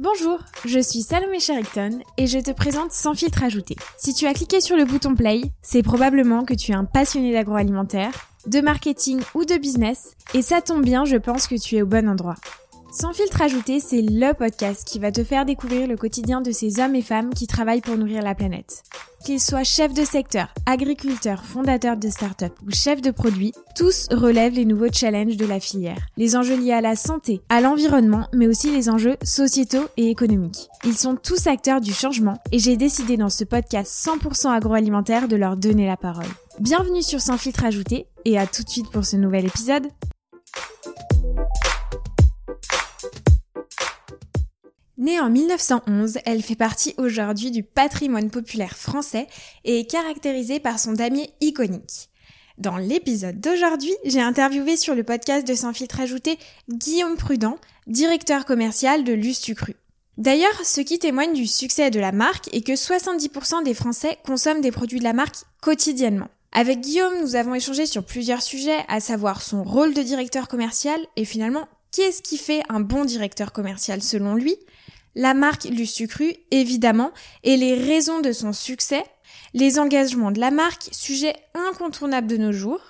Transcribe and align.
Bonjour, 0.00 0.40
je 0.64 0.80
suis 0.80 1.02
Salomé 1.02 1.38
Sherrington 1.38 2.00
et 2.16 2.26
je 2.26 2.40
te 2.40 2.50
présente 2.50 2.90
Sans 2.90 3.14
filtre 3.14 3.44
ajouté. 3.44 3.76
Si 3.96 4.12
tu 4.12 4.26
as 4.26 4.34
cliqué 4.34 4.60
sur 4.60 4.76
le 4.76 4.84
bouton 4.84 5.14
play, 5.14 5.42
c'est 5.62 5.84
probablement 5.84 6.44
que 6.44 6.52
tu 6.52 6.72
es 6.72 6.74
un 6.74 6.84
passionné 6.84 7.32
d'agroalimentaire, 7.32 8.10
de 8.48 8.60
marketing 8.60 9.20
ou 9.36 9.44
de 9.44 9.56
business 9.56 10.16
et 10.34 10.42
ça 10.42 10.60
tombe 10.62 10.82
bien, 10.82 11.04
je 11.04 11.16
pense 11.16 11.46
que 11.46 11.54
tu 11.54 11.76
es 11.76 11.82
au 11.82 11.86
bon 11.86 12.08
endroit. 12.08 12.34
Sans 12.96 13.12
filtre 13.12 13.42
ajouté, 13.42 13.80
c'est 13.80 14.02
le 14.02 14.34
podcast 14.34 14.86
qui 14.86 15.00
va 15.00 15.10
te 15.10 15.24
faire 15.24 15.44
découvrir 15.44 15.88
le 15.88 15.96
quotidien 15.96 16.40
de 16.40 16.52
ces 16.52 16.78
hommes 16.78 16.94
et 16.94 17.02
femmes 17.02 17.34
qui 17.34 17.48
travaillent 17.48 17.80
pour 17.80 17.96
nourrir 17.96 18.22
la 18.22 18.36
planète. 18.36 18.84
Qu'ils 19.24 19.40
soient 19.40 19.64
chefs 19.64 19.94
de 19.94 20.04
secteur, 20.04 20.54
agriculteurs, 20.64 21.44
fondateurs 21.44 21.96
de 21.96 22.08
start-up 22.08 22.52
ou 22.64 22.70
chefs 22.70 23.02
de 23.02 23.10
produits, 23.10 23.52
tous 23.74 24.06
relèvent 24.12 24.54
les 24.54 24.64
nouveaux 24.64 24.92
challenges 24.92 25.36
de 25.36 25.44
la 25.44 25.58
filière. 25.58 26.06
Les 26.16 26.36
enjeux 26.36 26.56
liés 26.56 26.72
à 26.72 26.80
la 26.80 26.94
santé, 26.94 27.40
à 27.48 27.60
l'environnement, 27.60 28.28
mais 28.32 28.46
aussi 28.46 28.70
les 28.70 28.88
enjeux 28.88 29.16
sociétaux 29.24 29.88
et 29.96 30.08
économiques. 30.08 30.68
Ils 30.84 30.96
sont 30.96 31.16
tous 31.16 31.48
acteurs 31.48 31.80
du 31.80 31.92
changement 31.92 32.38
et 32.52 32.60
j'ai 32.60 32.76
décidé 32.76 33.16
dans 33.16 33.28
ce 33.28 33.42
podcast 33.42 33.90
100% 34.06 34.52
agroalimentaire 34.52 35.26
de 35.26 35.34
leur 35.34 35.56
donner 35.56 35.88
la 35.88 35.96
parole. 35.96 36.30
Bienvenue 36.60 37.02
sur 37.02 37.20
Sans 37.20 37.38
filtre 37.38 37.64
ajouté 37.64 38.06
et 38.24 38.38
à 38.38 38.46
tout 38.46 38.62
de 38.62 38.70
suite 38.70 38.92
pour 38.92 39.04
ce 39.04 39.16
nouvel 39.16 39.46
épisode. 39.46 39.88
Née 45.04 45.20
en 45.20 45.28
1911, 45.28 46.16
elle 46.24 46.42
fait 46.42 46.54
partie 46.54 46.94
aujourd'hui 46.96 47.50
du 47.50 47.62
patrimoine 47.62 48.30
populaire 48.30 48.74
français 48.74 49.26
et 49.66 49.80
est 49.80 49.84
caractérisée 49.84 50.60
par 50.60 50.78
son 50.78 50.92
damier 50.92 51.28
iconique. 51.42 52.08
Dans 52.56 52.78
l'épisode 52.78 53.38
d'aujourd'hui, 53.38 53.92
j'ai 54.06 54.22
interviewé 54.22 54.78
sur 54.78 54.94
le 54.94 55.04
podcast 55.04 55.46
de 55.46 55.54
Sans 55.54 55.74
filtre 55.74 56.00
ajouté 56.00 56.38
Guillaume 56.70 57.18
Prudent, 57.18 57.58
directeur 57.86 58.46
commercial 58.46 59.04
de 59.04 59.12
Lustucru. 59.12 59.76
D'ailleurs, 60.16 60.58
ce 60.64 60.80
qui 60.80 60.98
témoigne 60.98 61.34
du 61.34 61.46
succès 61.46 61.90
de 61.90 62.00
la 62.00 62.12
marque 62.12 62.48
est 62.54 62.66
que 62.66 62.72
70% 62.72 63.62
des 63.62 63.74
Français 63.74 64.16
consomment 64.24 64.62
des 64.62 64.72
produits 64.72 65.00
de 65.00 65.04
la 65.04 65.12
marque 65.12 65.36
quotidiennement. 65.60 66.28
Avec 66.52 66.80
Guillaume, 66.80 67.20
nous 67.20 67.36
avons 67.36 67.54
échangé 67.54 67.84
sur 67.84 68.06
plusieurs 68.06 68.40
sujets, 68.40 68.86
à 68.88 69.00
savoir 69.00 69.42
son 69.42 69.64
rôle 69.64 69.92
de 69.92 70.00
directeur 70.00 70.48
commercial 70.48 70.98
et 71.16 71.26
finalement, 71.26 71.68
qu'est-ce 71.92 72.22
qui 72.22 72.38
fait 72.38 72.62
un 72.70 72.80
bon 72.80 73.04
directeur 73.04 73.52
commercial 73.52 74.02
selon 74.02 74.34
lui, 74.34 74.56
la 75.14 75.34
marque 75.34 75.64
Lustucru, 75.64 76.34
évidemment, 76.50 77.12
et 77.42 77.56
les 77.56 77.74
raisons 77.74 78.20
de 78.20 78.32
son 78.32 78.52
succès, 78.52 79.04
les 79.52 79.78
engagements 79.78 80.32
de 80.32 80.40
la 80.40 80.50
marque, 80.50 80.88
sujet 80.92 81.34
incontournable 81.54 82.26
de 82.26 82.36
nos 82.36 82.52
jours, 82.52 82.80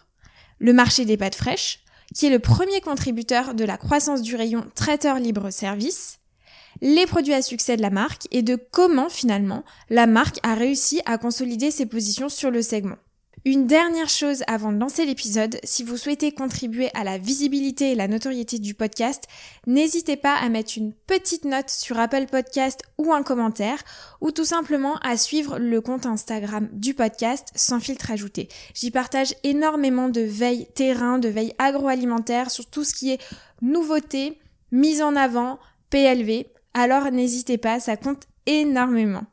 le 0.59 0.73
marché 0.73 1.05
des 1.05 1.17
pâtes 1.17 1.35
fraîches, 1.35 1.81
qui 2.15 2.27
est 2.27 2.31
le 2.31 2.39
premier 2.39 2.81
contributeur 2.81 3.55
de 3.55 3.65
la 3.65 3.77
croissance 3.77 4.23
du 4.23 4.37
rayon 4.37 4.65
traiteur 4.75 5.19
libre 5.19 5.51
service, 5.51 6.19
les 6.81 7.07
produits 7.07 7.35
à 7.35 7.43
succès 7.43 7.77
de 7.77 7.83
la 7.83 7.91
marque 7.91 8.27
et 8.31 8.43
de 8.43 8.57
comment 8.57 9.09
finalement 9.09 9.65
la 9.91 10.07
marque 10.07 10.39
a 10.43 10.55
réussi 10.55 11.01
à 11.07 11.19
consolider 11.19 11.71
ses 11.71 11.87
positions 11.87 12.29
sur 12.29 12.51
le 12.51 12.63
segment. 12.63 12.97
Une 13.47 13.67
dernière 13.67 14.09
chose 14.09 14.43
avant 14.47 14.73
de 14.73 14.79
lancer 14.79 15.05
l'épisode, 15.05 15.59
si 15.65 15.85
vous 15.85 15.99
souhaitez 15.99 16.33
contribuer 16.33 16.89
à 16.95 17.05
la 17.05 17.19
visibilité 17.19 17.93
et 17.93 17.95
la 17.95 18.09
notoriété 18.09 18.59
du 18.59 18.73
podcast, 18.73 19.25
n'hésitez 19.67 20.17
pas 20.17 20.35
à 20.35 20.49
mettre 20.49 20.79
une 20.79 20.95
petite 20.95 21.45
note 21.45 21.69
sur 21.69 21.99
Apple 21.99 22.25
Podcast 22.25 22.81
ou 22.97 23.13
un 23.13 23.23
commentaire, 23.23 23.83
ou 24.23 24.31
tout 24.31 24.47
simplement 24.47 24.97
à 25.03 25.19
suivre 25.19 25.59
le 25.59 25.83
compte 25.83 26.07
Instagram 26.07 26.71
du 26.73 26.95
podcast 26.95 27.49
sans 27.55 27.81
filtre 27.81 28.11
ajouté. 28.11 28.49
J'y 28.73 28.91
partage 28.91 29.35
énormément 29.43 30.09
de 30.09 30.23
veille 30.23 30.67
terrain, 30.75 31.19
de 31.19 31.29
veille 31.29 31.53
agroalimentaire 31.59 32.51
sur 32.51 32.65
tout 32.65 32.83
ce 32.83 32.95
qui 32.95 33.11
est 33.11 33.21
nouveauté, 33.61 34.39
mise 34.73 35.03
en 35.03 35.17
avant, 35.17 35.59
PLV. 35.91 36.47
Alors 36.73 37.11
n'hésitez 37.11 37.59
pas, 37.59 37.79
ça 37.79 37.99
compte 37.99 38.23
énormément. 38.47 39.27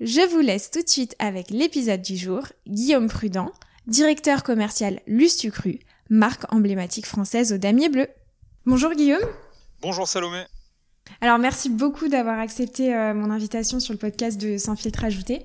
Je 0.00 0.26
vous 0.30 0.40
laisse 0.40 0.70
tout 0.70 0.82
de 0.82 0.88
suite 0.88 1.14
avec 1.18 1.50
l'épisode 1.50 2.00
du 2.00 2.16
jour, 2.16 2.46
Guillaume 2.66 3.08
Prudent, 3.08 3.52
directeur 3.86 4.42
commercial 4.42 5.00
Lustucru, 5.06 5.78
marque 6.08 6.50
emblématique 6.50 7.04
française 7.04 7.52
au 7.52 7.58
damier 7.58 7.90
bleu. 7.90 8.06
Bonjour 8.64 8.92
Guillaume. 8.92 9.20
Bonjour 9.82 10.08
Salomé. 10.08 10.44
Alors 11.20 11.36
merci 11.36 11.68
beaucoup 11.68 12.08
d'avoir 12.08 12.38
accepté 12.38 12.94
euh, 12.94 13.12
mon 13.12 13.30
invitation 13.30 13.78
sur 13.78 13.92
le 13.92 13.98
podcast 13.98 14.40
de 14.40 14.56
Sans 14.56 14.74
filtre 14.74 15.04
ajouté. 15.04 15.42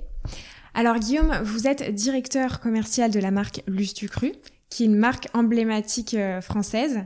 Alors 0.73 0.99
Guillaume, 0.99 1.37
vous 1.43 1.67
êtes 1.67 1.93
directeur 1.93 2.61
commercial 2.61 3.11
de 3.11 3.19
la 3.19 3.31
marque 3.31 3.61
Lustucru, 3.67 4.31
qui 4.69 4.83
est 4.83 4.85
une 4.85 4.95
marque 4.95 5.27
emblématique 5.33 6.13
euh, 6.13 6.39
française. 6.39 7.03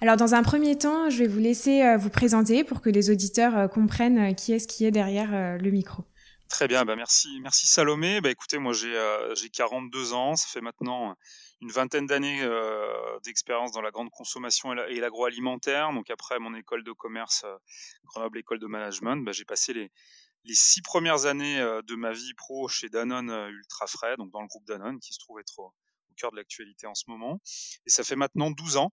Alors 0.00 0.16
dans 0.16 0.34
un 0.34 0.42
premier 0.42 0.76
temps, 0.76 1.08
je 1.08 1.18
vais 1.18 1.28
vous 1.28 1.38
laisser 1.38 1.82
euh, 1.82 1.96
vous 1.96 2.10
présenter 2.10 2.64
pour 2.64 2.80
que 2.80 2.90
les 2.90 3.10
auditeurs 3.10 3.70
comprennent 3.70 4.34
qui 4.34 4.52
est 4.52 4.58
ce 4.58 4.66
qui 4.66 4.84
est 4.84 4.90
derrière 4.90 5.56
le 5.56 5.70
micro. 5.70 6.02
Très 6.50 6.66
bien, 6.68 6.84
bah 6.84 6.96
merci, 6.96 7.40
merci 7.40 7.66
Salomé. 7.66 8.20
Bah 8.20 8.30
écoutez, 8.30 8.58
moi 8.58 8.72
j'ai 8.72 8.94
euh, 8.94 9.34
j'ai 9.36 9.48
42 9.48 10.12
ans, 10.12 10.36
ça 10.36 10.48
fait 10.48 10.60
maintenant 10.60 11.16
une 11.60 11.70
vingtaine 11.70 12.06
d'années 12.06 12.42
euh, 12.42 13.18
d'expérience 13.24 13.72
dans 13.72 13.82
la 13.82 13.90
grande 13.90 14.10
consommation 14.10 14.72
et 14.72 14.98
l'agroalimentaire. 14.98 15.92
Donc 15.92 16.10
après 16.10 16.38
mon 16.38 16.54
école 16.54 16.82
de 16.84 16.92
commerce, 16.92 17.42
euh, 17.44 17.56
Grenoble 18.04 18.38
École 18.38 18.58
de 18.58 18.66
Management, 18.66 19.24
bah, 19.24 19.32
j'ai 19.32 19.44
passé 19.44 19.72
les, 19.72 19.92
les 20.44 20.54
six 20.54 20.82
premières 20.82 21.26
années 21.26 21.60
euh, 21.60 21.82
de 21.82 21.94
ma 21.94 22.12
vie 22.12 22.34
pro 22.34 22.66
chez 22.68 22.88
Danone 22.88 23.30
Ultra 23.50 23.86
Frais, 23.86 24.16
donc 24.16 24.30
dans 24.30 24.40
le 24.40 24.48
groupe 24.48 24.66
Danone, 24.66 24.98
qui 25.00 25.12
se 25.12 25.18
trouve 25.18 25.38
être 25.38 25.58
au, 25.58 25.74
cœur 26.16 26.32
de 26.32 26.36
l'actualité 26.36 26.86
en 26.86 26.94
ce 26.94 27.04
moment. 27.08 27.40
Et 27.86 27.90
ça 27.90 28.04
fait 28.04 28.16
maintenant 28.16 28.50
12 28.50 28.76
ans 28.76 28.92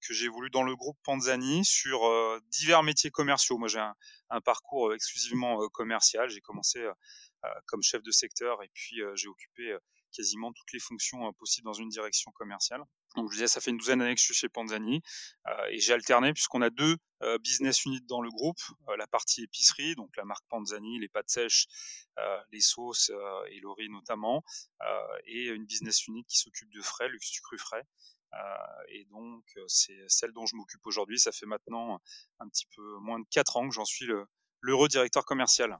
que 0.00 0.14
j'ai 0.14 0.28
voulu 0.28 0.50
dans 0.50 0.62
le 0.62 0.74
groupe 0.76 0.98
Panzani 1.02 1.64
sur 1.64 2.06
euh, 2.06 2.40
divers 2.48 2.82
métiers 2.82 3.10
commerciaux. 3.10 3.58
Moi, 3.58 3.68
j'ai 3.68 3.80
un, 4.30 4.40
parcours 4.40 4.88
euh, 4.88 4.94
exclusivement 4.94 5.68
commercial. 5.68 6.28
J'ai 6.28 6.40
commencé 6.40 6.84
comme 7.66 7.82
chef 7.82 8.02
de 8.02 8.12
secteur 8.12 8.62
et 8.62 8.70
puis 8.72 9.00
j'ai 9.14 9.28
occupé 9.28 9.76
quasiment 10.12 10.52
toutes 10.52 10.72
les 10.72 10.78
fonctions 10.78 11.32
possibles 11.32 11.64
dans 11.64 11.72
une 11.72 11.88
direction 11.88 12.30
commerciale. 12.32 12.82
Donc 13.16 13.30
je 13.30 13.34
disais, 13.34 13.48
ça 13.48 13.60
fait 13.60 13.70
une 13.70 13.76
douzaine 13.76 13.98
d'années 13.98 14.14
que 14.14 14.20
je 14.20 14.26
suis 14.26 14.34
chez 14.34 14.48
Panzani 14.48 15.02
euh, 15.48 15.66
et 15.70 15.80
j'ai 15.80 15.92
alterné 15.92 16.32
puisqu'on 16.32 16.62
a 16.62 16.70
deux 16.70 16.96
euh, 17.22 17.38
business 17.38 17.84
units 17.84 18.02
dans 18.02 18.22
le 18.22 18.30
groupe, 18.30 18.60
euh, 18.88 18.96
la 18.96 19.06
partie 19.06 19.42
épicerie, 19.42 19.94
donc 19.94 20.10
la 20.16 20.24
marque 20.24 20.44
Panzani, 20.48 20.98
les 20.98 21.08
pâtes 21.08 21.30
sèches, 21.30 21.66
les 22.50 22.60
sauces 22.60 23.10
et 23.50 23.58
le 23.60 23.70
riz 23.70 23.88
notamment, 23.88 24.44
et 25.24 25.46
une 25.46 25.64
business 25.64 26.06
unit 26.06 26.24
qui 26.24 26.36
s'occupe 26.36 26.70
de 26.70 26.82
frais, 26.82 27.08
luxe 27.08 27.40
cru 27.40 27.56
frais. 27.56 27.84
Euh, 28.34 28.38
et 28.88 29.04
donc, 29.10 29.44
c'est 29.66 30.04
celle 30.08 30.32
dont 30.32 30.46
je 30.46 30.56
m'occupe 30.56 30.86
aujourd'hui. 30.86 31.18
Ça 31.18 31.32
fait 31.32 31.46
maintenant 31.46 32.00
un 32.40 32.48
petit 32.48 32.66
peu 32.74 32.96
moins 33.00 33.20
de 33.20 33.26
4 33.30 33.56
ans 33.56 33.68
que 33.68 33.74
j'en 33.74 33.84
suis 33.84 34.06
l'heureux 34.60 34.88
directeur 34.88 35.24
commercial. 35.24 35.78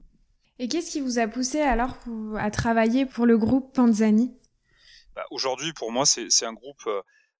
Et 0.58 0.68
qu'est-ce 0.68 0.90
qui 0.90 1.00
vous 1.00 1.18
a 1.18 1.26
poussé 1.26 1.60
alors 1.60 1.96
à 2.38 2.50
travailler 2.50 3.06
pour 3.06 3.26
le 3.26 3.38
groupe 3.38 3.74
Panzani? 3.74 4.36
Bah, 5.14 5.24
Aujourd'hui, 5.30 5.72
pour 5.72 5.90
moi, 5.92 6.04
c'est 6.06 6.44
un 6.44 6.52
groupe 6.52 6.86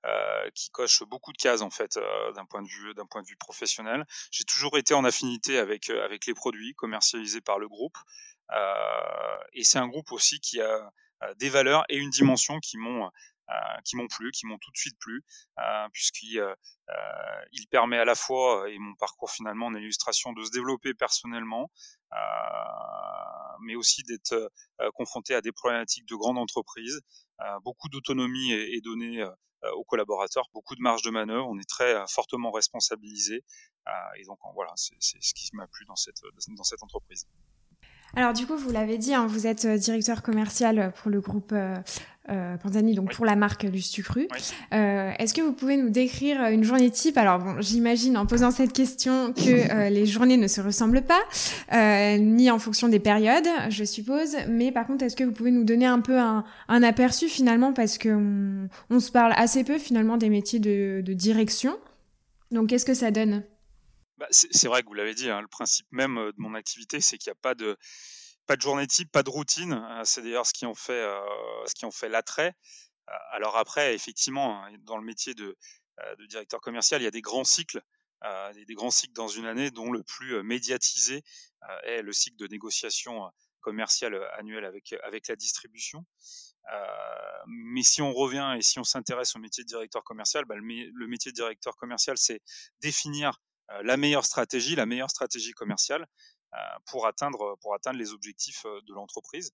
euh, 0.04 0.50
qui 0.56 0.68
coche 0.70 1.04
beaucoup 1.04 1.32
de 1.32 1.38
cases 1.38 1.62
en 1.62 1.70
fait 1.70 1.96
euh, 1.96 2.32
d'un 2.32 2.44
point 2.44 2.60
de 2.60 2.66
vue 2.66 2.92
d'un 2.94 3.06
point 3.06 3.22
de 3.22 3.28
vue 3.28 3.36
professionnel. 3.36 4.04
J'ai 4.32 4.42
toujours 4.42 4.76
été 4.76 4.94
en 4.94 5.04
affinité 5.04 5.58
avec 5.58 5.90
avec 5.90 6.26
les 6.26 6.34
produits 6.34 6.74
commercialisés 6.74 7.40
par 7.40 7.60
le 7.60 7.68
groupe 7.68 7.96
euh, 8.50 9.38
et 9.52 9.62
c'est 9.62 9.78
un 9.78 9.86
groupe 9.86 10.10
aussi 10.10 10.40
qui 10.40 10.60
a 10.60 10.92
des 11.36 11.48
valeurs 11.48 11.84
et 11.88 11.96
une 11.96 12.10
dimension 12.10 12.58
qui 12.58 12.78
m'ont 12.78 13.06
euh, 13.06 13.08
qui 13.84 13.96
m'ont 13.96 14.08
plu, 14.08 14.30
qui 14.30 14.46
m'ont 14.46 14.58
tout 14.58 14.70
de 14.70 14.76
suite 14.76 14.98
plu, 14.98 15.24
euh, 15.58 15.88
puisqu'il 15.92 16.38
euh, 16.38 16.54
permet 17.70 17.98
à 17.98 18.04
la 18.04 18.14
fois, 18.14 18.68
et 18.70 18.78
mon 18.78 18.94
parcours 18.94 19.30
finalement 19.30 19.66
en 19.66 19.74
illustration, 19.74 20.32
de 20.32 20.44
se 20.44 20.50
développer 20.50 20.94
personnellement, 20.94 21.70
mais 23.60 23.74
aussi 23.74 24.02
d'être 24.02 24.50
confronté 24.94 25.34
à 25.34 25.40
des 25.40 25.52
problématiques 25.52 26.06
de 26.06 26.14
grandes 26.14 26.38
entreprises. 26.38 27.00
beaucoup 27.64 27.88
d'autonomie 27.88 28.52
est, 28.52 28.84
donnée 28.84 29.24
aux 29.74 29.84
collaborateurs, 29.84 30.48
beaucoup 30.52 30.74
de 30.74 30.82
marge 30.82 31.02
de 31.02 31.10
manœuvre, 31.10 31.46
on 31.48 31.58
est 31.58 31.68
très 31.68 31.94
fortement 32.08 32.50
responsabilisé, 32.50 33.44
et 34.16 34.24
donc 34.24 34.38
voilà, 34.54 34.72
c'est 34.76 34.96
ce 35.00 35.34
qui 35.34 35.50
m'a 35.54 35.66
plu 35.68 35.86
dans 35.86 35.96
cette, 35.96 36.82
entreprise. 36.82 37.26
Alors 38.14 38.34
du 38.34 38.46
coup, 38.46 38.56
vous 38.56 38.70
l'avez 38.70 38.98
dit, 38.98 39.14
hein, 39.14 39.26
vous 39.26 39.46
êtes 39.46 39.66
directeur 39.66 40.22
commercial 40.22 40.92
pour 40.96 41.10
le 41.10 41.22
groupe 41.22 41.52
euh, 41.52 41.76
euh, 42.30 42.56
Panzani, 42.56 42.94
donc 42.94 43.08
oui. 43.08 43.14
pour 43.16 43.26
la 43.26 43.34
marque 43.34 43.64
Lustucru. 43.64 44.28
Oui. 44.32 44.40
Euh, 44.72 45.10
Est-ce 45.18 45.34
que 45.34 45.40
vous 45.40 45.52
pouvez 45.52 45.76
nous 45.76 45.90
décrire 45.90 46.42
une 46.46 46.62
journée 46.62 46.90
type? 46.90 47.18
Alors 47.18 47.38
bon, 47.38 47.60
j'imagine 47.60 48.16
en 48.16 48.26
posant 48.26 48.50
cette 48.50 48.72
question 48.72 49.32
que 49.32 49.70
euh, 49.70 49.88
les 49.88 50.06
journées 50.06 50.36
ne 50.36 50.46
se 50.46 50.60
ressemblent 50.60 51.02
pas, 51.02 51.22
euh, 51.72 52.18
ni 52.18 52.50
en 52.50 52.58
fonction 52.58 52.88
des 52.88 53.00
périodes, 53.00 53.48
je 53.70 53.84
suppose. 53.84 54.36
Mais 54.48 54.70
par 54.70 54.86
contre, 54.86 55.04
est-ce 55.04 55.16
que 55.16 55.24
vous 55.24 55.32
pouvez 55.32 55.50
nous 55.50 55.64
donner 55.64 55.86
un 55.86 56.00
peu 56.00 56.18
un, 56.18 56.44
un 56.68 56.82
aperçu 56.82 57.28
finalement, 57.28 57.72
parce 57.72 57.98
que 57.98 58.08
on, 58.10 58.68
on, 58.90 59.00
se 59.00 59.10
parle 59.10 59.32
assez 59.36 59.64
peu 59.64 59.78
finalement 59.78 60.16
des 60.16 60.28
métiers 60.28 60.60
de, 60.60 61.02
de 61.04 61.12
direction. 61.12 61.78
Donc 62.50 62.68
qu'est-ce 62.68 62.84
que 62.84 62.94
ça 62.94 63.10
donne? 63.10 63.42
Bah, 64.18 64.28
c'est 64.30 64.68
vrai 64.68 64.82
que 64.82 64.86
vous 64.86 64.94
l'avez 64.94 65.14
dit, 65.14 65.28
hein, 65.28 65.40
le 65.40 65.48
principe 65.48 65.86
même 65.90 66.14
de 66.14 66.34
mon 66.36 66.54
activité, 66.54 67.00
c'est 67.00 67.18
qu'il 67.18 67.30
n'y 67.30 67.36
a 67.36 67.40
pas 67.42 67.54
de, 67.54 67.76
pas 68.46 68.56
de 68.56 68.62
journée 68.62 68.86
type, 68.86 69.10
pas 69.10 69.22
de 69.22 69.30
routine. 69.30 69.72
Hein, 69.72 70.04
c'est 70.04 70.22
d'ailleurs 70.22 70.46
ce 70.46 70.52
qui 70.52 70.66
en 70.66 70.74
fait, 70.74 70.92
euh, 70.92 71.20
ce 71.66 71.74
qui 71.74 71.84
en 71.84 71.90
fait 71.90 72.08
l'attrait. 72.08 72.54
Alors 73.32 73.56
après, 73.56 73.94
effectivement, 73.94 74.64
hein, 74.64 74.72
dans 74.82 74.96
le 74.96 75.04
métier 75.04 75.34
de, 75.34 75.56
de, 76.18 76.26
directeur 76.26 76.60
commercial, 76.60 77.00
il 77.02 77.04
y 77.04 77.08
a 77.08 77.10
des 77.10 77.20
grands 77.20 77.44
cycles 77.44 77.82
des, 78.54 78.74
grands 78.74 78.90
cycles 78.90 79.14
dans 79.14 79.28
une 79.28 79.46
année, 79.46 79.70
dont 79.70 79.90
le 79.90 80.02
plus 80.02 80.42
médiatisé 80.44 81.22
est 81.82 82.02
le 82.02 82.12
cycle 82.12 82.36
de 82.36 82.46
négociation 82.46 83.30
commerciale 83.60 84.14
annuelle 84.34 84.64
avec, 84.64 84.94
avec 85.02 85.28
la 85.28 85.36
distribution. 85.36 86.04
mais 87.46 87.82
si 87.82 88.00
on 88.00 88.12
revient 88.12 88.54
et 88.56 88.62
si 88.62 88.78
on 88.78 88.84
s'intéresse 88.84 89.34
au 89.34 89.40
métier 89.40 89.64
de 89.64 89.68
directeur 89.68 90.04
commercial, 90.04 90.44
bah, 90.44 90.54
le, 90.54 91.06
métier 91.08 91.32
de 91.32 91.36
directeur 91.36 91.76
commercial, 91.76 92.16
c'est 92.16 92.40
définir 92.80 93.40
la 93.82 93.96
meilleure 93.96 94.24
stratégie, 94.24 94.76
la 94.76 94.86
meilleure 94.86 95.10
stratégie 95.10 95.52
commerciale 95.52 96.06
pour 96.86 97.06
atteindre, 97.06 97.56
pour 97.60 97.74
atteindre 97.74 97.98
les 97.98 98.12
objectifs 98.12 98.64
de 98.64 98.94
l'entreprise. 98.94 99.52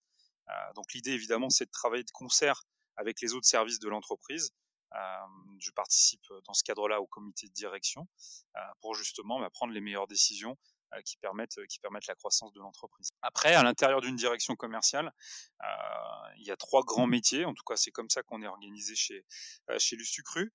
donc 0.74 0.92
l'idée, 0.94 1.12
évidemment, 1.12 1.50
c'est 1.50 1.66
de 1.66 1.70
travailler 1.70 2.04
de 2.04 2.10
concert 2.10 2.62
avec 2.96 3.20
les 3.20 3.34
autres 3.34 3.46
services 3.46 3.78
de 3.78 3.88
l'entreprise. 3.88 4.50
je 5.60 5.70
participe 5.72 6.26
dans 6.46 6.54
ce 6.54 6.64
cadre-là 6.64 7.00
au 7.00 7.06
comité 7.06 7.48
de 7.48 7.52
direction 7.52 8.08
pour 8.80 8.94
justement 8.94 9.40
bah, 9.40 9.50
prendre 9.50 9.72
les 9.72 9.80
meilleures 9.80 10.08
décisions 10.08 10.56
qui 11.04 11.18
permettent 11.18 11.64
qui 11.66 11.78
permettent 11.80 12.06
la 12.06 12.14
croissance 12.14 12.52
de 12.54 12.60
l'entreprise. 12.60 13.10
Après, 13.20 13.54
à 13.54 13.62
l'intérieur 13.62 14.00
d'une 14.00 14.16
direction 14.16 14.56
commerciale, 14.56 15.12
il 16.38 16.46
y 16.46 16.50
a 16.50 16.56
trois 16.56 16.82
grands 16.82 17.06
métiers. 17.06 17.44
En 17.44 17.54
tout 17.54 17.64
cas, 17.64 17.76
c'est 17.76 17.90
comme 17.90 18.10
ça 18.10 18.22
qu'on 18.22 18.42
est 18.42 18.46
organisé 18.46 18.96
chez 18.96 19.24
chez 19.78 19.96
Lustucru. 19.96 20.52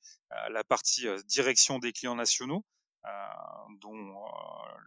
la 0.50 0.63
partie 0.63 1.07
direction 1.25 1.80
des 1.80 1.94
clients 1.94 2.16
nationaux, 2.16 2.66
dont 3.81 3.94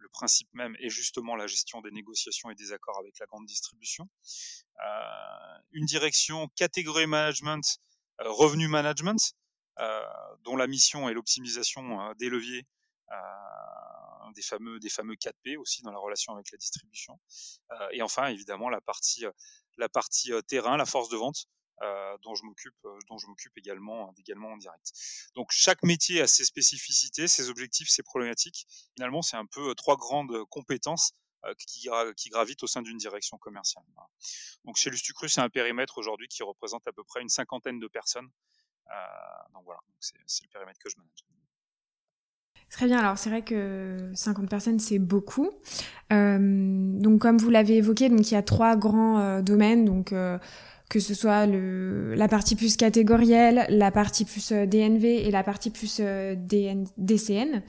le 0.00 0.08
principe 0.08 0.48
même 0.54 0.76
est 0.80 0.88
justement 0.88 1.36
la 1.36 1.46
gestion 1.46 1.80
des 1.80 1.90
négociations 1.90 2.50
et 2.50 2.54
des 2.54 2.72
accords 2.72 2.98
avec 2.98 3.18
la 3.18 3.26
grande 3.26 3.46
distribution. 3.46 4.08
une 5.72 5.84
direction 5.86 6.48
catégorie 6.56 7.06
management, 7.06 7.78
revenu 8.18 8.68
management, 8.68 9.34
dont 10.40 10.56
la 10.56 10.66
mission 10.66 11.08
est 11.08 11.14
l'optimisation 11.14 12.14
des 12.14 12.28
leviers 12.28 12.66
des 14.34 14.42
fameux 14.42 14.78
des 14.80 14.90
fameux 14.90 15.14
4P 15.14 15.56
aussi 15.56 15.82
dans 15.82 15.92
la 15.92 15.98
relation 15.98 16.34
avec 16.34 16.50
la 16.50 16.58
distribution. 16.58 17.18
et 17.92 18.02
enfin, 18.02 18.28
évidemment, 18.28 18.68
la 18.70 18.80
partie 18.80 19.24
la 19.78 19.88
partie 19.88 20.32
terrain, 20.48 20.76
la 20.76 20.86
force 20.86 21.08
de 21.10 21.16
vente, 21.16 21.46
euh, 21.82 22.16
dont 22.22 22.34
je 22.34 22.42
m'occupe, 22.44 22.74
euh, 22.86 22.98
dont 23.10 23.18
je 23.18 23.26
m'occupe 23.26 23.52
également, 23.58 24.14
également 24.18 24.52
en 24.52 24.56
direct. 24.56 24.92
Donc 25.34 25.48
chaque 25.50 25.82
métier 25.82 26.22
a 26.22 26.26
ses 26.26 26.46
spécificités, 26.46 27.28
ses 27.28 27.50
objectifs, 27.50 27.90
ses 27.90 28.02
problématiques. 28.02 28.66
Finalement, 28.94 29.20
c'est 29.20 29.36
un 29.36 29.44
peu 29.44 29.70
euh, 29.70 29.74
trois 29.74 29.96
grandes 29.96 30.44
compétences 30.48 31.12
qui, 31.58 31.88
qui, 32.16 32.30
gravitent 32.30 32.62
au 32.64 32.66
sein 32.66 32.82
d'une 32.82 32.96
direction 32.96 33.38
commerciale. 33.38 33.84
Donc 34.64 34.76
chez 34.78 34.90
Lustucru, 34.90 35.28
c'est 35.28 35.42
un 35.42 35.48
périmètre 35.48 35.98
aujourd'hui 35.98 36.26
qui 36.26 36.42
représente 36.42 36.88
à 36.88 36.92
peu 36.92 37.04
près 37.04 37.20
une 37.20 37.28
cinquantaine 37.28 37.78
de 37.78 37.86
personnes. 37.86 38.28
donc 39.52 39.62
voilà, 39.64 39.78
c'est 40.00 40.16
le 40.16 40.48
périmètre 40.52 40.80
que 40.80 40.88
je 40.88 40.96
manage. 40.96 41.24
Très 42.68 42.86
bien, 42.86 42.98
alors 42.98 43.16
c'est 43.16 43.30
vrai 43.30 43.44
que 43.44 44.10
50 44.14 44.50
personnes, 44.50 44.80
c'est 44.80 44.98
beaucoup. 44.98 45.52
donc 46.10 47.20
comme 47.20 47.38
vous 47.38 47.50
l'avez 47.50 47.76
évoqué, 47.76 48.08
donc 48.08 48.28
il 48.28 48.34
y 48.34 48.36
a 48.36 48.42
trois 48.42 48.74
grands 48.74 49.40
domaines, 49.40 49.84
donc 49.84 50.12
que 50.88 51.00
ce 51.00 51.14
soit 51.14 51.46
la 51.46 52.28
partie 52.28 52.54
plus 52.54 52.76
catégorielle, 52.76 53.66
la 53.68 53.90
partie 53.90 54.24
plus 54.24 54.52
euh, 54.52 54.66
DNV 54.66 55.04
et 55.04 55.30
la 55.30 55.42
partie 55.42 55.70
plus 55.70 55.98
euh, 56.00 56.34
DCN. 56.36 57.62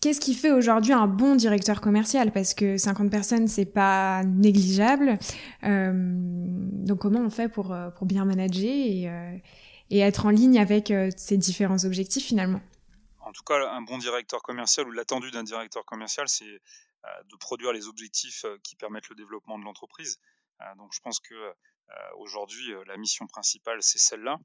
Qu'est-ce 0.00 0.20
qui 0.20 0.34
fait 0.34 0.52
aujourd'hui 0.52 0.92
un 0.92 1.08
bon 1.08 1.34
directeur 1.34 1.80
commercial? 1.80 2.30
Parce 2.30 2.54
que 2.54 2.76
50 2.76 3.10
personnes, 3.10 3.48
c'est 3.48 3.66
pas 3.66 4.22
négligeable. 4.22 5.18
Euh, 5.64 5.92
donc 5.92 7.00
comment 7.00 7.18
on 7.18 7.30
fait 7.30 7.48
pour, 7.48 7.76
pour 7.96 8.06
bien 8.06 8.24
manager 8.24 8.62
et, 8.64 9.10
et 9.90 9.98
être 9.98 10.26
en 10.26 10.30
ligne 10.30 10.60
avec 10.60 10.92
ces 11.16 11.36
différents 11.36 11.84
objectifs 11.84 12.24
finalement? 12.24 12.60
En 13.22 13.32
tout 13.32 13.42
cas, 13.42 13.72
un 13.72 13.82
bon 13.82 13.98
directeur 13.98 14.40
commercial 14.40 14.86
ou 14.86 14.92
l'attendu 14.92 15.32
d'un 15.32 15.42
directeur 15.42 15.84
commercial, 15.84 16.28
c'est 16.28 16.44
de 16.44 17.36
produire 17.40 17.72
les 17.72 17.88
objectifs 17.88 18.46
qui 18.62 18.76
permettent 18.76 19.08
le 19.08 19.16
développement 19.16 19.58
de 19.58 19.64
l'entreprise. 19.64 20.20
donc 20.76 20.92
je 20.92 21.00
pense 21.00 21.18
que 21.18 21.34
aujourd'hui, 22.16 22.72
euh, 22.72 22.84
la 22.86 22.96
mission 22.96 23.26
principale, 23.26 23.82
c'est 23.82 23.98
celle-là. 23.98 24.38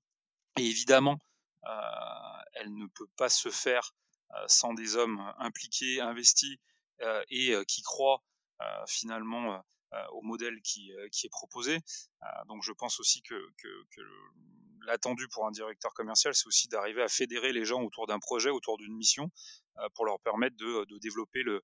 Et 0.57 0.66
évidemment, 0.66 1.18
euh, 1.66 1.69
elle 2.54 2.74
ne 2.75 2.88
peut 2.88 3.07
pas 3.18 3.30
se 3.30 3.50
faire 3.50 3.94
sans 4.48 4.74
des 4.74 4.95
hommes 4.95 5.22
impliqués, 5.38 6.01
investis 6.01 6.57
et 7.30 7.54
qui 7.68 7.84
croient 7.84 8.24
finalement 8.88 9.63
au 10.12 10.24
modèle 10.24 10.60
qui, 10.63 10.92
est 10.92 11.30
proposé. 11.30 11.78
donc 12.48 12.63
je 12.63 12.72
pense 12.72 13.00
aussi 13.00 13.22
que, 13.22 13.36
l'attendu 14.88 15.28
pour 15.28 15.45
un 15.45 15.51
directeur 15.51 15.94
commercial, 15.94 16.34
c'est 16.34 16.48
aussi 16.48 16.68
d'arriver 16.68 17.04
à 17.04 17.07
fédérer 17.10 17.54
les 17.54 17.63
gens 17.63 17.84
autour 17.84 18.07
d'un 18.07 18.18
projet, 18.18 18.50
autour 18.50 18.78
d'une 18.78 18.95
mission, 18.95 19.30
pour 19.94 20.06
leur 20.06 20.19
permettre 20.19 20.56
de, 20.57 20.98
développer 20.98 21.44
le, 21.44 21.62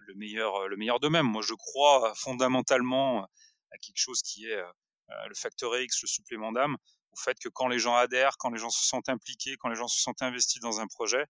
le 0.00 0.14
meilleur, 0.14 0.66
le 0.66 0.76
meilleur 0.76 0.98
d'eux-mêmes. 0.98 1.26
Moi, 1.26 1.42
je 1.42 1.54
crois 1.54 2.12
fondamentalement 2.16 3.28
à 3.72 3.78
quelque 3.78 3.98
chose 3.98 4.22
qui 4.22 4.46
est 4.46 4.56
euh, 4.56 4.64
euh, 5.10 5.26
le 5.28 5.34
facteur 5.34 5.76
X, 5.78 6.02
le 6.02 6.08
supplément 6.08 6.52
d'âme, 6.52 6.76
au 7.12 7.16
fait 7.16 7.38
que 7.38 7.48
quand 7.48 7.68
les 7.68 7.78
gens 7.78 7.94
adhèrent, 7.94 8.36
quand 8.38 8.50
les 8.50 8.58
gens 8.58 8.70
se 8.70 8.84
sentent 8.86 9.08
impliqués, 9.08 9.56
quand 9.58 9.68
les 9.68 9.76
gens 9.76 9.88
se 9.88 10.00
sentent 10.00 10.22
investis 10.22 10.60
dans 10.60 10.80
un 10.80 10.86
projet, 10.86 11.24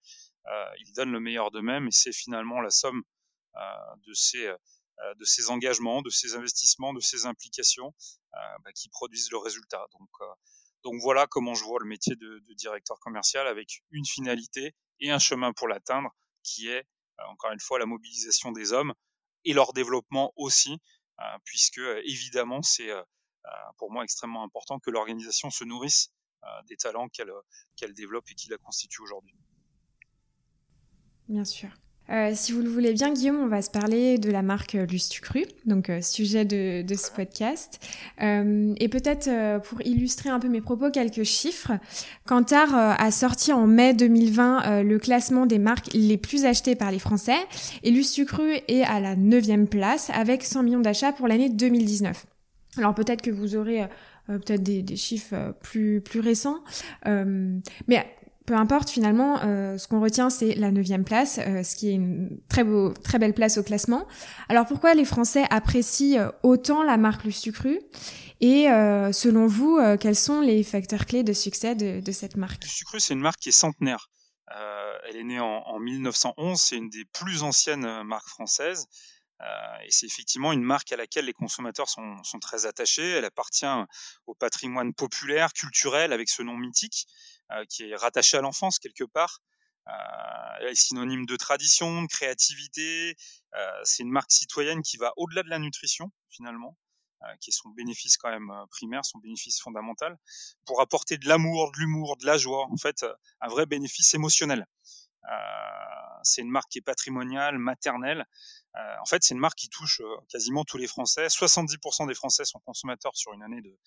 euh, 0.46 0.70
ils 0.78 0.92
donnent 0.92 1.12
le 1.12 1.20
meilleur 1.20 1.50
d'eux-mêmes 1.50 1.88
et 1.88 1.92
c'est 1.92 2.12
finalement 2.12 2.60
la 2.60 2.70
somme 2.70 3.02
de 4.06 4.12
ces 4.12 4.52
de 5.16 5.24
ces 5.24 5.50
engagements, 5.50 6.02
de 6.02 6.10
ces 6.10 6.34
investissements, 6.34 6.92
de 6.92 7.00
ces 7.00 7.24
implications 7.24 7.94
bah, 8.32 8.72
qui 8.74 8.90
produisent 8.90 9.30
le 9.30 9.38
résultat. 9.38 9.86
Donc, 9.92 10.10
donc 10.84 11.00
voilà 11.00 11.26
comment 11.26 11.54
je 11.54 11.64
vois 11.64 11.80
le 11.80 11.86
métier 11.86 12.16
de, 12.16 12.42
directeur 12.54 12.98
commercial 13.00 13.46
avec 13.46 13.82
une 13.90 14.04
finalité 14.04 14.74
et 15.00 15.10
un 15.10 15.18
chemin 15.18 15.52
pour 15.52 15.68
l'atteindre 15.68 16.10
qui 16.42 16.68
est 16.68 16.84
encore 17.28 17.50
une 17.52 17.60
fois 17.60 17.78
la 17.78 17.86
mobilisation 17.86 18.52
des 18.52 18.72
hommes 18.72 18.94
et 19.44 19.52
leur 19.52 19.72
développement 19.72 20.32
aussi 20.36 20.78
puisque 21.44 21.78
euh, 21.78 22.02
évidemment 22.04 22.62
c'est 22.62 22.90
euh, 22.90 23.02
pour 23.78 23.90
moi 23.90 24.04
extrêmement 24.04 24.42
important 24.42 24.78
que 24.78 24.90
l'organisation 24.90 25.50
se 25.50 25.64
nourrisse 25.64 26.12
des 26.68 26.76
talents 26.76 27.08
qu'elle 27.08 27.92
développe 27.94 28.24
et 28.30 28.34
qui 28.34 28.48
la 28.48 28.58
constituent 28.58 29.02
aujourd'hui. 29.02 29.34
Bien 31.28 31.44
sûr. 31.44 31.70
Euh, 32.10 32.30
si 32.34 32.52
vous 32.52 32.60
le 32.60 32.68
voulez 32.68 32.92
bien, 32.92 33.12
Guillaume, 33.12 33.38
on 33.40 33.48
va 33.48 33.62
se 33.62 33.70
parler 33.70 34.18
de 34.18 34.30
la 34.30 34.42
marque 34.42 34.74
Lustucru, 34.74 35.44
donc 35.64 35.90
euh, 35.90 36.00
sujet 36.00 36.44
de, 36.44 36.82
de, 36.82 36.94
ce 36.94 37.10
podcast. 37.10 37.80
Euh, 38.22 38.72
et 38.78 38.88
peut-être 38.88 39.28
pour 39.62 39.82
illustrer 39.82 40.28
un 40.28 40.38
peu 40.38 40.48
mes 40.48 40.60
propos, 40.60 40.90
quelques 40.90 41.24
chiffres. 41.24 41.72
Kantar 42.26 42.74
a 42.74 43.10
sorti 43.10 43.52
en 43.52 43.66
mai 43.66 43.94
2020 43.94 44.82
le 44.82 44.98
classement 44.98 45.46
des 45.46 45.58
marques 45.58 45.92
les 45.94 46.16
plus 46.16 46.44
achetées 46.44 46.76
par 46.76 46.90
les 46.90 46.98
Français, 46.98 47.38
et 47.82 47.90
Lustucru 47.90 48.58
est 48.68 48.82
à 48.82 49.00
la 49.00 49.16
neuvième 49.16 49.66
place 49.66 50.10
avec 50.14 50.44
100 50.44 50.62
millions 50.62 50.80
d'achats 50.80 51.12
pour 51.12 51.28
l'année 51.28 51.48
2019. 51.48 52.26
Alors 52.78 52.94
peut-être 52.94 53.22
que 53.22 53.30
vous 53.30 53.56
aurez 53.56 53.86
peut-être 54.26 54.62
des, 54.62 54.82
des, 54.82 54.96
chiffres 54.96 55.54
plus 55.62 56.00
plus 56.00 56.20
récents, 56.20 56.58
mais 57.06 58.06
peu 58.46 58.54
importe 58.54 58.88
finalement, 58.88 59.40
euh, 59.42 59.76
ce 59.76 59.88
qu'on 59.88 60.00
retient 60.00 60.30
c'est 60.30 60.54
la 60.54 60.70
neuvième 60.70 61.04
place, 61.04 61.38
euh, 61.38 61.62
ce 61.62 61.74
qui 61.76 61.90
est 61.90 61.94
une 61.94 62.40
très 62.48 62.64
beau, 62.64 62.94
très 62.94 63.18
belle 63.18 63.34
place 63.34 63.58
au 63.58 63.62
classement. 63.62 64.06
Alors 64.48 64.66
pourquoi 64.66 64.94
les 64.94 65.04
Français 65.04 65.44
apprécient 65.50 66.20
euh, 66.20 66.30
autant 66.44 66.82
la 66.84 66.96
marque 66.96 67.24
Lustucru 67.24 67.80
Et 68.40 68.66
selon 69.12 69.46
vous, 69.46 69.78
quels 70.00 70.16
sont 70.16 70.40
les 70.40 70.62
facteurs 70.62 71.06
clés 71.06 71.24
de 71.24 71.32
succès 71.32 71.74
de, 71.74 72.12
cette 72.12 72.36
marque? 72.36 72.62
Lustucru, 72.62 73.00
c'est 73.00 73.14
une 73.14 73.20
marque 73.20 73.40
qui 73.40 73.48
est 73.48 73.52
centenaire. 73.52 74.10
elle 75.08 75.16
est 75.16 75.24
née 75.24 75.40
en, 75.40 75.78
1911, 75.78 76.60
c'est 76.60 76.76
une 76.76 76.90
des 76.90 77.04
plus 77.12 77.42
anciennes 77.42 78.02
marques 78.04 78.28
françaises. 78.28 78.86
et 79.84 79.90
c'est 79.90 80.06
effectivement 80.06 80.52
une 80.52 80.62
marque 80.62 80.92
à 80.92 80.96
laquelle 80.96 81.24
les 81.24 81.32
consommateurs 81.32 81.88
sont, 81.88 82.22
sont, 82.22 82.38
très 82.38 82.66
attachés. 82.66 83.10
Elle 83.10 83.24
appartient 83.24 83.76
au 84.26 84.34
patrimoine 84.34 84.92
populaire, 84.92 85.52
culturel, 85.52 86.12
avec 86.12 86.28
ce 86.28 86.42
nom 86.42 86.56
mythique. 86.56 87.06
Euh, 87.52 87.64
qui 87.68 87.84
est 87.84 87.94
rattaché 87.94 88.36
à 88.36 88.40
l'enfance 88.40 88.80
quelque 88.80 89.04
part. 89.04 89.40
Euh, 89.86 89.92
elle 90.60 90.66
est 90.70 90.74
synonyme 90.74 91.26
de 91.26 91.36
tradition, 91.36 92.02
de 92.02 92.08
créativité. 92.08 93.14
Euh, 93.54 93.80
c'est 93.84 94.02
une 94.02 94.10
marque 94.10 94.32
citoyenne 94.32 94.82
qui 94.82 94.96
va 94.96 95.12
au-delà 95.16 95.44
de 95.44 95.48
la 95.48 95.60
nutrition 95.60 96.10
finalement. 96.28 96.76
qui 97.40 97.50
est 97.50 97.52
son 97.52 97.70
bénéfice 97.70 98.16
quand 98.18 98.30
même 98.30 98.52
primaire, 98.70 99.04
son 99.04 99.18
bénéfice 99.18 99.60
fondamental, 99.60 100.16
pour 100.64 100.80
apporter 100.80 101.18
de 101.18 101.26
l'amour, 101.26 101.72
de 101.72 101.78
l'humour, 101.78 102.16
de 102.18 102.26
la 102.26 102.38
joie, 102.38 102.68
en 102.70 102.76
fait, 102.76 103.04
un 103.40 103.48
vrai 103.48 103.66
bénéfice 103.66 104.14
émotionnel. 104.14 104.64
c'est 106.22 106.42
une 106.42 106.50
marque 106.50 106.70
qui 106.70 106.78
est 106.78 106.82
patrimoniale, 106.82 107.58
maternelle. 107.58 108.26
En 108.76 109.04
fait, 109.06 109.22
c'est 109.22 109.34
une 109.34 109.40
marque 109.40 109.58
qui 109.58 109.68
touche 109.68 110.02
quasiment 110.28 110.64
tous 110.64 110.76
les 110.76 110.86
Français. 110.86 111.26
70% 111.26 112.06
des 112.06 112.14
Français 112.14 112.44
sont 112.44 112.60
consommateurs 112.60 113.16
sur 113.16 113.32
une 113.32 113.42
année 113.42 113.62
de, 113.62 113.78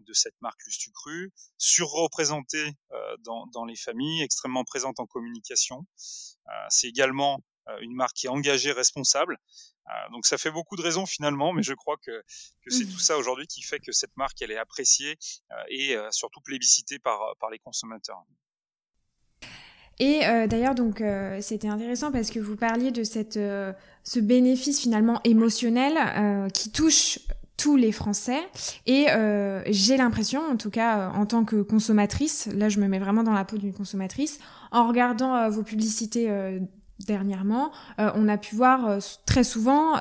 de 0.00 0.12
cette 0.12 0.40
marque 0.40 0.64
Lustucru, 0.64 1.32
surreprésentée 1.58 2.72
dans, 3.20 3.46
dans 3.48 3.64
les 3.64 3.76
familles, 3.76 4.22
extrêmement 4.22 4.64
présente 4.64 5.00
en 5.00 5.06
communication. 5.06 5.86
c'est 6.68 6.88
également 6.88 7.40
une 7.80 7.94
marque 7.94 8.16
qui 8.16 8.26
est 8.26 8.30
engagée, 8.30 8.72
responsable. 8.72 9.38
donc 10.12 10.26
ça 10.26 10.38
fait 10.38 10.50
beaucoup 10.50 10.76
de 10.76 10.82
raisons 10.82 11.06
finalement, 11.06 11.52
mais 11.52 11.62
je 11.62 11.74
crois 11.74 11.96
que, 11.98 12.22
que 12.62 12.70
c'est 12.70 12.86
tout 12.86 12.98
ça 12.98 13.18
aujourd'hui 13.18 13.46
qui 13.46 13.62
fait 13.62 13.80
que 13.80 13.92
cette 13.92 14.16
marque 14.16 14.40
elle 14.42 14.50
est 14.50 14.58
appréciée 14.58 15.18
et 15.68 15.96
surtout 16.10 16.40
plébiscitée 16.40 16.98
par, 16.98 17.36
par 17.38 17.50
les 17.50 17.58
consommateurs. 17.58 18.24
Et 20.00 20.20
d'ailleurs, 20.48 20.74
donc, 20.74 21.04
c'était 21.40 21.68
intéressant 21.68 22.10
parce 22.10 22.30
que 22.30 22.40
vous 22.40 22.56
parliez 22.56 22.90
de 22.90 23.04
cette, 23.04 23.38
ce 24.02 24.18
bénéfice 24.18 24.80
finalement 24.80 25.20
émotionnel 25.24 26.50
qui 26.52 26.72
touche 26.72 27.20
tous 27.58 27.76
les 27.76 27.92
Français. 27.92 28.40
Et 28.86 29.06
j'ai 29.66 29.98
l'impression, 29.98 30.40
en 30.40 30.56
tout 30.56 30.70
cas 30.70 31.10
en 31.14 31.26
tant 31.26 31.44
que 31.44 31.60
consommatrice, 31.60 32.48
là 32.56 32.70
je 32.70 32.80
me 32.80 32.88
mets 32.88 32.98
vraiment 32.98 33.22
dans 33.22 33.34
la 33.34 33.44
peau 33.44 33.58
d'une 33.58 33.74
consommatrice, 33.74 34.38
en 34.72 34.88
regardant 34.88 35.48
vos 35.50 35.62
publicités 35.62 36.30
dernièrement, 37.06 37.70
on 37.98 38.26
a 38.26 38.38
pu 38.38 38.56
voir 38.56 38.98
très 39.26 39.44
souvent 39.44 39.96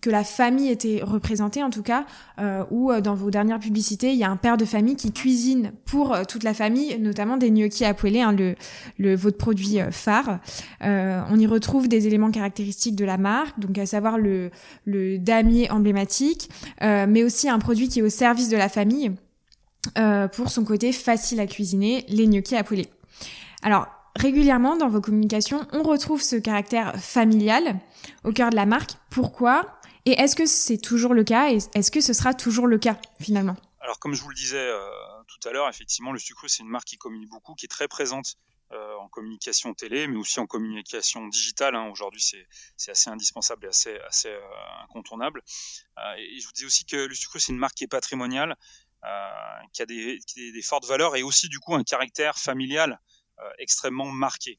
que 0.00 0.10
la 0.10 0.24
famille 0.24 0.70
était 0.70 1.00
représentée 1.02 1.62
en 1.62 1.70
tout 1.70 1.82
cas, 1.82 2.04
euh, 2.38 2.64
ou 2.70 2.90
euh, 2.90 3.00
dans 3.00 3.14
vos 3.14 3.30
dernières 3.30 3.58
publicités, 3.58 4.12
il 4.12 4.18
y 4.18 4.24
a 4.24 4.30
un 4.30 4.36
père 4.36 4.56
de 4.56 4.64
famille 4.64 4.96
qui 4.96 5.12
cuisine 5.12 5.72
pour 5.84 6.14
euh, 6.14 6.24
toute 6.24 6.44
la 6.44 6.54
famille, 6.54 6.98
notamment 6.98 7.36
des 7.36 7.50
gnocchis 7.50 7.84
à 7.84 7.94
poêler, 7.94 8.20
hein, 8.20 8.32
le, 8.32 8.54
le, 8.98 9.14
votre 9.14 9.38
produit 9.38 9.80
euh, 9.80 9.90
phare. 9.90 10.40
on 10.80 11.38
y 11.38 11.46
retrouve 11.46 11.88
des 11.88 12.06
éléments 12.06 12.30
caractéristiques 12.30 12.96
de 12.96 13.04
la 13.04 13.18
marque, 13.18 13.58
donc 13.58 13.76
à 13.78 13.86
savoir 13.86 14.18
le, 14.18 14.50
le 14.84 15.18
damier 15.18 15.70
emblématique, 15.70 16.50
mais 16.80 17.22
aussi 17.22 17.48
un 17.48 17.58
produit 17.58 17.88
qui 17.88 18.00
est 18.00 18.02
au 18.02 18.08
service 18.08 18.48
de 18.48 18.56
la 18.56 18.68
famille 18.68 19.12
pour 20.32 20.50
son 20.50 20.64
côté 20.64 20.92
facile 20.92 21.40
à 21.40 21.46
cuisiner, 21.46 22.04
les 22.08 22.26
gnocchis 22.26 22.56
à 22.56 22.64
poêler. 22.64 22.86
Alors, 23.62 23.86
régulièrement 24.16 24.76
dans 24.76 24.88
vos 24.88 25.00
communications, 25.00 25.60
on 25.72 25.82
retrouve 25.82 26.22
ce 26.22 26.36
caractère 26.36 26.96
familial 26.96 27.78
au 28.24 28.32
cœur 28.32 28.50
de 28.50 28.56
la 28.56 28.66
marque. 28.66 28.92
Pourquoi? 29.10 29.77
Et 30.06 30.12
est-ce 30.12 30.36
que 30.36 30.46
c'est 30.46 30.78
toujours 30.78 31.14
le 31.14 31.24
cas 31.24 31.50
et 31.50 31.58
est-ce 31.74 31.90
que 31.90 32.00
ce 32.00 32.12
sera 32.12 32.34
toujours 32.34 32.66
le 32.66 32.78
cas 32.78 32.98
finalement? 33.20 33.56
Alors 33.80 33.98
comme 34.00 34.14
je 34.14 34.22
vous 34.22 34.28
le 34.28 34.34
disais 34.34 34.58
euh, 34.58 34.90
tout 35.28 35.48
à 35.48 35.52
l'heure, 35.52 35.68
effectivement, 35.68 36.12
le 36.12 36.18
sucre 36.18 36.46
c'est 36.48 36.62
une 36.62 36.68
marque 36.68 36.86
qui 36.86 36.98
communique 36.98 37.30
beaucoup, 37.30 37.54
qui 37.54 37.64
est 37.64 37.70
très 37.70 37.88
présente 37.88 38.36
euh, 38.72 38.94
en 38.96 39.08
communication 39.08 39.72
télé, 39.72 40.06
mais 40.06 40.16
aussi 40.16 40.40
en 40.40 40.46
communication 40.46 41.26
digitale. 41.28 41.74
Hein. 41.74 41.88
Aujourd'hui, 41.88 42.20
c'est 42.76 42.90
assez 42.90 43.08
indispensable 43.08 43.64
et 43.64 43.68
assez, 43.68 43.98
assez 44.00 44.28
euh, 44.28 44.40
incontournable. 44.84 45.42
et 46.18 46.38
je 46.38 46.46
vous 46.46 46.52
dis 46.52 46.66
aussi 46.66 46.84
que 46.84 46.96
le 46.96 47.14
sucre 47.14 47.38
c'est 47.38 47.52
une 47.52 47.58
marque 47.58 47.76
qui 47.76 47.84
est 47.84 47.88
patrimoniale, 47.88 48.56
qui 49.72 49.80
a 49.80 49.86
des, 49.86 50.18
des, 50.36 50.62
fortes 50.62 50.84
valeurs 50.84 51.16
et 51.16 51.22
aussi 51.22 51.48
du 51.48 51.58
coup 51.58 51.74
un 51.74 51.84
caractère 51.84 52.36
familial 52.36 53.00
extrêmement 53.58 54.10
marqué. 54.10 54.58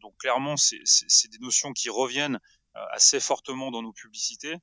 donc 0.00 0.16
clairement, 0.18 0.56
c'est 0.56 1.30
des 1.32 1.38
notions 1.38 1.72
qui 1.72 1.88
reviennent 1.88 2.38
assez 2.90 3.20
fortement 3.20 3.70
dans 3.70 3.82
nos 3.82 3.92
publicités. 3.92 4.56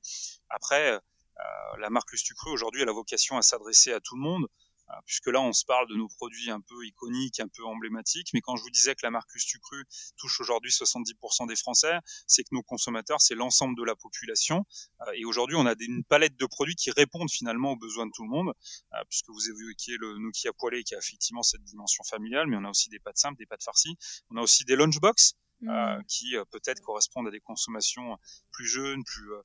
Après, 0.50 1.00
euh, 1.40 1.76
la 1.78 1.90
marque 1.90 2.12
Lustucru 2.12 2.50
aujourd'hui 2.50 2.82
a 2.82 2.84
la 2.84 2.92
vocation 2.92 3.36
à 3.36 3.42
s'adresser 3.42 3.92
à 3.92 4.00
tout 4.00 4.14
le 4.16 4.22
monde 4.22 4.46
euh, 4.90 4.94
puisque 5.06 5.28
là 5.28 5.40
on 5.40 5.52
se 5.52 5.64
parle 5.64 5.88
de 5.88 5.94
nos 5.94 6.08
produits 6.08 6.50
un 6.50 6.60
peu 6.60 6.86
iconiques, 6.86 7.40
un 7.40 7.48
peu 7.48 7.64
emblématiques, 7.64 8.28
mais 8.34 8.42
quand 8.42 8.54
je 8.56 8.62
vous 8.62 8.70
disais 8.70 8.94
que 8.94 9.00
la 9.02 9.10
marque 9.10 9.32
Lustucru 9.32 9.82
touche 10.18 10.40
aujourd'hui 10.40 10.70
70% 10.70 11.48
des 11.48 11.56
Français, 11.56 11.98
c'est 12.26 12.44
que 12.44 12.50
nos 12.52 12.62
consommateurs, 12.62 13.20
c'est 13.20 13.34
l'ensemble 13.34 13.76
de 13.78 13.82
la 13.82 13.96
population, 13.96 14.66
et 15.14 15.24
aujourd'hui 15.24 15.56
on 15.56 15.64
a 15.64 15.74
une 15.80 16.04
palette 16.04 16.36
de 16.36 16.44
produits 16.44 16.74
qui 16.76 16.90
répondent 16.90 17.30
finalement 17.30 17.72
aux 17.72 17.76
besoins 17.76 18.04
de 18.06 18.12
tout 18.14 18.24
le 18.24 18.28
monde, 18.28 18.52
puisque 19.08 19.30
vous 19.30 19.48
évoquiez 19.48 19.96
le 19.96 20.18
Nokia 20.18 20.52
poêlé 20.52 20.84
qui 20.84 20.94
a 20.94 20.98
effectivement 20.98 21.42
cette 21.42 21.64
dimension 21.64 22.04
familiale, 22.04 22.46
mais 22.46 22.56
on 22.58 22.64
a 22.64 22.70
aussi 22.70 22.90
des 22.90 22.98
pâtes 22.98 23.16
simples, 23.16 23.38
des 23.38 23.46
pâtes 23.46 23.64
farcies, 23.64 23.96
on 24.28 24.36
a 24.36 24.42
aussi 24.42 24.66
des 24.66 24.76
lunchbox, 24.76 25.32
euh, 25.32 25.43
mmh. 25.64 26.04
qui 26.08 26.36
euh, 26.36 26.44
peut-être 26.50 26.80
correspondent 26.82 27.28
à 27.28 27.30
des 27.30 27.40
consommations 27.40 28.18
plus 28.50 28.66
jeunes, 28.66 29.02
plus 29.04 29.32
euh, 29.32 29.42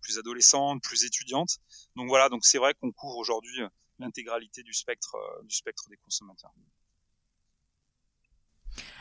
plus 0.00 0.18
adolescentes, 0.18 0.82
plus 0.82 1.04
étudiantes. 1.04 1.58
Donc 1.96 2.08
voilà, 2.08 2.28
donc 2.28 2.44
c'est 2.44 2.58
vrai 2.58 2.74
qu'on 2.74 2.92
couvre 2.92 3.16
aujourd'hui 3.18 3.60
l'intégralité 3.98 4.62
du 4.62 4.72
spectre 4.72 5.16
du 5.44 5.54
spectre 5.54 5.88
des 5.90 5.96
consommateurs. 5.98 6.52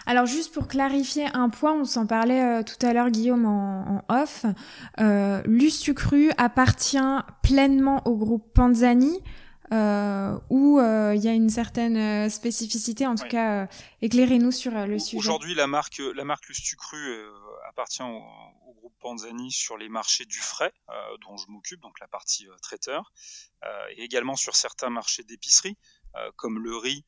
Alors 0.05 0.25
juste 0.25 0.53
pour 0.53 0.67
clarifier 0.67 1.25
un 1.33 1.49
point, 1.49 1.73
on 1.73 1.85
s'en 1.85 2.05
parlait 2.05 2.63
tout 2.63 2.85
à 2.85 2.93
l'heure 2.93 3.09
Guillaume 3.09 3.45
en, 3.45 4.03
off, 4.09 4.45
euh, 4.99 5.41
Lustucru 5.45 6.29
appartient 6.37 6.97
pleinement 7.41 8.05
au 8.07 8.15
groupe 8.15 8.53
Panzani 8.53 9.21
euh, 9.71 10.39
où 10.49 10.79
euh, 10.79 11.13
il 11.15 11.23
y 11.23 11.27
a 11.27 11.33
une 11.33 11.49
certaine 11.49 11.97
euh, 11.97 12.29
spécificité. 12.29 13.07
En 13.07 13.15
tout 13.15 13.27
cas, 13.27 13.67
éclairez-nous 14.01 14.51
sur 14.51 14.71
le 14.71 14.99
sujet. 14.99 15.17
Aujourd'hui, 15.17 15.55
la 15.55 15.67
marque, 15.67 16.01
la 16.15 16.23
marque 16.23 16.47
Lustucru 16.47 17.25
appartient 17.67 18.03
au, 18.03 18.73
groupe 18.73 18.93
Panzani 18.99 19.51
sur 19.51 19.77
les 19.77 19.89
marchés 19.89 20.25
du 20.25 20.39
frais, 20.39 20.73
dont 21.21 21.37
je 21.37 21.47
m'occupe, 21.47 21.79
donc 21.81 21.99
la 21.99 22.07
partie 22.07 22.47
traiteur, 22.61 23.11
et 23.91 24.03
également 24.03 24.35
sur 24.35 24.55
certains 24.55 24.89
marchés 24.89 25.23
d'épicerie, 25.23 25.77
comme 26.35 26.59
le 26.59 26.75
riz 26.75 27.05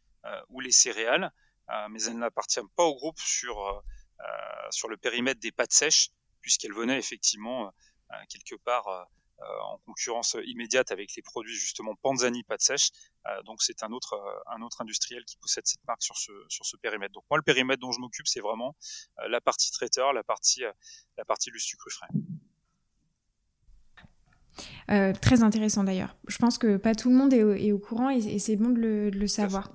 ou 0.49 0.59
les 0.59 0.71
céréales, 0.71 1.31
mais 1.89 2.01
elle 2.03 2.17
n'appartient 2.17 2.59
pas 2.75 2.83
au 2.83 2.95
groupe 2.95 3.19
sur, 3.19 3.83
sur 4.69 4.89
le 4.89 4.97
périmètre 4.97 5.39
des 5.39 5.51
pâtes 5.51 5.73
sèches, 5.73 6.09
puisqu'elle 6.41 6.73
venait 6.73 6.97
effectivement 6.97 7.71
quelque 8.29 8.55
part 8.55 8.87
euh, 8.87 9.03
en 9.39 9.77
concurrence 9.86 10.36
immédiate 10.46 10.91
avec 10.91 11.15
les 11.15 11.22
produits 11.22 11.56
justement 11.56 11.96
Panzani 11.96 12.44
pâte 12.44 12.62
sèche. 12.62 12.89
Euh, 13.27 13.41
donc 13.44 13.62
c'est 13.62 13.84
un 13.84 13.91
autre 13.91 14.13
euh, 14.13 14.56
un 14.56 14.62
autre 14.62 14.82
industriel 14.82 15.24
qui 15.25 15.38
possède 15.38 15.65
cette 15.65 15.86
marque 15.88 16.01
sur 16.01 16.17
ce 16.17 16.32
sur 16.48 16.65
ce 16.65 16.77
périmètre. 16.77 17.13
Donc 17.13 17.24
moi 17.29 17.38
le 17.38 17.44
périmètre 17.44 17.82
dont 17.82 17.91
je 17.91 18.00
m'occupe 18.00 18.27
c'est 18.27 18.39
vraiment 18.39 18.75
la 19.29 19.41
partie 19.41 19.72
traiteur, 19.72 20.13
la 20.13 20.24
partie 20.24 20.63
la 21.17 21.25
partie 21.25 21.51
du 21.51 21.60
sucre 21.60 21.89
frais. 21.89 22.08
très 25.22 25.44
intéressant 25.44 25.84
d'ailleurs. 25.84 26.15
Je 26.27 26.38
pense 26.38 26.58
que 26.58 26.77
pas 26.77 26.96
tout 26.96 27.10
le 27.10 27.15
monde 27.15 27.34
est 27.34 27.72
au, 27.72 27.79
courant 27.79 28.10
et, 28.10 28.39
c'est 28.39 28.56
bon 28.56 28.70
de 28.70 28.79
le, 28.79 29.12
de 29.12 29.20
le 29.20 29.27
savoir. 29.27 29.72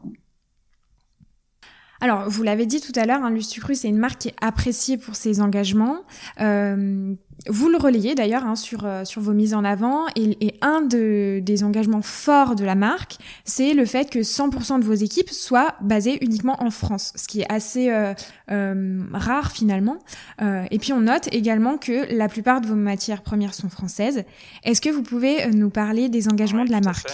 Alors, 2.02 2.28
vous 2.28 2.42
l'avez 2.42 2.66
dit 2.66 2.80
tout 2.80 2.92
à 2.96 3.06
l'heure, 3.06 3.22
hein, 3.22 3.30
Lustucru, 3.30 3.76
c'est 3.76 3.88
une 3.88 3.96
marque 3.96 4.22
qui 4.22 4.28
est 4.28 4.34
appréciée 4.40 4.98
pour 4.98 5.14
ses 5.14 5.40
engagements. 5.40 6.02
Euh, 6.40 7.14
vous 7.48 7.68
le 7.68 7.76
relayez 7.76 8.14
d'ailleurs 8.14 8.44
hein, 8.44 8.56
sur, 8.56 8.84
euh, 8.84 9.04
sur 9.04 9.20
vos 9.20 9.32
mises 9.32 9.54
en 9.54 9.64
avant 9.64 10.06
et, 10.16 10.58
un 10.60 10.82
de, 10.82 11.40
des 11.42 11.64
engagements 11.64 12.02
forts 12.02 12.54
de 12.54 12.64
la 12.64 12.74
marque, 12.74 13.16
c'est 13.44 13.74
le 13.74 13.84
fait 13.84 14.10
que 14.10 14.20
100% 14.20 14.80
de 14.80 14.84
vos 14.84 14.94
équipes 14.94 15.30
soient 15.30 15.74
basées 15.80 16.18
uniquement 16.24 16.62
en 16.62 16.70
France, 16.70 17.12
ce 17.16 17.26
qui 17.26 17.40
est 17.40 17.52
assez 17.52 17.90
euh, 17.90 18.14
euh 18.50 19.02
rare 19.12 19.50
finalement. 19.52 19.98
Euh, 20.40 20.64
et 20.70 20.78
puis 20.78 20.92
on 20.92 21.00
note 21.00 21.28
également 21.32 21.78
que 21.78 22.12
la 22.14 22.28
plupart 22.28 22.60
de 22.60 22.66
vos 22.66 22.74
matières 22.74 23.22
premières 23.22 23.54
sont 23.54 23.70
françaises. 23.70 24.24
Est-ce 24.62 24.80
que 24.80 24.90
vous 24.90 25.02
pouvez 25.02 25.46
nous 25.48 25.70
parler 25.70 26.08
des 26.08 26.28
engagements 26.28 26.64
de 26.64 26.70
la 26.70 26.80
marque 26.80 27.10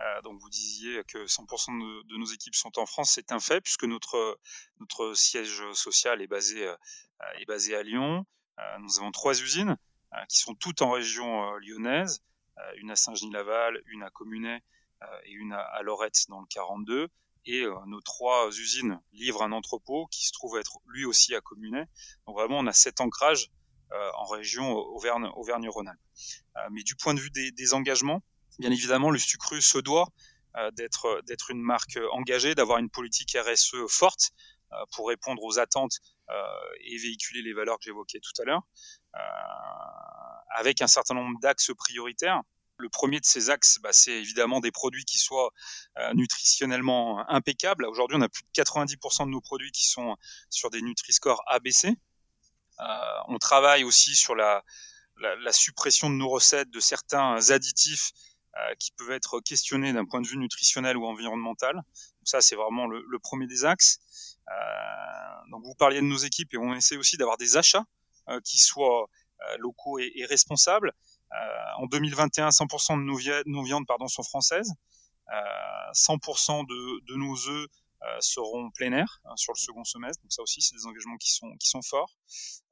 euh, 0.00 0.22
donc 0.22 0.38
vous 0.40 0.50
disiez 0.50 1.02
que 1.04 1.24
100% 1.24 2.06
de, 2.06 2.16
nos 2.18 2.26
équipes 2.26 2.54
sont 2.54 2.78
en 2.78 2.86
France, 2.86 3.12
c'est 3.14 3.32
un 3.32 3.40
fait 3.40 3.60
puisque 3.60 3.84
notre 3.84 4.38
notre 4.78 5.14
siège 5.14 5.62
social 5.72 6.20
est 6.20 6.26
basé 6.26 6.66
euh, 6.66 6.76
est 7.38 7.46
basé 7.46 7.74
à 7.74 7.82
Lyon. 7.82 8.26
Euh, 8.58 8.78
nous 8.80 8.98
avons 8.98 9.12
trois 9.12 9.40
usines 9.40 9.76
qui 10.28 10.38
sont 10.38 10.54
toutes 10.54 10.80
en 10.80 10.92
région 10.92 11.56
lyonnaise, 11.56 12.22
une 12.78 12.90
à 12.90 12.96
Saint-Genis-Laval, 12.96 13.82
une 13.86 14.02
à 14.02 14.08
Communet 14.08 14.62
et 15.24 15.32
une 15.32 15.52
à, 15.52 15.82
Lorette 15.82 16.24
dans 16.30 16.40
le 16.40 16.46
42 16.46 17.08
et 17.44 17.66
nos 17.86 18.00
trois 18.00 18.48
usines 18.48 18.98
livrent 19.12 19.42
un 19.42 19.52
entrepôt 19.52 20.06
qui 20.06 20.24
se 20.26 20.32
trouve 20.32 20.56
être 20.56 20.78
lui 20.86 21.04
aussi 21.04 21.34
à 21.34 21.42
Communet. 21.42 21.86
Donc 22.26 22.36
vraiment, 22.36 22.60
on 22.60 22.66
a 22.66 22.72
cet 22.72 23.02
ancrage 23.02 23.50
en 24.14 24.24
région 24.24 24.72
Auvergne-Rhône-Alpes. 24.72 26.00
mais 26.70 26.82
du 26.82 26.94
point 26.94 27.12
de 27.12 27.20
vue 27.20 27.30
des, 27.30 27.74
engagements, 27.74 28.22
Bien 28.58 28.70
évidemment, 28.70 29.10
le 29.10 29.18
sucru 29.18 29.60
se 29.60 29.78
doit 29.78 30.08
euh, 30.56 30.70
d'être 30.70 31.50
une 31.50 31.60
marque 31.60 31.98
engagée, 32.12 32.54
d'avoir 32.54 32.78
une 32.78 32.88
politique 32.88 33.36
RSE 33.36 33.86
forte 33.88 34.30
euh, 34.72 34.76
pour 34.92 35.08
répondre 35.08 35.42
aux 35.42 35.58
attentes 35.58 35.92
euh, 35.94 36.15
et 36.80 36.98
véhiculer 36.98 37.42
les 37.42 37.52
valeurs 37.52 37.78
que 37.78 37.84
j'évoquais 37.84 38.20
tout 38.20 38.42
à 38.42 38.44
l'heure, 38.44 38.62
avec 40.50 40.82
un 40.82 40.86
certain 40.86 41.14
nombre 41.14 41.38
d'axes 41.40 41.72
prioritaires. 41.76 42.42
Le 42.78 42.90
premier 42.90 43.20
de 43.20 43.24
ces 43.24 43.48
axes, 43.48 43.78
bah, 43.82 43.92
c'est 43.92 44.12
évidemment 44.12 44.60
des 44.60 44.70
produits 44.70 45.04
qui 45.04 45.18
soient 45.18 45.50
nutritionnellement 46.14 47.28
impeccables. 47.30 47.86
Aujourd'hui, 47.86 48.16
on 48.18 48.22
a 48.22 48.28
plus 48.28 48.42
de 48.42 48.62
90% 48.62 49.26
de 49.26 49.30
nos 49.30 49.40
produits 49.40 49.72
qui 49.72 49.86
sont 49.86 50.16
sur 50.50 50.70
des 50.70 50.82
Nutri-Score 50.82 51.42
ABC. 51.46 51.94
on 53.28 53.38
travaille 53.38 53.84
aussi 53.84 54.14
sur 54.16 54.34
la, 54.34 54.62
suppression 55.52 56.10
de 56.10 56.16
nos 56.16 56.28
recettes 56.28 56.70
de 56.70 56.80
certains 56.80 57.50
additifs 57.50 58.12
euh, 58.58 58.74
qui 58.78 58.90
peuvent 58.92 59.10
être 59.10 59.40
questionnés 59.40 59.92
d'un 59.92 60.06
point 60.06 60.22
de 60.22 60.26
vue 60.26 60.38
nutritionnel 60.38 60.96
ou 60.96 61.04
environnemental. 61.04 61.74
Donc 61.74 61.84
ça, 62.24 62.40
c'est 62.40 62.56
vraiment 62.56 62.86
le, 62.86 63.18
premier 63.18 63.46
des 63.46 63.66
axes. 63.66 63.98
Euh, 64.48 65.50
donc 65.50 65.64
vous 65.64 65.74
parliez 65.74 66.00
de 66.00 66.06
nos 66.06 66.16
équipes 66.16 66.54
et 66.54 66.58
on 66.58 66.74
essaie 66.74 66.96
aussi 66.96 67.16
d'avoir 67.16 67.36
des 67.36 67.56
achats 67.56 67.84
euh, 68.28 68.40
qui 68.44 68.58
soient 68.58 69.08
locaux 69.58 69.98
et, 69.98 70.24
responsables. 70.28 70.92
en 71.78 71.86
2021, 71.86 72.48
100% 72.48 72.96
de 72.98 73.50
nos, 73.50 73.62
viandes 73.62 73.86
pardon, 73.86 74.08
sont 74.08 74.22
françaises. 74.22 74.72
100% 75.92 76.66
de, 76.66 77.16
nos 77.16 77.48
œufs 77.48 77.68
euh, 78.02 78.16
seront 78.20 78.70
plein 78.70 78.92
air 78.92 79.20
hein, 79.24 79.34
sur 79.36 79.52
le 79.52 79.58
second 79.58 79.82
semestre. 79.84 80.22
Donc 80.22 80.32
ça 80.32 80.42
aussi, 80.42 80.60
c'est 80.60 80.76
des 80.76 80.86
engagements 80.86 81.16
qui 81.16 81.32
sont, 81.32 81.56
qui 81.56 81.68
sont 81.68 81.80
forts. 81.82 82.14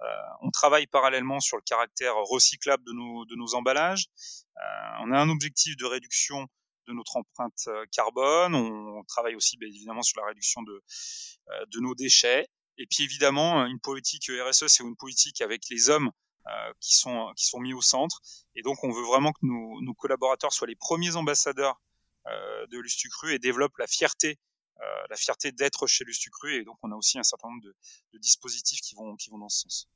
Euh, 0.03 0.07
on 0.43 0.51
travaille 0.51 0.87
parallèlement 0.87 1.41
sur 1.41 1.57
le 1.57 1.63
caractère 1.63 2.15
recyclable 2.15 2.85
de 2.85 2.93
nos, 2.93 3.25
de 3.25 3.35
nos 3.35 3.55
emballages. 3.55 4.07
Euh, 4.59 4.61
on 5.01 5.13
a 5.13 5.19
un 5.19 5.31
objectif 5.31 5.77
de 5.77 5.87
réduction 5.87 6.47
de 6.87 6.93
notre 6.93 7.17
empreinte 7.17 7.69
carbone. 7.93 8.55
On, 8.55 9.03
travaille 9.05 9.35
aussi 9.35 9.57
bien 9.57 9.69
évidemment 9.69 10.03
sur 10.03 10.21
la 10.21 10.27
réduction 10.29 10.63
de, 10.63 10.83
de 11.69 11.81
nos 11.81 11.95
déchets. 11.95 12.49
Et 12.79 12.87
puis 12.87 13.05
évidemment, 13.05 13.67
une 13.67 13.81
politique 13.81 14.29
RSE, 14.29 14.67
c'est 14.67 14.83
une 14.83 14.97
politique 14.97 15.41
avec 15.41 15.63
les 15.71 15.91
hommes 15.91 16.11
qui 16.81 16.97
sont 16.97 17.33
qui 17.37 17.47
sont 17.47 17.61
mis 17.61 17.75
au 17.75 17.83
centre. 17.83 18.21
Et 18.55 18.63
donc, 18.63 18.83
on 18.83 18.91
veut 18.91 19.05
vraiment 19.05 19.33
que 19.33 19.41
nos, 19.43 19.95
collaborateurs 19.95 20.53
soient 20.53 20.67
les 20.67 20.77
premiers 20.77 21.17
ambassadeurs 21.17 21.81
de 22.27 22.79
Lustucru 22.79 23.35
et 23.35 23.39
développent 23.39 23.79
la 23.79 23.87
fierté 23.87 24.39
fierté 25.17 25.53
d'être 25.53 25.87
chez 25.87 26.05
Lustucru. 26.05 26.55
Et 26.55 26.65
donc, 26.65 26.79
on 26.83 26.91
a 26.91 26.97
aussi 26.97 27.19
un 27.19 27.23
certain 27.23 27.49
nombre 27.49 27.63
de, 27.63 27.75
de 28.13 28.19
dispositifs 28.19 28.81
qui 28.81 28.95
vont 28.95 29.17
qui 29.17 29.31
vont 29.31 29.39
dans 29.39 29.49
ce 29.49 29.63
sens. 29.63 29.89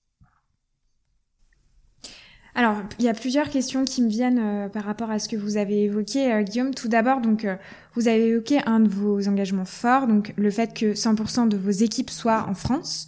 Alors, 2.59 2.75
il 2.99 3.05
y 3.05 3.09
a 3.09 3.15
plusieurs 3.15 3.51
questions 3.51 3.85
qui 3.85 4.03
me 4.03 4.09
viennent 4.09 4.41
euh, 4.41 4.69
par 4.69 4.83
rapport 4.83 5.13
à 5.13 5.21
ce 5.21 5.29
que 5.29 5.37
vous 5.37 5.59
avez 5.59 5.85
évoqué, 5.85 6.33
euh, 6.33 6.43
Guillaume. 6.43 6.75
Tout 6.75 6.89
d'abord, 6.89 7.21
donc, 7.21 7.45
euh, 7.45 7.55
vous 7.95 8.09
avez 8.09 8.27
évoqué 8.31 8.59
un 8.67 8.81
de 8.81 8.89
vos 8.89 9.29
engagements 9.29 9.65
forts, 9.65 10.09
donc 10.09 10.35
le 10.37 10.51
fait 10.51 10.75
que 10.75 10.93
100% 10.93 11.47
de 11.47 11.57
vos 11.57 11.71
équipes 11.71 12.11
soient 12.11 12.47
en 12.49 12.55
France. 12.55 13.07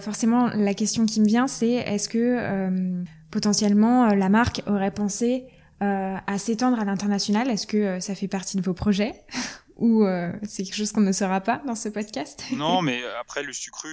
forcément, 0.00 0.48
la 0.54 0.74
question 0.74 1.06
qui 1.06 1.20
me 1.20 1.26
vient, 1.26 1.46
c'est 1.46 1.70
est-ce 1.70 2.08
que 2.08 3.04
potentiellement 3.30 4.06
la 4.06 4.28
marque 4.28 4.62
aurait 4.66 4.90
pensé 4.90 5.44
à 5.80 6.38
s'étendre 6.38 6.80
à 6.80 6.84
l'international? 6.84 7.50
Est-ce 7.50 7.66
que 7.66 8.00
ça 8.00 8.14
fait 8.14 8.28
partie 8.28 8.56
de 8.56 8.62
vos 8.62 8.74
projets? 8.74 9.12
Ou 9.76 10.04
c'est 10.42 10.64
quelque 10.64 10.74
chose 10.74 10.90
qu'on 10.90 11.02
ne 11.02 11.12
saura 11.12 11.42
pas 11.42 11.62
dans 11.66 11.74
ce 11.76 11.90
podcast? 11.90 12.44
Non, 12.56 12.80
mais 12.82 13.02
après, 13.20 13.42
le 13.42 13.52
sucru 13.52 13.90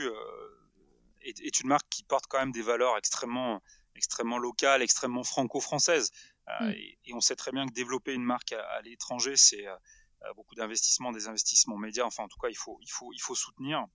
est, 1.24 1.42
est, 1.42 1.60
une 1.60 1.68
marque 1.68 1.90
qui 1.90 2.04
porte 2.04 2.26
quand 2.30 2.40
même 2.40 2.54
des 2.54 2.64
valeurs 2.64 2.98
extrêmement 2.98 3.62
extrêmement 3.96 4.38
locale, 4.38 4.82
extrêmement 4.82 5.24
franco-française. 5.24 6.12
Euh, 6.50 6.68
mm. 6.68 6.72
et, 7.06 7.14
on 7.14 7.22
sait 7.22 7.36
très 7.36 7.52
bien 7.52 7.66
que 7.66 7.74
développer 7.74 8.14
une 8.14 8.24
marque 8.24 8.52
à, 8.54 8.82
l'étranger, 8.82 9.36
c'est 9.36 9.68
euh, 9.68 9.76
euh, 10.24 10.34
beaucoup 10.36 10.56
d'investissements, 10.56 11.12
des 11.12 11.28
investissements 11.28 11.78
médias. 11.78 12.06
Enfin, 12.06 12.24
en 12.24 12.28
tout 12.28 12.40
cas, 12.40 12.50
il 12.50 12.58
faut, 12.58 12.78
il 12.82 12.90
faut, 12.90 13.12
il 13.14 13.20
faut 13.20 13.36
soutenir. 13.36 13.86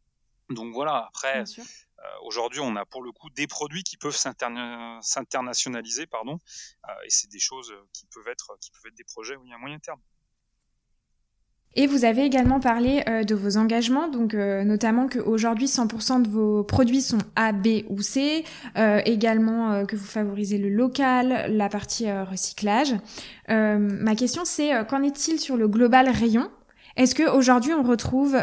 Donc 0.49 0.75
voilà, 0.75 1.07
après, 1.07 1.45
aujourd'hui, 2.25 2.59
on 2.59 2.75
a 2.75 2.85
pour 2.85 3.04
le 3.04 3.12
coup 3.12 3.30
des 3.30 3.47
produits 3.47 3.85
qui 3.85 3.97
peuvent 3.97 4.16
s'internationaliser, 4.16 6.09
pardon, 6.09 6.40
et 7.04 7.11
c'est 7.11 7.30
des 7.30 7.38
choses 7.38 7.73
qui 7.92 8.07
peuvent 8.07 8.26
être, 8.26 8.59
qui 8.61 8.73
peuvent 8.73 8.87
être 8.87 8.97
des 8.97 9.04
projets 9.04 9.37
oui, 9.37 9.52
à 9.52 9.59
moyen 9.59 9.78
terme. 9.78 10.00
Et 11.77 11.87
vous 11.87 12.05
avez 12.05 12.25
également 12.25 12.59
parlé 12.59 13.05
euh, 13.09 13.23
de 13.23 13.35
vos 13.37 13.57
engagements, 13.57 14.09
donc 14.09 14.35
euh, 14.35 14.65
notamment 14.65 15.07
qu'aujourd'hui 15.07 15.67
100% 15.67 16.23
de 16.23 16.29
vos 16.29 16.65
produits 16.65 17.00
sont 17.00 17.19
A, 17.37 17.53
B 17.53 17.85
ou 17.89 18.03
C, 18.03 18.45
euh, 18.77 19.00
également 19.05 19.87
que 19.87 19.95
vous 19.95 20.05
favorisez 20.05 20.59
le 20.59 20.69
local, 20.69 21.47
la 21.49 21.69
partie 21.69 22.11
recyclage. 22.11 22.95
ma 23.49 24.15
question 24.17 24.43
c'est 24.45 24.85
qu'en 24.87 25.03
est-il 25.03 25.39
sur 25.39 25.57
le 25.57 25.69
global 25.69 26.09
rayon? 26.09 26.50
Est-ce 26.97 27.15
qu'aujourd'hui 27.15 27.73
on 27.73 27.85
retrouve 27.85 28.37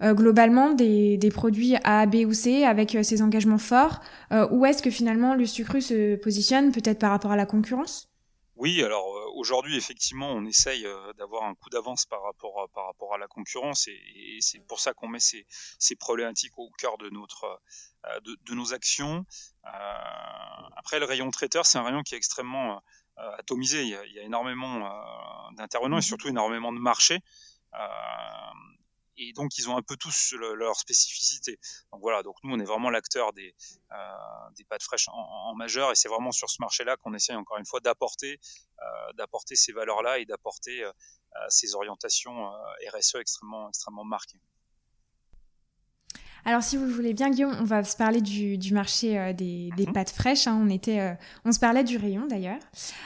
globalement 0.00 0.72
des, 0.72 1.16
des, 1.16 1.30
produits 1.30 1.74
A, 1.82 2.06
B 2.06 2.16
ou 2.26 2.32
C 2.32 2.64
avec 2.64 2.96
ces 3.02 3.22
engagements 3.22 3.58
forts, 3.58 4.00
ou 4.52 4.64
est-ce 4.66 4.82
que 4.82 4.90
finalement 4.90 5.34
le 5.34 5.46
sucre 5.46 5.80
se 5.80 6.14
positionne 6.16 6.70
peut-être 6.70 7.00
par 7.00 7.10
rapport 7.10 7.32
à 7.32 7.36
la 7.36 7.46
concurrence? 7.46 8.05
Oui, 8.56 8.82
alors 8.82 9.14
euh, 9.14 9.30
aujourd'hui, 9.34 9.76
effectivement, 9.76 10.30
on 10.32 10.46
essaye 10.46 10.86
euh, 10.86 11.12
d'avoir 11.14 11.44
un 11.44 11.54
coup 11.54 11.68
d'avance 11.68 12.06
par 12.06 12.22
rapport 12.22 12.62
à, 12.62 12.68
par 12.68 12.86
rapport 12.86 13.14
à 13.14 13.18
la 13.18 13.28
concurrence 13.28 13.86
et, 13.86 14.38
c'est 14.40 14.60
pour 14.66 14.80
ça 14.80 14.94
qu'on 14.94 15.08
met 15.08 15.20
ces, 15.20 15.46
ces, 15.78 15.94
problématiques 15.94 16.58
au 16.58 16.70
cœur 16.78 16.96
de, 16.96 17.10
notre, 17.10 17.60
euh, 18.06 18.20
de, 18.20 18.54
nos 18.54 18.72
actions. 18.72 19.26
après, 19.62 20.98
le 20.98 21.04
rayon 21.04 21.30
traiteur, 21.30 21.66
c'est 21.66 21.76
un 21.76 21.82
rayon 21.82 22.02
qui 22.02 22.14
est 22.14 22.18
extrêmement 22.18 22.82
atomisé. 23.16 23.82
Il 23.82 23.88
y 23.88 23.94
a, 23.94 24.04
il 24.06 24.12
y 24.12 24.18
a 24.18 24.22
énormément 24.22 24.80
d'intervenants 25.52 25.96
et 25.96 26.00
mmh 26.00 26.02
surtout 26.02 26.28
énormément 26.28 26.72
de 26.72 26.78
marchés 26.78 27.20
et 29.16 29.32
donc 29.32 29.58
ils 29.58 29.68
ont 29.68 29.76
un 29.76 29.82
peu 29.82 29.96
tous 29.96 30.32
leur 30.32 30.76
spécificité. 30.76 31.58
Donc 31.92 32.00
voilà, 32.00 32.22
donc 32.22 32.36
nous 32.42 32.54
on 32.54 32.58
est 32.58 32.64
vraiment 32.64 32.90
l'acteur 32.90 33.32
des, 33.32 33.54
euh, 33.92 33.96
des 34.56 34.64
pâtes 34.64 34.82
fraîches 34.82 35.08
en, 35.08 35.54
majeur 35.54 35.90
et 35.90 35.94
c'est 35.94 36.08
vraiment 36.08 36.32
sur 36.32 36.50
ce 36.50 36.56
marché-là 36.60 36.96
qu'on 36.96 37.14
essaye 37.14 37.36
encore 37.36 37.58
une 37.58 37.66
fois 37.66 37.80
d'apporter 37.80 38.38
euh, 38.80 39.12
d'apporter 39.14 39.56
ces 39.56 39.72
valeurs-là 39.72 40.18
et 40.18 40.26
d'apporter 40.26 40.82
euh, 40.82 40.92
ces 41.48 41.74
orientations 41.74 42.52
RSE 42.92 43.16
extrêmement 43.16 43.68
extrêmement 43.68 44.04
marquées. 44.04 44.40
Alors, 46.48 46.62
si 46.62 46.76
vous 46.76 46.84
le 46.84 46.92
voulez 46.92 47.12
bien, 47.12 47.28
Guillaume, 47.30 47.56
on 47.60 47.64
va 47.64 47.82
se 47.82 47.96
parler 47.96 48.20
du, 48.20 48.72
marché 48.72 49.18
euh, 49.18 49.32
des, 49.32 49.70
mhm. 49.76 49.92
pâtes 49.92 50.10
fraîches. 50.10 50.46
Hein. 50.46 50.56
On, 50.62 50.70
était, 50.70 51.00
euh, 51.00 51.12
on 51.44 51.50
se 51.50 51.58
parlait 51.58 51.82
du 51.82 51.96
rayon 51.96 52.28
d'ailleurs. 52.28 52.60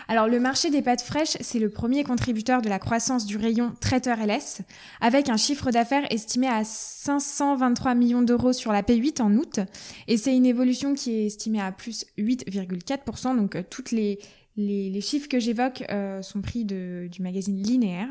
Alors, 0.08 0.28
le 0.28 0.38
marché 0.38 0.68
des 0.68 0.82
pâtes 0.82 1.00
fraîches, 1.00 1.38
c'est 1.40 1.58
le 1.58 1.70
premier 1.70 2.04
contributeur 2.04 2.60
de 2.60 2.68
la 2.68 2.78
croissance 2.78 3.24
du 3.24 3.38
rayon 3.38 3.72
traiteur 3.80 4.18
LS, 4.18 4.60
avec 5.00 5.30
un 5.30 5.38
chiffre 5.38 5.70
d'affaires 5.70 6.04
estimé 6.12 6.48
à 6.48 6.64
523 6.64 7.94
millions 7.94 8.20
d'euros 8.20 8.52
sur 8.52 8.72
la 8.72 8.82
P8 8.82 9.22
en 9.22 9.34
août. 9.34 9.60
Et 10.06 10.18
c'est 10.18 10.36
une 10.36 10.44
évolution 10.44 10.92
qui 10.92 11.14
est 11.14 11.24
estimée 11.24 11.62
à 11.62 11.72
plus 11.72 12.04
8,4%. 12.18 13.38
Donc, 13.38 13.56
euh, 13.56 13.62
toutes 13.70 13.90
les, 13.90 14.18
les, 14.58 15.00
chiffres 15.00 15.28
que 15.28 15.40
j'évoque 15.40 15.82
sont 16.20 16.42
pris 16.42 16.66
de, 16.66 17.08
du 17.10 17.22
magazine 17.22 17.56
Linéaire. 17.56 18.10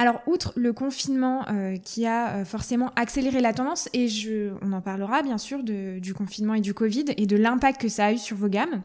Alors, 0.00 0.22
outre 0.24 0.54
le 0.56 0.72
confinement 0.72 1.46
euh, 1.50 1.76
qui 1.76 2.06
a 2.06 2.36
euh, 2.36 2.44
forcément 2.46 2.90
accéléré 2.96 3.42
la 3.42 3.52
tendance, 3.52 3.90
et 3.92 4.08
je, 4.08 4.54
on 4.62 4.72
en 4.72 4.80
parlera 4.80 5.20
bien 5.20 5.36
sûr 5.36 5.62
du 5.62 6.14
confinement 6.14 6.54
et 6.54 6.62
du 6.62 6.72
Covid 6.72 7.04
et 7.18 7.26
de 7.26 7.36
l'impact 7.36 7.82
que 7.82 7.90
ça 7.90 8.06
a 8.06 8.12
eu 8.12 8.16
sur 8.16 8.34
vos 8.34 8.48
gammes, 8.48 8.82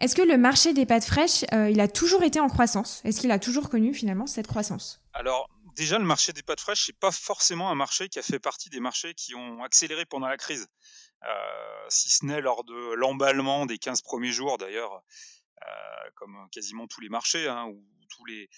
est-ce 0.00 0.16
que 0.16 0.22
le 0.22 0.36
marché 0.36 0.72
des 0.72 0.86
pâtes 0.86 1.04
fraîches, 1.04 1.44
euh, 1.52 1.70
il 1.70 1.78
a 1.80 1.86
toujours 1.86 2.24
été 2.24 2.40
en 2.40 2.48
croissance? 2.48 3.00
Est-ce 3.04 3.20
qu'il 3.20 3.30
a 3.30 3.38
toujours 3.38 3.70
connu 3.70 3.94
finalement 3.94 4.26
cette 4.26 4.48
croissance? 4.48 5.00
Alors, 5.12 5.48
déjà, 5.76 6.00
le 6.00 6.04
marché 6.04 6.32
des 6.32 6.42
pâtes 6.42 6.60
fraîches, 6.60 6.86
c'est 6.86 6.98
pas 6.98 7.12
forcément 7.12 7.70
un 7.70 7.76
marché 7.76 8.08
qui 8.08 8.18
a 8.18 8.22
fait 8.22 8.40
partie 8.40 8.70
des 8.70 8.80
marchés 8.80 9.14
qui 9.14 9.36
ont 9.36 9.62
accéléré 9.62 10.04
pendant 10.04 10.26
la 10.26 10.36
crise. 10.36 10.66
si 11.90 12.10
ce 12.10 12.24
n'est 12.26 12.40
lors 12.40 12.64
de 12.64 12.94
l'emballement 12.94 13.66
des 13.66 13.78
15 13.78 14.02
premiers 14.02 14.32
jours, 14.32 14.58
d'ailleurs, 14.58 15.00
comme 16.16 16.48
quasiment 16.50 16.88
tous 16.88 17.00
les 17.00 17.08
marchés, 17.08 17.46
hein, 17.46 17.66
ou 17.66 17.80
tous 18.08 18.24
les, 18.24 18.48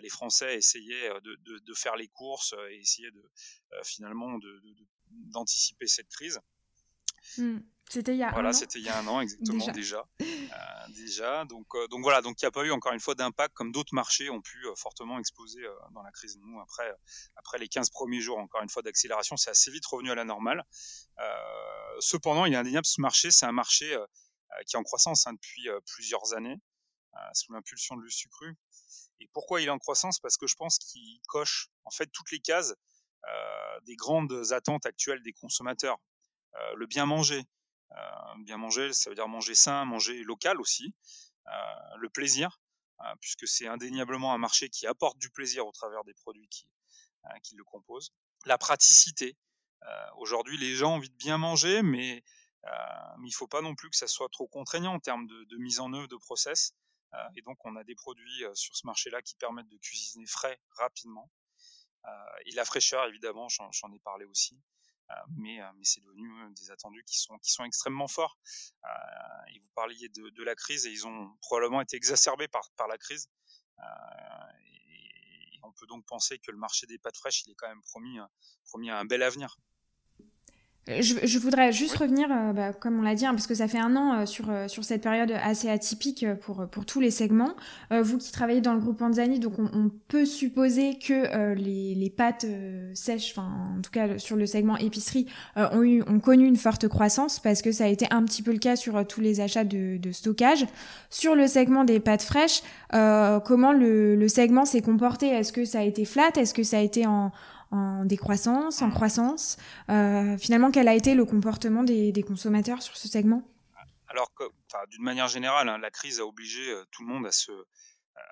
les 0.00 0.08
Français 0.08 0.56
essayaient 0.56 1.10
euh, 1.10 1.20
de, 1.20 1.74
faire 1.74 1.96
les 1.96 2.08
courses 2.08 2.52
euh, 2.52 2.70
et 2.70 2.78
essayaient 2.78 3.10
de, 3.10 3.30
finalement 3.84 4.38
d'anticiper 5.10 5.86
cette 5.86 6.08
crise. 6.08 6.40
Mmh. 7.36 7.58
C'était 7.90 8.14
il 8.14 8.18
y 8.18 8.22
a 8.22 8.30
voilà, 8.30 8.50
un 8.50 8.52
an. 8.52 8.54
c'était 8.54 8.78
il 8.78 8.84
y 8.84 8.88
a 8.90 8.98
un 8.98 9.06
an 9.06 9.20
exactement 9.20 9.72
déjà. 9.72 10.06
Déjà, 10.90 11.44
donc 11.48 11.66
donc 11.88 12.02
voilà, 12.02 12.20
donc 12.20 12.40
il 12.40 12.44
n'y 12.44 12.48
a 12.48 12.50
pas 12.50 12.64
eu 12.64 12.70
encore 12.70 12.92
une 12.92 13.00
fois 13.00 13.14
d'impact 13.14 13.54
comme 13.54 13.72
d'autres 13.72 13.94
marchés 13.94 14.28
ont 14.28 14.42
pu 14.42 14.58
fortement 14.76 15.18
exploser 15.18 15.62
dans 15.92 16.02
la 16.02 16.10
crise. 16.12 16.38
Nous 16.38 16.60
après 16.60 16.92
après 17.36 17.58
les 17.58 17.66
15 17.66 17.88
premiers 17.90 18.20
jours 18.20 18.38
encore 18.38 18.62
une 18.62 18.68
fois 18.68 18.82
d'accélération, 18.82 19.38
c'est 19.38 19.50
assez 19.50 19.70
vite 19.70 19.86
revenu 19.86 20.10
à 20.10 20.14
la 20.14 20.24
normale. 20.24 20.64
cependant, 22.00 22.44
il 22.44 22.52
est 22.52 22.56
indéniable 22.56 22.86
ce 22.86 23.00
marché, 23.00 23.30
c'est 23.30 23.46
un 23.46 23.52
marché 23.52 23.96
qui 24.66 24.76
est 24.76 24.78
en 24.78 24.84
croissance 24.84 25.26
hein, 25.26 25.32
depuis 25.32 25.68
plusieurs 25.86 26.34
années 26.34 26.56
sous 27.32 27.52
l'impulsion 27.52 27.96
de 27.96 28.02
le 28.02 28.10
sucru. 28.10 28.54
Et 29.20 29.28
pourquoi 29.32 29.60
il 29.60 29.66
est 29.66 29.70
en 29.70 29.78
croissance? 29.78 30.20
Parce 30.20 30.36
que 30.36 30.46
je 30.46 30.54
pense 30.56 30.78
qu'il 30.78 31.20
coche 31.28 31.68
en 31.84 31.90
fait 31.90 32.06
toutes 32.06 32.30
les 32.30 32.40
cases 32.40 32.74
euh, 33.26 33.80
des 33.82 33.96
grandes 33.96 34.52
attentes 34.52 34.86
actuelles 34.86 35.22
des 35.22 35.32
consommateurs. 35.32 35.98
Euh, 36.54 36.74
le 36.76 36.86
bien 36.86 37.06
manger, 37.06 37.44
euh, 37.92 37.96
bien 38.44 38.56
manger, 38.56 38.92
ça 38.92 39.10
veut 39.10 39.16
dire 39.16 39.28
manger 39.28 39.54
sain, 39.54 39.84
manger 39.84 40.22
local 40.22 40.60
aussi. 40.60 40.94
le 41.96 42.08
plaisir, 42.10 42.60
puisque 43.20 43.48
c'est 43.48 43.66
indéniablement 43.66 44.34
un 44.34 44.38
marché 44.38 44.68
qui 44.68 44.86
apporte 44.86 45.18
du 45.18 45.30
plaisir 45.30 45.66
au 45.66 45.72
travers 45.72 46.04
des 46.04 46.14
produits 46.14 46.48
qui, 46.48 47.56
le 47.56 47.64
composent. 47.64 48.12
La 48.44 48.58
praticité. 48.58 49.36
Aujourd'hui, 50.18 50.58
les 50.58 50.74
gens 50.74 50.92
ont 50.92 50.96
envie 50.96 51.08
de 51.08 51.16
bien 51.16 51.38
manger, 51.38 51.82
mais, 51.82 52.22
mais 52.64 53.28
il 53.28 53.32
ne 53.32 53.34
faut 53.34 53.48
pas 53.48 53.62
non 53.62 53.74
plus 53.74 53.88
que 53.90 53.96
ça 53.96 54.06
soit 54.06 54.28
trop 54.28 54.46
contraignant 54.46 54.94
en 54.94 55.00
termes 55.00 55.26
de, 55.26 55.44
de 55.44 55.56
mise 55.56 55.80
en 55.80 55.92
œuvre 55.94 56.08
de 56.08 56.16
process. 56.16 56.74
Euh, 57.14 57.28
et 57.36 57.42
donc, 57.42 57.64
on 57.64 57.76
a 57.76 57.84
des 57.84 57.94
produits 57.94 58.44
euh, 58.44 58.54
sur 58.54 58.76
ce 58.76 58.86
marché-là 58.86 59.22
qui 59.22 59.34
permettent 59.36 59.68
de 59.68 59.78
cuisiner 59.78 60.26
frais 60.26 60.60
rapidement. 60.72 61.30
Euh, 62.04 62.10
et 62.46 62.52
la 62.52 62.64
fraîcheur, 62.64 63.06
évidemment, 63.06 63.48
j'en 63.48 63.92
ai 63.92 63.98
parlé 64.00 64.24
aussi. 64.24 64.60
mais, 65.36 65.58
c'est 65.82 66.02
devenu 66.02 66.28
des 66.54 66.70
attendus 66.70 67.02
qui 67.04 67.18
sont, 67.18 67.64
extrêmement 67.64 68.08
forts. 68.08 68.38
et 69.48 69.58
vous 69.58 69.68
parliez 69.74 70.08
de, 70.10 70.42
la 70.42 70.54
crise 70.54 70.86
et 70.86 70.90
ils 70.90 71.06
ont 71.06 71.36
probablement 71.40 71.80
été 71.80 71.96
exacerbés 71.96 72.48
par, 72.48 72.70
la 72.88 72.98
crise. 72.98 73.30
On 75.62 75.72
peut 75.72 75.86
donc 75.86 76.06
penser 76.06 76.38
que 76.38 76.50
le 76.50 76.58
marché 76.58 76.86
des 76.86 76.98
pâtes 76.98 77.16
fraîches, 77.16 77.44
il 77.44 77.50
est 77.50 77.54
quand 77.54 77.68
même 77.68 77.82
promis, 77.82 78.18
promis 78.64 78.90
à 78.90 78.98
un 78.98 79.04
bel 79.04 79.22
avenir. 79.22 79.56
Je, 80.88 81.38
voudrais 81.38 81.70
juste 81.70 81.96
revenir, 81.96 82.28
euh, 82.30 82.52
bah, 82.54 82.72
comme 82.72 82.98
on 82.98 83.02
l'a 83.02 83.14
dit, 83.14 83.26
hein, 83.26 83.32
parce 83.32 83.46
que 83.46 83.54
ça 83.54 83.68
fait 83.68 83.78
un 83.78 83.94
an 83.94 84.20
euh, 84.20 84.26
sur, 84.26 84.46
euh, 84.48 84.68
sur 84.68 84.84
cette 84.84 85.02
période 85.02 85.30
assez 85.42 85.68
atypique 85.68 86.24
pour, 86.40 86.66
pour 86.66 86.86
tous 86.86 87.00
les 87.00 87.10
segments. 87.10 87.54
vous 87.90 88.16
qui 88.16 88.32
travaillez 88.32 88.60
dans 88.60 88.72
le 88.72 88.80
groupe 88.80 89.02
Anzani, 89.02 89.38
donc 89.38 89.58
on, 89.58 89.90
peut 90.08 90.24
supposer 90.24 90.98
que 90.98 91.54
les, 91.54 91.94
les 91.94 92.10
pâtes 92.10 92.46
sèches, 92.94 93.32
enfin 93.36 93.48
en 93.76 93.82
tout 93.82 93.90
cas 93.90 94.18
sur 94.18 94.36
le 94.36 94.46
segment 94.46 94.76
épicerie, 94.76 95.26
ont, 95.56 95.82
eu, 95.82 96.02
ont 96.02 96.20
connu 96.20 96.46
une 96.46 96.56
forte 96.56 96.88
croissance 96.88 97.40
parce 97.40 97.62
que 97.62 97.72
ça 97.72 97.84
a 97.84 97.88
été 97.88 98.06
un 98.10 98.24
petit 98.24 98.42
peu 98.42 98.52
le 98.52 98.58
cas 98.58 98.76
sur 98.76 99.06
tous 99.06 99.20
les 99.20 99.40
achats 99.40 99.64
de, 99.64 99.98
de 99.98 100.12
stockage. 100.12 100.66
Sur 101.10 101.34
le 101.34 101.46
segment 101.46 101.84
des 101.84 102.00
pâtes 102.00 102.22
fraîches, 102.22 102.62
comment 102.90 103.72
le, 103.72 104.16
le 104.16 104.28
segment 104.28 104.64
s'est 104.64 104.82
comporté? 104.82 105.28
Est-ce 105.28 105.52
que 105.52 105.64
ça 105.64 105.80
a 105.80 105.84
été 105.84 106.04
flat? 106.04 106.30
Est-ce 106.36 106.54
que 106.54 106.62
ça 106.62 106.78
a 106.78 106.82
été 106.82 107.06
en 107.06 107.32
en 107.70 108.04
décroissance, 108.04 108.82
en 108.82 108.90
croissance. 108.90 109.56
Euh, 109.90 110.36
finalement, 110.38 110.70
quel 110.70 110.88
a 110.88 110.94
été 110.94 111.14
le 111.14 111.24
comportement 111.24 111.84
des, 111.84 112.24
consommateurs 112.26 112.82
sur 112.82 112.96
ce 112.96 113.08
segment? 113.08 113.42
Alors, 114.08 114.30
d'une 114.90 115.02
manière 115.02 115.28
générale, 115.28 115.68
hein, 115.68 115.78
la 115.78 115.90
crise 115.90 116.20
a 116.20 116.24
obligé 116.24 116.70
euh, 116.70 116.84
tout 116.90 117.02
le 117.02 117.08
monde 117.08 117.26
à 117.26 117.32
se, 117.32 117.52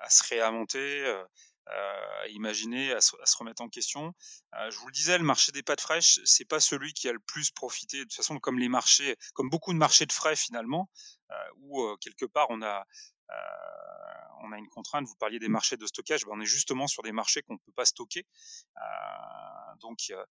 à 0.01 0.09
se 0.09 0.27
réinventer, 0.27 1.05
euh, 1.05 1.23
à 1.67 2.27
imaginer, 2.29 2.93
à 2.93 3.01
se, 3.01 3.13
remettre 3.37 3.61
en 3.61 3.69
question. 3.69 4.13
je 4.69 4.77
vous 4.79 4.87
le 4.87 4.93
disais, 4.93 5.17
le 5.17 5.23
marché 5.23 5.51
des 5.51 5.63
pâtes 5.63 5.81
fraîches, 5.81 6.19
c'est 6.23 6.45
pas 6.45 6.59
celui 6.59 6.93
qui 6.93 7.09
a 7.09 7.13
le 7.13 7.19
plus 7.19 7.51
profité. 7.51 7.97
De 7.97 8.03
toute 8.03 8.13
façon, 8.13 8.39
comme 8.39 8.57
les 8.57 8.69
marchés, 8.69 9.17
comme 9.33 9.49
beaucoup 9.49 9.73
de 9.73 9.77
marchés 9.77 10.05
de 10.05 10.13
frais 10.13 10.37
finalement, 10.37 10.89
où 11.57 11.85
quelque 11.99 12.25
part 12.25 12.47
on 12.51 12.61
a 12.61 12.85
on 14.41 14.51
a 14.51 14.57
une 14.57 14.69
contrainte. 14.69 15.07
Vous 15.07 15.15
parliez 15.15 15.39
des 15.39 15.49
marchés 15.49 15.77
de 15.77 15.85
stockage, 15.85 16.25
ben, 16.25 16.31
on 16.35 16.41
est 16.41 16.45
justement 16.45 16.87
sur 16.87 17.03
des 17.03 17.11
marchés 17.11 17.41
qu'on 17.41 17.53
ne 17.53 17.59
peut 17.59 17.71
pas 17.71 17.85
stocker. 17.85 18.25
Euh, 18.77 19.75
donc 19.81 19.99
euh, 20.11 20.23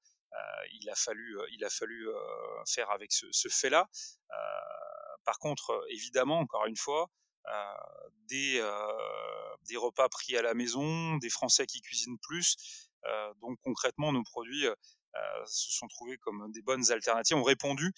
il 0.72 0.88
a 0.90 0.94
fallu, 0.94 1.38
il 1.52 1.64
a 1.64 1.70
fallu 1.70 2.06
faire 2.66 2.90
avec 2.90 3.12
ce, 3.12 3.48
fait-là. 3.48 3.88
par 5.24 5.38
contre, 5.38 5.86
évidemment, 5.88 6.40
encore 6.40 6.66
une 6.66 6.76
fois, 6.76 7.08
des, 8.28 8.60
des 9.62 9.76
repas 9.76 10.08
pris 10.10 10.36
à 10.36 10.42
la 10.42 10.52
maison, 10.52 11.16
des 11.16 11.30
Français 11.30 11.66
qui 11.66 11.80
cuisinent 11.80 12.18
plus. 12.18 12.56
donc 13.40 13.58
concrètement, 13.62 14.12
nos 14.12 14.24
produits 14.24 14.66
se 15.46 15.72
sont 15.78 15.88
trouvés 15.88 16.18
comme 16.18 16.50
des 16.52 16.62
bonnes 16.62 16.90
alternatives, 16.90 17.36
ont 17.36 17.42
répondu 17.42 17.92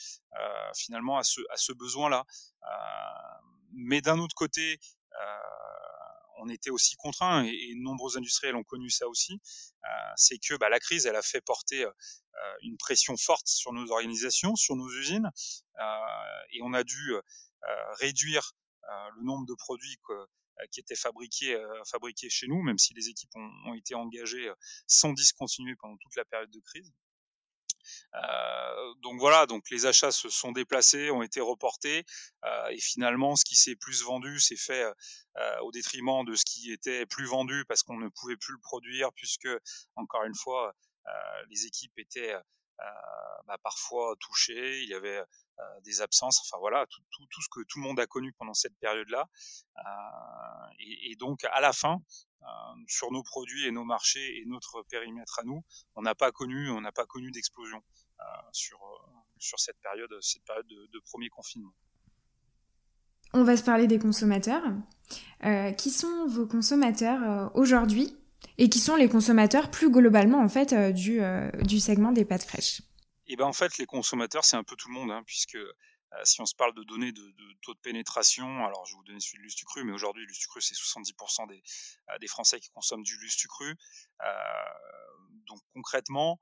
finalement 0.75 1.19
à 1.19 1.23
ce, 1.23 1.73
besoin-là. 1.73 2.25
mais 3.73 4.01
d'un 4.01 4.19
autre 4.19 4.35
côté, 4.35 4.79
on 6.41 6.49
était 6.49 6.71
aussi 6.71 6.97
contraints, 6.97 7.45
et, 7.45 7.75
de 7.75 7.81
nombreux 7.81 8.17
industriels 8.17 8.57
ont 8.57 8.65
connu 8.65 8.91
ça 8.91 9.09
aussi, 9.09 9.41
euh, 9.85 9.89
c'est 10.17 10.39
que 10.39 10.55
bah, 10.55 10.69
la 10.69 10.81
crise, 10.81 11.07
elle 11.07 11.17
a 11.17 11.23
fait 11.23 11.41
porter 11.41 11.85
euh, 11.85 11.93
une 12.63 12.77
pression 12.77 13.17
forte 13.17 13.47
sur 13.47 13.73
nos 13.73 13.91
organisations, 13.91 14.57
sur 14.57 14.77
nos 14.77 14.89
usines, 14.91 15.31
euh, 15.81 16.43
et 16.53 16.61
on 16.63 16.73
a 16.73 16.85
dû 16.85 17.15
réduire 17.99 18.53
le 19.17 19.25
nombre 19.25 19.45
de 19.47 19.55
produits 19.55 19.99
qui 20.71 20.81
étaient 20.81 20.97
fabriqués 20.97 22.31
chez 22.31 22.47
nous, 22.47 22.63
même 22.63 22.79
si 22.79 22.95
les 22.95 23.09
équipes 23.09 23.35
ont 23.35 23.75
été 23.75 23.95
engagées 23.95 24.51
sans 24.87 25.13
discontinuer 25.13 25.75
pendant 25.77 25.97
toute 25.97 26.15
la 26.17 26.25
période 26.25 26.51
de 26.51 26.61
crise. 26.61 26.93
Euh, 28.14 28.94
donc 29.03 29.18
voilà, 29.20 29.46
donc 29.46 29.70
les 29.70 29.87
achats 29.87 30.12
se 30.12 30.29
sont 30.29 30.53
déplacés, 30.53 31.11
ont 31.11 31.22
été 31.22 31.40
reportés, 31.40 32.05
euh, 32.44 32.68
et 32.68 32.81
finalement, 32.81 33.37
ce 33.37 33.44
qui 33.44 33.57
s'est 33.57 33.77
plus 33.77 34.03
vendu 34.03 34.40
s'est 34.40 34.57
fait 34.57 34.85
euh, 35.37 35.59
au 35.61 35.70
détriment 35.70 36.24
de 36.24 36.35
ce 36.35 36.44
qui 36.44 36.72
était 36.72 37.07
plus 37.07 37.27
vendu 37.27 37.64
parce 37.68 37.83
qu'on 37.83 37.98
ne 37.98 38.09
pouvait 38.09 38.37
plus 38.37 38.53
le 38.53 38.61
produire, 38.61 39.12
puisque 39.14 39.48
encore 39.96 40.24
une 40.24 40.35
fois, 40.35 40.74
les 41.48 41.64
équipes 41.64 41.98
étaient 41.98 42.35
bah, 43.46 43.57
parfois 43.62 44.14
touchées, 44.20 44.83
il 44.83 44.88
y 44.90 44.94
avait 44.94 45.22
des 45.85 46.01
absences, 46.01 46.40
enfin 46.40 46.59
voilà, 46.61 46.87
tout, 46.87 47.27
tout, 47.31 47.42
ce 47.42 47.49
que 47.51 47.61
tout 47.68 47.79
le 47.79 47.85
monde 47.85 48.01
a 48.01 48.07
connu 48.07 48.33
pendant 48.33 48.55
cette 48.55 48.77
période-là. 48.79 49.29
et, 50.79 51.16
donc 51.16 51.44
à 51.44 51.61
la 51.61 51.73
fin, 51.73 51.99
sur 52.87 53.11
nos 53.12 53.23
produits 53.23 53.66
et 53.66 53.71
nos 53.71 53.85
marchés 53.85 54.38
et 54.38 54.44
notre 54.47 54.83
périmètre 54.90 55.38
à 55.40 55.44
nous, 55.44 55.64
on 55.94 56.03
n'a 56.03 56.14
pas 56.14 56.33
connu, 56.33 56.71
on 56.71 56.81
n'a 56.81 56.92
pas 56.92 57.07
connu 57.07 57.31
d'explosion 57.31 57.83
sur 58.53 58.79
sur 59.38 59.59
cette 59.61 59.79
période, 59.81 60.11
cette 60.21 60.44
période 60.44 60.66
de, 60.66 61.01
premier 61.05 61.29
confinement. 61.29 61.73
On 63.35 63.44
va 63.44 63.57
se 63.57 63.62
parler 63.62 63.87
des 63.87 63.99
consommateurs. 63.99 64.62
qui 65.77 65.90
sont 65.90 66.27
vos 66.27 66.47
consommateurs 66.47 67.51
aujourd'hui 67.55 68.16
et 68.57 68.68
qui 68.68 68.79
sont 68.79 68.97
les 68.97 69.09
consommateurs 69.09 69.71
plus 69.71 69.90
globalement 69.90 70.38
en 70.38 70.49
fait 70.49 70.75
du, 70.92 71.21
du 71.64 71.81
segment 71.81 72.12
des 72.12 72.25
pâtes 72.25 72.44
fraîches? 72.44 72.83
Et 73.29 73.37
ben 73.37 73.45
en 73.45 73.53
fait, 73.53 73.79
les 73.79 73.87
consommateurs, 73.87 74.45
c'est 74.45 74.57
un 74.57 74.64
peu 74.64 74.75
tout 74.77 74.88
le 74.88 74.95
monde, 74.95 75.11
hein, 75.11 75.23
puisque 75.27 75.59
euh, 76.14 76.25
si 76.25 76.41
on 76.41 76.47
se 76.47 76.55
parle 76.55 76.75
de 76.75 76.83
données 76.85 77.12
de, 77.12 77.23
taux 77.62 77.75
de 77.75 77.81
pénétration, 77.81 78.64
alors 78.64 78.87
je 78.87 78.93
vais 78.93 78.97
vous 78.97 79.05
donner 79.05 79.21
celui 79.21 79.38
de 79.38 79.43
l'Ustucru, 79.43 79.85
mais 79.85 79.93
aujourd'hui, 79.93 80.25
l'Ustucru, 80.27 80.62
c'est 80.62 80.75
70% 80.75 81.49
des, 81.49 81.62
euh, 82.11 82.19
des 82.19 82.27
Français 82.27 82.59
qui 82.61 82.71
consomment 82.71 83.03
du 83.03 83.17
Lustucru. 83.19 83.77
Euh, 84.23 84.33
donc 85.47 85.61
concrètement, 85.75 86.41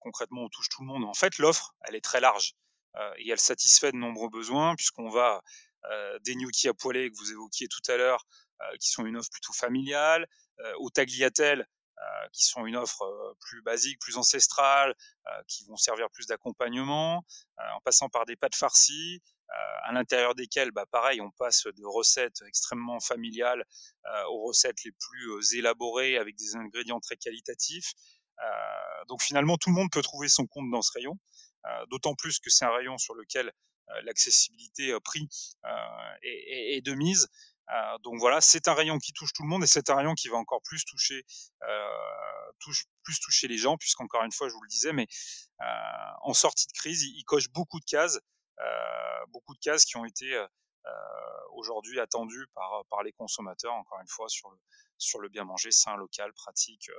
concrètement, 0.00 0.42
on 0.42 0.48
touche 0.48 0.68
tout 0.68 0.82
le 0.82 0.86
monde. 0.86 1.04
En 1.04 1.14
fait, 1.14 1.38
l'offre, 1.38 1.74
elle 1.82 1.96
est 1.96 2.04
très 2.04 2.20
large 2.20 2.54
et 3.18 3.28
elle 3.28 3.40
satisfait 3.40 3.90
de 3.90 3.96
nombreux 3.96 4.28
besoins, 4.28 4.76
puisqu'on 4.76 5.08
va 5.08 5.42
des 6.22 6.36
gnocchis 6.36 6.68
à 6.68 6.74
poêler 6.74 7.10
que 7.10 7.16
vous 7.16 7.32
évoquiez 7.32 7.66
tout 7.66 7.82
à 7.88 7.96
l'heure, 7.96 8.24
qui 8.78 8.88
sont 8.90 9.04
une 9.06 9.16
offre 9.16 9.30
plutôt 9.30 9.52
familiale, 9.52 10.28
au 10.78 10.88
tagliatelle, 10.90 11.66
euh, 11.98 12.28
qui 12.32 12.44
sont 12.44 12.64
une 12.64 12.76
offre 12.76 13.02
euh, 13.02 13.34
plus 13.40 13.60
basique, 13.62 13.98
plus 13.98 14.18
ancestrale, 14.18 14.94
euh, 15.26 15.42
qui 15.48 15.64
vont 15.64 15.76
servir 15.76 16.08
plus 16.10 16.26
d'accompagnement, 16.26 17.24
en 17.74 17.80
passant 17.80 18.08
par 18.08 18.24
des 18.24 18.36
pâtes 18.36 18.54
farcies, 18.54 19.20
à 19.84 19.92
l'intérieur 19.92 20.34
desquelles, 20.34 20.70
bah, 20.70 20.84
pareil, 20.86 21.20
on 21.20 21.30
passe 21.30 21.64
de 21.64 21.84
recettes 21.84 22.42
extrêmement 22.46 23.00
familiales 23.00 23.64
aux 24.28 24.44
recettes 24.46 24.84
les 24.84 24.92
plus 24.92 25.54
élaborées 25.54 26.18
avec 26.18 26.36
des 26.36 26.54
ingrédients 26.54 27.00
très 27.00 27.16
qualitatifs. 27.16 27.94
donc 29.08 29.22
finalement, 29.22 29.56
tout 29.56 29.70
le 29.70 29.74
monde 29.74 29.90
peut 29.90 30.02
trouver 30.02 30.28
son 30.28 30.46
compte 30.46 30.70
dans 30.70 30.82
ce 30.82 30.92
rayon, 30.92 31.18
d'autant 31.88 32.14
plus 32.14 32.38
que 32.38 32.50
c'est 32.50 32.66
un 32.66 32.70
rayon 32.70 32.98
sur 32.98 33.14
lequel 33.14 33.50
l'accessibilité 34.02 34.94
prix 35.02 35.28
est, 36.22 36.76
est, 36.76 36.80
de 36.82 36.92
mise. 36.92 37.28
Euh, 37.70 37.98
donc 37.98 38.18
voilà, 38.18 38.40
c'est 38.40 38.68
un 38.68 38.74
rayon 38.74 38.98
qui 38.98 39.12
touche 39.12 39.32
tout 39.32 39.42
le 39.42 39.48
monde 39.48 39.62
et 39.62 39.66
c'est 39.66 39.90
un 39.90 39.96
rayon 39.96 40.14
qui 40.14 40.28
va 40.28 40.36
encore 40.36 40.62
plus 40.62 40.84
toucher, 40.84 41.24
euh, 41.62 42.52
touche, 42.60 42.84
plus 43.02 43.20
toucher 43.20 43.48
les 43.48 43.58
gens, 43.58 43.76
puisqu'encore 43.76 44.24
une 44.24 44.32
fois, 44.32 44.48
je 44.48 44.54
vous 44.54 44.62
le 44.62 44.68
disais, 44.68 44.92
mais 44.92 45.06
euh, 45.60 45.64
en 46.22 46.32
sortie 46.34 46.66
de 46.66 46.72
crise, 46.72 47.02
il, 47.02 47.24
coche 47.24 47.48
beaucoup 47.50 47.80
de 47.80 47.84
cases, 47.84 48.20
beaucoup 49.28 49.54
de 49.54 49.60
cases 49.60 49.84
qui 49.84 49.96
ont 49.96 50.04
été 50.04 50.46
aujourd'hui 51.52 52.00
attendues 52.00 52.46
par, 52.54 52.84
par 52.88 53.02
les 53.02 53.12
consommateurs, 53.12 53.74
encore 53.74 54.00
une 54.00 54.08
fois, 54.08 54.28
sur 54.28 54.50
le, 54.50 54.58
sur 54.96 55.20
le 55.20 55.28
bien 55.28 55.44
manger 55.44 55.70
sain, 55.70 55.96
local, 55.96 56.32
pratique. 56.32 56.90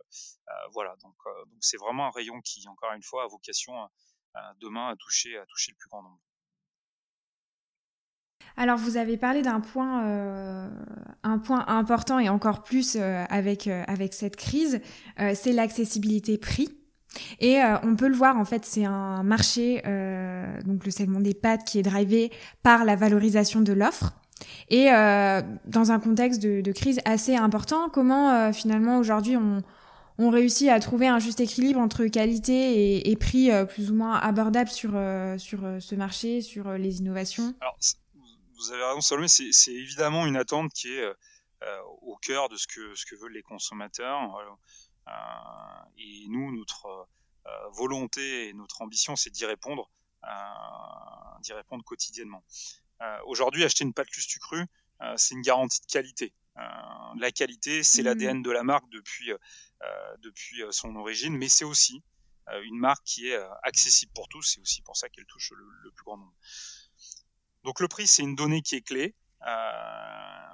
voilà, 0.71 0.95
donc 1.01 1.15
donc 1.25 1.59
c'est 1.61 1.77
vraiment 1.77 2.07
un 2.07 2.11
rayon 2.11 2.39
qui, 2.41 2.67
encore 2.67 2.93
une 2.93 3.03
fois, 3.03 3.23
a 3.23 3.27
vocation 3.27 3.89
demain 4.57 4.89
à 4.89 4.95
toucher, 4.95 5.37
à 5.37 5.45
toucher 5.47 5.71
le 5.71 5.77
plus 5.77 5.89
grand 5.89 6.03
nombre. 6.03 6.21
Alors 8.57 8.77
vous 8.77 8.97
avez 8.97 9.17
parlé 9.17 9.41
d'un 9.41 9.59
point, 9.59 10.05
euh, 10.05 10.67
un 11.23 11.37
point 11.37 11.65
important 11.67 12.19
et 12.19 12.29
encore 12.29 12.63
plus 12.63 12.97
euh, 12.99 13.23
avec, 13.29 13.67
euh, 13.67 13.83
avec 13.87 14.13
cette 14.13 14.35
crise, 14.35 14.81
c'est 15.33 15.51
l'accessibilité 15.51 16.37
prix. 16.37 16.69
Et 17.39 17.59
on 17.83 17.95
peut 17.95 18.07
le 18.07 18.15
voir, 18.15 18.37
en 18.37 18.45
fait, 18.45 18.65
c'est 18.65 18.85
un 18.85 19.23
marché, 19.23 19.81
donc 20.65 20.85
le 20.85 20.91
segment 20.91 21.19
des 21.19 21.33
pâtes, 21.33 21.63
qui 21.65 21.79
est 21.79 21.81
drivé 21.81 22.31
par 22.61 22.85
la 22.85 22.95
valorisation 22.95 23.61
de 23.61 23.73
l'offre. 23.73 24.13
Et 24.69 24.85
dans 25.65 25.91
un 25.91 25.99
contexte 25.99 26.41
de, 26.41 26.71
crise 26.71 27.01
assez 27.05 27.35
important, 27.35 27.89
comment 27.89 28.53
finalement 28.53 28.99
aujourd'hui 28.99 29.35
on, 29.35 29.63
on 30.19 30.29
réussit 30.29 30.69
à 30.69 30.79
trouver 30.79 31.07
un 31.07 31.17
juste 31.17 31.39
équilibre 31.39 31.79
entre 31.79 32.05
qualité 32.05 33.09
et, 33.09 33.15
prix 33.15 33.49
plus 33.67 33.89
ou 33.89 33.95
moins 33.95 34.15
abordable 34.15 34.69
sur, 34.69 34.91
sur 35.37 35.61
ce 35.79 35.95
marché, 35.95 36.41
sur 36.41 36.71
les 36.73 36.99
innovations? 36.99 37.55
Vous 38.59 38.71
avez 38.71 38.83
raison, 38.83 39.01
Salomé, 39.01 39.27
c'est 39.27 39.73
évidemment 39.73 40.25
une 40.25 40.35
attente 40.35 40.73
qui 40.73 40.93
est 40.93 41.01
euh, 41.01 41.13
euh, 41.63 41.81
au 42.01 42.17
cœur 42.17 42.49
de 42.49 42.57
ce 42.57 42.67
que, 42.67 42.93
ce 42.95 43.05
que 43.05 43.15
veulent 43.15 43.33
les 43.33 43.41
consommateurs. 43.41 44.37
Euh, 44.37 45.11
et 45.97 46.25
nous, 46.27 46.55
notre 46.55 47.07
volonté 47.71 48.49
et 48.49 48.53
notre 48.53 48.83
ambition, 48.83 49.15
c'est 49.15 49.31
d'y 49.31 49.45
répondre, 49.45 49.89
d'y 51.41 51.53
répondre 51.53 51.83
quotidiennement. 51.83 52.43
Aujourd'hui, 53.25 53.63
acheter 53.63 53.85
une 53.85 53.93
pâte 53.93 54.11
lustu 54.11 54.37
crue, 54.37 54.67
c'est 55.15 55.33
une 55.33 55.41
garantie 55.41 55.81
de 55.81 55.87
qualité. 55.87 56.31
la 56.55 57.31
qualité, 57.31 57.83
c'est 57.83 58.03
mmh. 58.03 58.05
l'ADN 58.05 58.41
de 58.43 58.51
la 58.51 58.61
marque 58.61 58.87
depuis, 58.91 59.31
depuis 60.19 60.61
son 60.69 60.95
origine, 60.95 61.35
mais 61.35 61.49
c'est 61.49 61.65
aussi 61.65 62.03
une 62.65 62.77
marque 62.77 63.03
qui 63.03 63.29
est 63.29 63.39
accessible 63.63 64.11
pour 64.13 64.27
tous. 64.27 64.43
C'est 64.43 64.61
aussi 64.61 64.83
pour 64.83 64.95
ça 64.95 65.09
qu'elle 65.09 65.25
touche 65.25 65.51
le, 65.55 65.91
plus 65.91 66.03
grand 66.03 66.17
nombre. 66.17 66.35
Donc 67.63 67.79
le 67.79 67.87
prix, 67.87 68.07
c'est 68.07 68.23
une 68.23 68.35
donnée 68.35 68.61
qui 68.61 68.75
est 68.75 68.81
clé, 68.81 69.15
euh, 69.47 70.49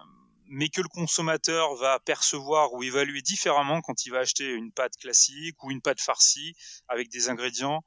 mais 0.48 0.70
que 0.70 0.82
le 0.82 0.88
consommateur 0.88 1.76
va 1.76 2.00
percevoir 2.00 2.74
ou 2.74 2.84
évaluer 2.84 3.22
différemment 3.22 3.82
quand 3.82 4.06
il 4.06 4.12
va 4.12 4.20
acheter 4.20 4.52
une 4.52 4.72
pâte 4.72 4.96
classique 4.98 5.64
ou 5.64 5.72
une 5.72 5.82
pâte 5.82 6.02
farcie 6.02 6.56
avec 6.88 7.10
des 7.10 7.30
ingrédients 7.30 7.84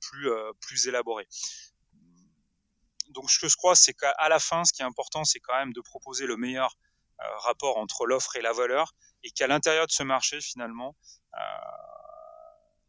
plus, 0.00 0.30
plus 0.60 0.88
élaborés. 0.88 1.28
Donc 3.10 3.30
ce 3.30 3.38
que 3.38 3.48
je 3.48 3.56
crois, 3.56 3.74
c'est 3.74 3.92
qu'à 3.94 4.28
la 4.28 4.38
fin, 4.38 4.64
ce 4.64 4.72
qui 4.72 4.82
est 4.82 4.84
important, 4.84 5.24
c'est 5.24 5.40
quand 5.40 5.56
même 5.56 5.72
de 5.72 5.80
proposer 5.80 6.26
le 6.26 6.36
meilleur 6.36 6.76
rapport 7.18 7.78
entre 7.78 8.06
l'offre 8.06 8.36
et 8.36 8.42
la 8.42 8.52
valeur, 8.52 8.94
et 9.22 9.30
qu'à 9.30 9.46
l'intérieur 9.46 9.86
de 9.86 9.92
ce 9.92 10.02
marché, 10.02 10.40
finalement, 10.40 10.94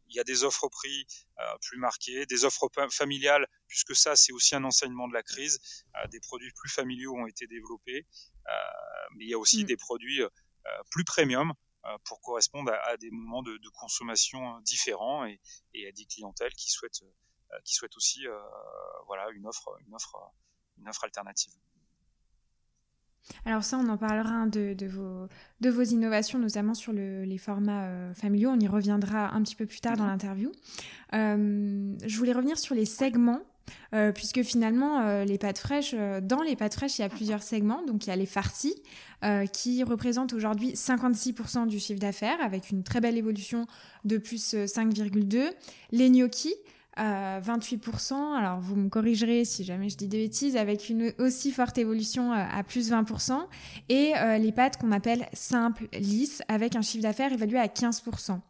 il 0.08 0.16
y 0.16 0.20
a 0.20 0.24
des 0.24 0.44
offres 0.44 0.68
prix 0.68 1.06
euh, 1.40 1.58
plus 1.60 1.78
marquées, 1.78 2.26
des 2.26 2.44
offres 2.44 2.68
familiales, 2.90 3.46
puisque 3.66 3.94
ça, 3.94 4.16
c'est 4.16 4.32
aussi 4.32 4.54
un 4.54 4.64
enseignement 4.64 5.08
de 5.08 5.14
la 5.14 5.22
crise. 5.22 5.84
Euh, 5.96 6.06
des 6.08 6.20
produits 6.20 6.52
plus 6.52 6.70
familiaux 6.70 7.14
ont 7.14 7.26
été 7.26 7.46
développés, 7.46 8.06
euh, 8.48 8.52
mais 9.16 9.24
il 9.24 9.30
y 9.30 9.34
a 9.34 9.38
aussi 9.38 9.64
mm. 9.64 9.66
des 9.66 9.76
produits 9.76 10.22
plus 10.90 11.04
premium 11.04 11.54
pour 12.04 12.20
correspondre 12.20 12.72
à, 12.84 12.98
des 12.98 13.10
moments 13.10 13.42
de, 13.42 13.58
consommation 13.70 14.60
différents 14.60 15.24
et, 15.24 15.40
à 15.88 15.92
des 15.92 16.04
clientèles 16.04 16.52
qui 16.52 16.70
souhaitent, 16.70 17.00
qui 17.64 17.72
souhaitent 17.72 17.96
aussi 17.96 18.26
voilà, 19.06 19.30
une, 19.30 19.46
offre, 19.46 19.74
une, 19.86 19.94
offre, 19.94 20.14
une 20.76 20.88
offre 20.90 21.04
alternative. 21.04 21.54
Alors 23.44 23.64
ça, 23.64 23.78
on 23.78 23.88
en 23.88 23.96
parlera 23.96 24.46
de, 24.46 24.86
vos, 24.86 25.28
de 25.60 25.70
vos 25.70 25.82
innovations, 25.82 26.38
notamment 26.38 26.74
sur 26.74 26.92
les 26.92 27.38
formats 27.38 27.84
euh, 27.84 28.14
familiaux. 28.14 28.50
On 28.50 28.60
y 28.60 28.68
reviendra 28.68 29.34
un 29.34 29.42
petit 29.42 29.56
peu 29.56 29.66
plus 29.66 29.80
tard 29.80 29.96
dans 29.96 30.04
mhm. 30.04 30.10
l'interview. 30.10 30.52
Euh, 31.14 31.94
je 32.06 32.18
voulais 32.18 32.32
revenir 32.32 32.58
sur 32.58 32.74
les 32.74 32.84
segments. 32.86 33.40
Euh, 33.94 34.12
puisque 34.12 34.42
finalement, 34.42 35.22
les 35.24 35.36
pâtes 35.36 35.58
fraîches, 35.58 35.94
dans 36.22 36.40
les 36.40 36.56
pâtes 36.56 36.72
fraîches, 36.72 36.98
il 36.98 37.02
y 37.02 37.04
a 37.04 37.10
plusieurs 37.10 37.42
segments. 37.42 37.84
Donc, 37.84 38.06
il 38.06 38.08
y 38.08 38.12
a 38.12 38.16
les 38.16 38.24
farcis, 38.24 38.82
qui 39.52 39.84
représentent 39.84 40.32
aujourd'hui 40.32 40.72
56% 40.72 41.66
du 41.66 41.78
chiffre 41.78 42.00
d'affaires, 42.00 42.38
avec 42.40 42.70
une 42.70 42.82
très 42.82 43.02
belle 43.02 43.18
évolution 43.18 43.66
de 44.06 44.16
plus 44.16 44.54
5,2. 44.54 45.50
Les 45.92 46.08
gnocchis, 46.08 46.54
28%. 46.98 48.36
Alors, 48.36 48.60
vous 48.60 48.76
me 48.76 48.88
corrigerez 48.88 49.44
si 49.44 49.64
jamais 49.64 49.88
je 49.88 49.96
dis 49.96 50.08
des 50.08 50.18
bêtises, 50.18 50.56
avec 50.56 50.88
une 50.88 51.12
aussi 51.18 51.52
forte 51.52 51.78
évolution 51.78 52.32
euh, 52.32 52.36
à 52.36 52.62
plus 52.62 52.90
20%. 52.90 53.40
Et 53.88 54.12
euh, 54.16 54.38
les 54.38 54.52
pâtes 54.52 54.78
qu'on 54.78 54.92
appelle 54.92 55.28
simples, 55.32 55.88
lisses, 55.92 56.42
avec 56.48 56.76
un 56.76 56.82
chiffre 56.82 57.02
d'affaires 57.02 57.32
évalué 57.32 57.58
à 57.58 57.66
15%. 57.66 58.40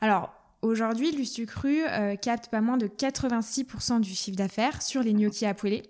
Alors, 0.00 0.32
aujourd'hui, 0.62 1.10
Lustucru 1.12 1.84
euh, 1.86 2.16
capte 2.16 2.48
pas 2.50 2.60
moins 2.60 2.76
de 2.76 2.86
86% 2.86 4.00
du 4.00 4.10
chiffre 4.10 4.36
d'affaires 4.36 4.82
sur 4.82 5.02
les 5.02 5.12
gnocchis 5.12 5.46
à 5.46 5.54
poêler. 5.54 5.82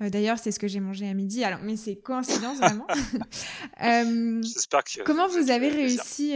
D'ailleurs, 0.00 0.38
c'est 0.38 0.50
ce 0.50 0.58
que 0.58 0.66
j'ai 0.66 0.80
mangé 0.80 1.08
à 1.08 1.14
midi. 1.14 1.44
Alors, 1.44 1.60
mais 1.62 1.76
c'est 1.76 1.96
coïncidence 1.96 2.58
vraiment. 2.58 2.86
J'espère 4.42 4.82
que 4.82 5.02
comment 5.02 5.28
vous 5.28 5.50
avez 5.50 5.68
réussi 5.68 6.34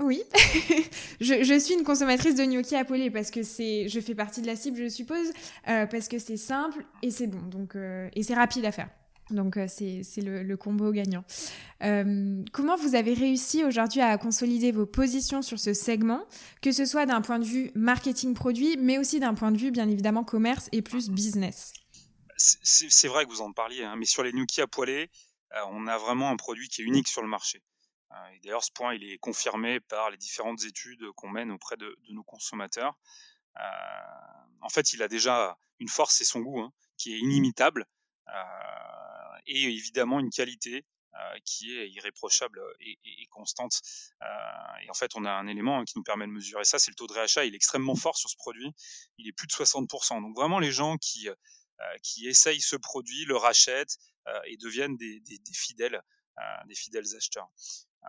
oui, 0.00 0.22
je, 1.20 1.58
suis 1.58 1.74
une 1.74 1.84
consommatrice 1.84 2.34
de 2.34 2.44
gnocchi 2.44 2.74
à 2.74 2.84
poêler 2.84 3.10
parce 3.10 3.30
que 3.30 3.42
c'est, 3.42 3.88
je 3.88 4.00
fais 4.00 4.14
partie 4.14 4.40
de 4.40 4.46
la 4.46 4.56
cible, 4.56 4.78
je 4.78 4.88
suppose, 4.88 5.28
euh, 5.68 5.86
parce 5.86 6.08
que 6.08 6.18
c'est 6.18 6.36
simple 6.36 6.84
et 7.02 7.10
c'est 7.10 7.26
bon, 7.26 7.42
donc 7.42 7.76
euh, 7.76 8.08
et 8.14 8.22
c'est 8.22 8.34
rapide 8.34 8.64
à 8.64 8.72
faire. 8.72 8.88
Donc 9.30 9.56
euh, 9.56 9.66
c'est 9.68 10.02
le, 10.22 10.56
combo 10.56 10.90
gagnant. 10.90 11.22
comment 12.52 12.76
vous 12.76 12.94
avez 12.94 13.14
réussi 13.14 13.64
aujourd'hui 13.64 14.00
à 14.00 14.18
consolider 14.18 14.72
vos 14.72 14.86
positions 14.86 15.42
sur 15.42 15.58
ce 15.58 15.72
segment, 15.72 16.26
que 16.62 16.72
ce 16.72 16.84
soit 16.84 17.06
d'un 17.06 17.20
point 17.20 17.38
de 17.38 17.44
vue 17.44 17.70
marketing 17.74 18.34
produit, 18.34 18.76
mais 18.78 18.98
aussi 18.98 19.20
d'un 19.20 19.34
point 19.34 19.52
de 19.52 19.58
vue 19.58 19.70
bien 19.70 19.88
évidemment 19.88 20.24
commerce 20.24 20.68
et 20.72 20.82
plus 20.82 21.10
business? 21.10 21.72
C'est 22.36 23.08
vrai 23.08 23.26
que 23.26 23.30
vous 23.30 23.42
en 23.42 23.52
parliez, 23.52 23.84
hein, 23.84 23.94
mais 23.98 24.06
sur 24.06 24.22
les 24.22 24.32
gnocchis 24.32 24.62
à 24.62 24.66
poêler, 24.66 25.10
on 25.70 25.86
a 25.86 25.98
vraiment 25.98 26.30
un 26.30 26.36
produit 26.36 26.68
qui 26.68 26.80
est 26.80 26.84
unique 26.84 27.06
sur 27.06 27.22
le 27.22 27.28
marché. 27.28 27.62
Euh, 28.12 28.28
et 28.34 28.40
d'ailleurs, 28.40 28.64
ce 28.64 28.72
point, 28.72 28.94
il 28.94 29.04
est 29.04 29.18
confirmé 29.18 29.80
par 29.80 30.10
les 30.10 30.16
différentes 30.16 30.64
études 30.64 31.10
qu'on 31.12 31.28
mène 31.28 31.50
auprès 31.50 31.76
de, 31.76 31.96
nos 32.10 32.24
consommateurs. 32.24 32.98
Euh, 33.58 33.62
en 34.60 34.68
fait, 34.68 34.92
il 34.92 35.02
a 35.02 35.08
déjà 35.08 35.58
une 35.78 35.88
force 35.88 36.20
et 36.20 36.24
son 36.24 36.40
goût 36.40 36.60
hein, 36.60 36.72
qui 36.96 37.14
est 37.14 37.18
inimitable, 37.18 37.86
euh, 38.28 39.38
et 39.46 39.64
évidemment 39.64 40.20
une 40.20 40.30
qualité 40.30 40.84
qui 41.44 41.76
est 41.76 41.90
irréprochable 41.90 42.62
et, 42.80 43.26
constante. 43.30 43.82
et 44.82 44.88
en 44.88 44.94
fait, 44.94 45.10
on 45.16 45.24
a 45.26 45.30
un 45.30 45.48
élément 45.48 45.80
hein, 45.80 45.84
qui 45.84 45.98
nous 45.98 46.02
permet 46.02 46.26
de 46.26 46.30
mesurer 46.30 46.64
ça, 46.64 46.78
c'est 46.78 46.90
le 46.90 46.94
taux 46.94 47.08
de 47.08 47.12
réachat. 47.12 47.44
Il 47.44 47.52
est 47.52 47.56
extrêmement 47.56 47.94
fort 47.94 48.16
sur 48.16 48.30
ce 48.30 48.36
produit. 48.36 48.72
Il 49.18 49.28
est 49.28 49.32
plus 49.32 49.46
de 49.46 49.52
60%. 49.52 50.22
Donc 50.22 50.34
vraiment, 50.34 50.60
les 50.60 50.70
gens 50.70 50.96
qui, 50.96 51.28
qui 52.02 52.26
essayent 52.26 52.62
ce 52.62 52.76
produit 52.76 53.26
le 53.26 53.36
rachètent 53.36 53.98
et 54.46 54.56
deviennent 54.56 54.96
des 54.96 55.20
fidèles, 55.52 56.00
des 56.66 56.74
fidèles 56.74 57.04
acheteurs. 57.14 57.50
Euh, 58.04 58.08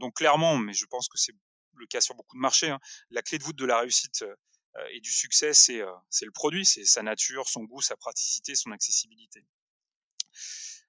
donc 0.00 0.16
clairement, 0.16 0.56
mais 0.58 0.72
je 0.72 0.86
pense 0.86 1.08
que 1.08 1.18
c'est 1.18 1.34
le 1.74 1.86
cas 1.86 2.00
sur 2.00 2.14
beaucoup 2.14 2.36
de 2.36 2.40
marchés, 2.40 2.70
hein, 2.70 2.80
la 3.10 3.22
clé 3.22 3.38
de 3.38 3.44
voûte 3.44 3.56
de 3.56 3.64
la 3.64 3.78
réussite 3.78 4.22
euh, 4.22 4.86
et 4.92 5.00
du 5.00 5.10
succès, 5.10 5.52
c'est 5.52 5.80
euh, 5.80 5.92
le 6.22 6.30
produit, 6.30 6.64
c'est 6.64 6.84
sa 6.84 7.02
nature, 7.02 7.48
son 7.48 7.64
goût, 7.64 7.80
sa 7.80 7.96
praticité, 7.96 8.54
son 8.54 8.70
accessibilité. 8.70 9.44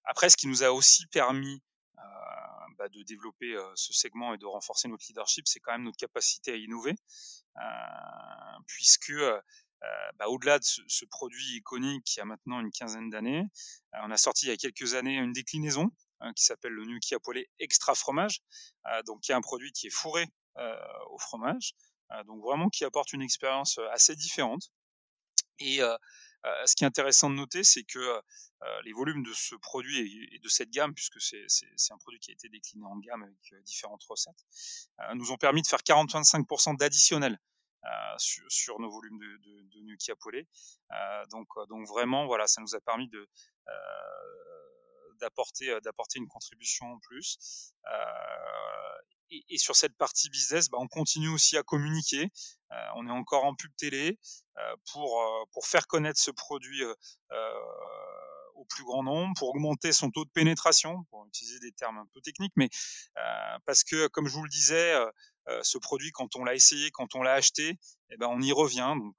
Après, 0.03 0.29
ce 0.29 0.37
qui 0.37 0.47
nous 0.47 0.63
a 0.63 0.71
aussi 0.71 1.07
permis 1.07 1.61
bah, 2.77 2.89
de 2.89 3.03
développer 3.03 3.55
ce 3.75 3.93
segment 3.93 4.33
et 4.33 4.39
de 4.39 4.45
renforcer 4.45 4.87
notre 4.87 5.05
leadership, 5.07 5.47
c'est 5.47 5.59
quand 5.59 5.73
même 5.73 5.83
notre 5.83 5.97
capacité 5.97 6.51
à 6.53 6.55
innover, 6.55 6.95
puisque 8.65 9.13
bah, 10.17 10.27
au-delà 10.27 10.57
de 10.57 10.63
ce, 10.63 11.05
produit 11.05 11.57
iconique 11.57 12.03
qui 12.03 12.19
a 12.19 12.25
maintenant 12.25 12.59
une 12.59 12.71
quinzaine 12.71 13.11
d'années, 13.11 13.43
on 13.93 14.09
a 14.09 14.17
sorti 14.17 14.47
il 14.47 14.49
y 14.49 14.51
a 14.51 14.57
quelques 14.57 14.95
années 14.95 15.17
une 15.17 15.33
déclinaison 15.33 15.91
Hein, 16.21 16.33
qui 16.33 16.43
s'appelle 16.43 16.73
le 16.73 16.85
gnocchi 16.85 17.15
à 17.15 17.19
extra 17.57 17.95
fromage, 17.95 18.41
euh, 18.85 19.01
donc 19.03 19.21
qui 19.21 19.31
est 19.31 19.35
un 19.35 19.41
produit 19.41 19.71
qui 19.71 19.87
est 19.87 19.91
fourré 19.91 20.27
euh, 20.57 20.75
au 21.09 21.17
fromage, 21.17 21.73
euh, 22.11 22.23
donc 22.25 22.43
vraiment 22.43 22.69
qui 22.69 22.85
apporte 22.85 23.11
une 23.13 23.23
expérience 23.23 23.79
assez 23.91 24.15
différente. 24.15 24.71
Et 25.59 25.79
ce 26.65 26.75
qui 26.75 26.83
est 26.83 26.87
intéressant 26.87 27.29
de 27.29 27.35
noter, 27.35 27.63
c'est 27.63 27.83
que 27.83 28.19
les 28.83 28.93
volumes 28.93 29.21
de 29.21 29.31
ce 29.31 29.53
produit 29.53 29.99
et, 30.33 30.39
de 30.39 30.49
cette 30.49 30.71
gamme, 30.71 30.95
puisque 30.95 31.21
c'est 31.21 31.45
un 31.91 31.97
produit 31.99 32.19
qui 32.19 32.31
a 32.31 32.33
été 32.33 32.49
décliné 32.49 32.83
en 32.83 32.97
gamme 32.97 33.21
avec 33.21 33.63
différentes 33.63 34.03
recettes, 34.09 34.43
nous 35.13 35.31
ont 35.31 35.37
permis 35.37 35.61
de 35.61 35.67
faire 35.67 35.81
40-25% 35.81 36.77
d'additionnel 36.77 37.39
sur, 38.17 38.79
nos 38.79 38.89
volumes 38.89 39.19
de, 39.19 39.37
de, 39.37 39.61
de 39.61 39.79
gnocchi 39.81 40.11
à 40.89 41.25
donc, 41.29 41.47
vraiment, 41.87 42.25
voilà, 42.25 42.47
ça 42.47 42.59
nous 42.59 42.73
a 42.73 42.79
permis 42.81 43.07
de 43.07 43.29
d'apporter 45.21 46.19
une 46.19 46.27
contribution 46.27 46.87
en 46.87 46.99
plus. 46.99 47.73
Et, 49.29 49.57
sur 49.57 49.77
cette 49.77 49.95
partie 49.95 50.29
business, 50.29 50.69
bah, 50.69 50.77
on 50.81 50.87
continue 50.87 51.29
aussi 51.29 51.55
à 51.57 51.63
communiquer. 51.63 52.29
On 52.95 53.07
est 53.07 53.11
encore 53.11 53.45
en 53.45 53.55
pub 53.55 53.71
télé 53.77 54.19
pour 54.91 55.23
pour 55.53 55.67
faire 55.67 55.87
connaître 55.87 56.19
ce 56.19 56.31
produit 56.31 56.83
au 58.55 58.65
plus 58.65 58.83
grand 58.83 59.03
nombre, 59.03 59.33
pour 59.37 59.49
augmenter 59.49 59.93
son 59.93 60.11
taux 60.11 60.25
de 60.25 60.29
pénétration, 60.29 61.03
pour 61.09 61.25
utiliser 61.25 61.59
des 61.59 61.71
termes 61.71 61.97
un 61.97 62.05
peu 62.13 62.21
techniques, 62.21 62.53
mais 62.57 62.69
parce 63.65 63.83
que, 63.83 64.07
comme 64.07 64.27
je 64.27 64.33
vous 64.33 64.43
le 64.43 64.49
disais, 64.49 64.93
ce 65.63 65.77
produit, 65.77 66.11
quand 66.11 66.35
on 66.35 66.43
l'a 66.43 66.55
essayé, 66.55 66.91
quand 66.91 67.15
on 67.15 67.23
l'a 67.23 67.33
acheté, 67.33 67.79
eh 68.09 68.17
ben, 68.17 68.27
on 68.27 68.41
y 68.41 68.51
revient. 68.51 68.95
Donc, 68.97 69.15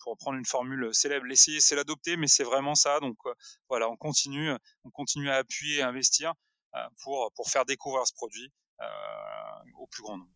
pour 0.00 0.12
reprendre 0.12 0.38
une 0.38 0.44
formule 0.44 0.90
célèbre, 0.92 1.26
l'essayer, 1.26 1.60
c'est 1.60 1.76
l'adopter, 1.76 2.16
mais 2.16 2.28
c'est 2.28 2.44
vraiment 2.44 2.74
ça. 2.74 3.00
Donc 3.00 3.16
euh, 3.26 3.32
voilà, 3.68 3.88
on 3.88 3.96
continue, 3.96 4.50
on 4.84 4.90
continue 4.90 5.30
à 5.30 5.36
appuyer 5.36 5.82
à 5.82 5.88
investir 5.88 6.32
euh, 6.74 6.78
pour, 7.02 7.30
pour 7.34 7.48
faire 7.48 7.64
découvrir 7.64 8.06
ce 8.06 8.14
produit 8.14 8.52
au 9.78 9.86
plus 9.86 10.02
grand 10.02 10.18
nombre. 10.18 10.30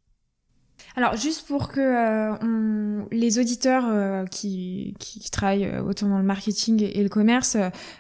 Alors 0.96 1.16
juste 1.16 1.46
pour 1.46 1.68
que 1.68 3.08
les 3.12 3.38
auditeurs 3.38 4.24
qui, 4.30 4.94
qui, 4.98 5.28
travaillent 5.30 5.76
autant 5.80 6.08
dans 6.08 6.18
le 6.18 6.24
marketing 6.24 6.82
et, 6.82 7.02
le 7.02 7.08
commerce 7.08 7.56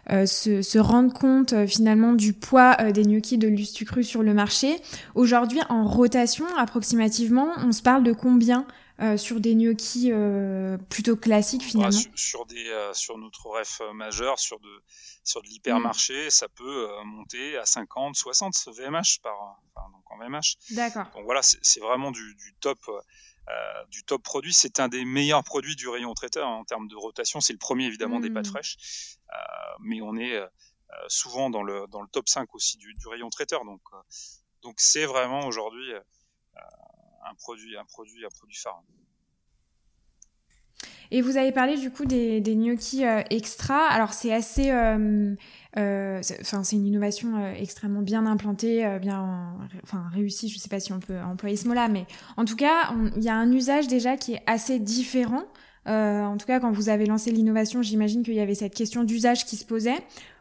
se, 0.08 0.62
se, 0.62 0.78
rendent 0.78 1.12
compte 1.12 1.66
finalement 1.66 2.12
du 2.12 2.32
poids 2.32 2.76
des 2.92 3.02
gnocchis 3.02 3.36
de 3.36 3.48
Lustucru 3.48 4.04
sur 4.04 4.22
le 4.22 4.32
marché, 4.32 4.80
aujourd'hui 5.16 5.60
en 5.68 5.86
rotation 5.86 6.46
approximativement, 6.56 7.52
on 7.58 7.72
se 7.72 7.82
parle 7.82 8.04
de 8.04 8.12
combien 8.12 8.66
euh, 9.00 9.16
sur 9.16 9.38
des 9.38 9.54
gnocchis 9.54 10.10
euh, 10.10 10.76
plutôt 10.76 11.16
classiques 11.16 11.62
finalement 11.62 12.00
sur, 12.16 12.46
des, 12.46 12.66
euh, 12.66 12.92
sur 12.92 13.16
notre 13.16 13.46
ref 13.46 13.80
majeur, 13.94 14.40
sur 14.40 14.58
de, 14.58 14.82
sur 15.22 15.40
de 15.40 15.46
l'hypermarché, 15.46 16.26
mm. 16.26 16.30
ça 16.30 16.48
peut 16.48 16.88
monter 17.04 17.56
à 17.58 17.64
50, 17.64 18.16
60 18.16 18.54
VMH 18.76 19.20
par, 19.22 19.60
enfin, 19.74 19.88
donc 19.92 20.02
en 20.10 20.18
VMH. 20.18 20.56
D'accord. 20.70 21.06
Donc 21.14 21.24
voilà, 21.24 21.42
c'est 21.42 21.78
vraiment 21.78 22.10
du, 22.10 22.34
du 22.34 22.54
top. 22.60 22.78
du 23.88 24.02
top 24.02 24.22
produit, 24.24 24.52
c'est 24.52 24.80
un 24.80 24.88
des 24.88 25.04
meilleurs 25.04 25.44
produits 25.44 25.76
du 25.76 25.88
rayon 25.88 26.12
traiteur 26.14 26.48
hein, 26.48 26.56
en 26.56 26.64
termes 26.64 26.88
de 26.88 26.96
rotation. 26.96 27.40
C'est 27.40 27.52
le 27.52 27.58
premier 27.60 27.84
évidemment 27.84 28.18
des 28.18 28.30
pâtes 28.30 28.48
mm. 28.48 28.50
fraîches, 28.50 29.18
mais 29.80 30.00
on 30.00 30.16
est 30.16 30.42
souvent 31.06 31.50
dans 31.50 31.62
le, 31.62 31.86
dans 31.88 32.02
le 32.02 32.08
top 32.08 32.28
5 32.28 32.52
aussi 32.54 32.78
du, 32.78 32.94
du 32.94 33.06
rayon 33.06 33.30
traiteur. 33.30 33.64
Donc 33.64 33.82
donc 34.62 34.80
c'est 34.80 35.06
vraiment 35.06 35.46
aujourd'hui 35.46 35.92
un 37.24 37.34
produit, 37.34 37.76
un 37.76 37.84
produit, 37.84 38.24
un 38.24 38.30
produit 38.30 38.56
phare. 38.56 38.82
Et 41.10 41.22
vous 41.22 41.38
avez 41.38 41.52
parlé 41.52 41.78
du 41.78 41.90
coup 41.90 42.04
des, 42.04 42.40
des 42.42 42.54
gnocchis 42.54 43.02
extra. 43.30 43.86
Alors 43.86 44.12
c'est 44.12 44.32
assez, 44.32 44.70
enfin 44.70 46.64
c'est 46.64 46.76
une 46.76 46.86
innovation 46.86 47.52
extrêmement 47.54 48.02
bien 48.02 48.26
implantée, 48.26 48.98
bien, 49.00 49.56
enfin 49.82 50.04
réussie. 50.12 50.48
Je 50.50 50.56
ne 50.56 50.60
sais 50.60 50.68
pas 50.68 50.80
si 50.80 50.92
on 50.92 51.00
peut 51.00 51.18
employer 51.18 51.56
ce 51.56 51.66
mot-là, 51.66 51.88
mais 51.88 52.04
en 52.36 52.44
tout 52.44 52.56
cas 52.56 52.92
il 53.16 53.22
y 53.22 53.30
a 53.30 53.34
un 53.34 53.50
usage 53.50 53.88
déjà 53.88 54.18
qui 54.18 54.34
est 54.34 54.42
assez 54.46 54.78
différent. 54.78 55.44
en 55.86 56.36
tout 56.36 56.46
cas 56.46 56.60
quand 56.60 56.72
vous 56.72 56.90
avez 56.90 57.06
lancé 57.06 57.30
l'innovation, 57.30 57.80
j'imagine 57.80 58.22
qu'il 58.22 58.34
y 58.34 58.40
avait 58.40 58.54
cette 58.54 58.74
question 58.74 59.02
d'usage 59.02 59.46
qui 59.46 59.56
se 59.56 59.64
posait. 59.64 59.96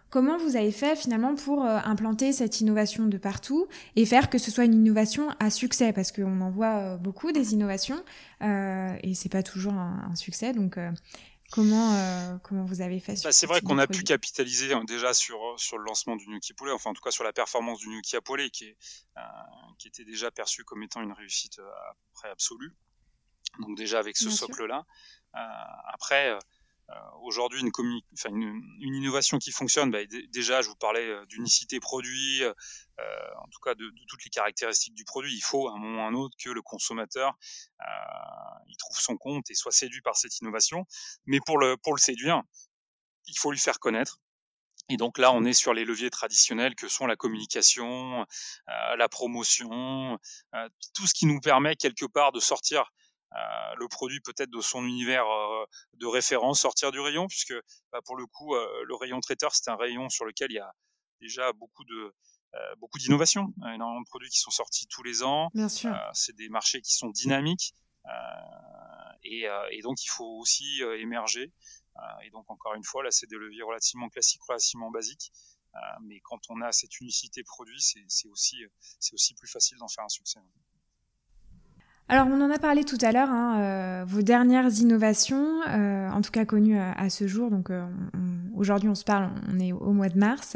Comment 0.10 0.38
vous 0.38 0.56
avez 0.56 0.72
fait 0.72 0.96
finalement 0.96 1.36
pour 1.36 1.66
euh, 1.66 1.80
implanter 1.84 2.32
cette 2.32 2.62
innovation 2.62 3.06
de 3.06 3.18
partout 3.18 3.68
et 3.98 4.06
faire 4.06 4.30
que 4.30 4.38
ce 4.38 4.52
soit 4.52 4.64
une 4.64 4.74
innovation 4.74 5.30
à 5.40 5.50
succès? 5.50 5.92
Parce 5.92 6.14
qu'on 6.14 6.40
en 6.40 6.50
voit 6.50 6.78
euh, 6.78 6.98
beaucoup 6.98 7.34
des 7.34 7.54
innovations 7.54 8.04
euh, 8.42 8.96
et 9.04 9.14
c'est 9.16 9.30
pas 9.30 9.44
toujours 9.44 9.74
un, 9.74 10.16
succès. 10.16 10.54
Donc 10.54 10.80
comment 11.52 12.40
comment 12.44 12.64
vous 12.64 12.82
avez 12.82 13.00
fait 13.00 13.22
bah, 13.22 13.32
C'est 13.32 13.48
vrai 13.48 13.60
qu'on 13.62 13.78
a 13.78 13.88
pu 13.88 14.04
capitaliser 14.04 14.74
hein, 14.74 14.84
déjà 14.86 15.14
sur 15.14 15.40
sur 15.58 15.78
le 15.78 15.84
lancement 15.84 16.16
du 16.16 16.26
Gnocchi 16.26 16.54
Poulet, 16.54 16.72
enfin 16.72 16.92
en 16.92 16.94
tout 16.94 17.04
cas 17.04 17.12
sur 17.12 17.26
la 17.26 17.34
performance 17.34 17.80
du 17.80 17.90
à 18.14 18.22
Poulet 18.22 18.50
qui 18.50 18.66
est 18.66 18.78
qui 19.78 19.90
était 19.90 20.06
déjà 20.06 20.32
perçu 20.32 20.64
comme 20.64 20.84
étant 20.84 21.02
une 21.02 21.12
réussite 21.12 21.60
à 21.60 21.94
peu 21.94 22.10
près 22.14 22.30
absolue. 22.30 22.74
Donc 23.60 23.76
déjà 23.78 24.00
avec 24.00 24.18
ce 24.18 24.30
socle 24.30 24.66
là. 24.66 24.86
après 25.94 26.30
euh, 26.30 26.40
aujourd'hui 27.22 27.62
une, 27.62 27.72
une, 28.30 28.96
innovation 28.96 29.38
qui 29.38 29.52
fonctionne, 29.52 29.92
bah, 29.92 30.00
déjà 30.30 30.62
je 30.62 30.70
vous 30.70 30.76
parlais 30.76 31.06
euh, 31.06 31.26
d'unicité 31.26 31.80
produit, 31.80 32.44
euh, 32.44 32.54
en 33.40 33.48
tout 33.50 33.60
cas 33.64 33.76
de, 33.76 33.92
toutes 34.08 34.24
les 34.24 34.30
caractéristiques 34.30 34.96
du 34.96 35.04
produit. 35.04 35.36
Il 35.36 35.42
faut 35.42 35.68
à 35.68 35.74
un 35.74 35.78
moment 35.78 36.04
ou 36.04 36.06
à 36.06 36.08
un 36.08 36.14
autre 36.14 36.36
que 36.42 36.50
le 36.50 36.62
consommateur 36.62 37.38
il 38.70 38.76
trouve 38.78 39.00
son 39.00 39.18
compte 39.18 39.50
et 39.50 39.56
soit 39.56 39.72
séduit 39.72 40.02
par 40.02 40.16
cette 40.18 40.40
innovation. 40.40 40.86
Mais 41.26 41.40
pour 41.46 41.58
le, 41.58 41.78
pour 41.78 41.94
le 41.94 42.00
séduire, 42.00 42.42
il 43.28 43.38
faut 43.38 43.52
lui 43.52 43.60
faire 43.60 43.80
connaître. 43.80 44.20
Et 44.90 44.98
donc 44.98 45.18
là, 45.18 45.32
on 45.34 45.44
est 45.44 45.54
sur 45.54 45.74
les 45.74 45.84
leviers 45.84 46.10
traditionnels 46.10 46.76
que 46.76 46.88
sont 46.88 47.08
la 47.08 47.18
communication, 47.18 48.26
la 48.68 49.10
promotion, 49.10 50.18
tout 50.94 51.08
ce 51.08 51.14
qui 51.14 51.26
nous 51.26 51.42
permet 51.42 51.76
quelque 51.76 52.06
part 52.06 52.32
de 52.32 52.40
sortir 52.40 52.90
euh, 53.34 53.76
le 53.78 53.88
produit 53.88 54.22
peut-être 54.22 54.50
de 54.50 54.62
son 54.62 54.86
univers 54.86 55.26
euh, 55.28 55.66
de 55.96 56.06
référence 56.06 56.62
sortir 56.62 56.92
du 56.92 57.00
rayon, 57.00 57.28
puisque 57.28 57.54
bah, 57.92 58.00
pour 58.06 58.16
le 58.16 58.26
coup, 58.26 58.56
euh, 58.56 58.84
le 58.86 58.96
rayon 58.96 59.20
traiteur, 59.20 59.54
c'est 59.54 59.70
un 59.70 59.76
rayon 59.76 60.10
sur 60.10 60.26
lequel 60.26 60.52
il 60.52 60.56
y 60.56 60.60
a 60.60 60.72
déjà 61.22 61.52
beaucoup 61.54 61.84
de 61.84 62.14
beaucoup 62.80 62.98
d'innovations, 62.98 63.54
énormément 63.76 64.02
de 64.02 64.08
produits 64.08 64.30
qui 64.32 64.40
sont 64.40 64.50
sortis 64.50 64.88
tous 64.88 65.04
les 65.04 65.22
ans. 65.22 65.52
Bien 65.54 65.70
sûr. 65.70 65.96
c'est 66.14 66.36
des 66.36 66.50
marchés 66.50 66.82
qui 66.82 66.92
sont 66.96 67.10
dynamiques 67.10 67.76
et, 69.24 69.46
et, 69.70 69.82
donc 69.84 70.04
il 70.04 70.08
faut 70.10 70.40
aussi 70.40 70.82
émerger. 70.98 71.52
et 72.24 72.30
donc 72.32 72.50
encore 72.50 72.74
une 72.74 72.84
fois, 72.84 73.04
là, 73.04 73.12
c'est 73.12 73.28
des 73.28 73.36
leviers 73.36 73.62
relativement 73.62 74.10
classiques, 74.10 74.42
relativement 74.48 74.90
basiques. 74.90 75.32
mais 76.02 76.20
quand 76.22 76.40
on 76.50 76.62
a 76.62 76.72
cette 76.72 77.00
unicité 77.00 77.44
produit, 77.44 77.80
c'est 77.80 78.28
aussi, 78.28 78.58
c'est 78.80 79.14
aussi 79.14 79.36
plus 79.36 79.48
facile 79.48 79.78
d'en 79.78 79.88
faire 79.88 80.06
un 80.06 80.10
succès. 80.10 80.40
Alors, 82.10 82.28
on 82.32 82.40
en 82.40 82.50
a 82.50 82.58
parlé 82.58 82.86
tout 82.86 82.98
à 83.02 83.12
l'heure, 83.12 83.30
hein, 83.30 83.60
euh, 83.60 84.06
vos 84.08 84.22
dernières 84.22 84.72
innovations, 84.80 85.60
euh, 85.68 86.10
en 86.10 86.22
tout 86.22 86.32
cas 86.32 86.46
connues 86.46 86.80
euh, 86.80 86.92
à, 86.96 87.10
ce 87.10 87.28
jour, 87.28 87.52
donc 87.52 87.70
aujourd'hui 88.56 88.88
on 88.88 88.96
se 88.96 89.04
parle, 89.04 89.30
on 89.54 89.60
est 89.60 89.74
au 89.74 89.92
mois 89.92 90.08
de 90.08 90.18
mars, 90.18 90.56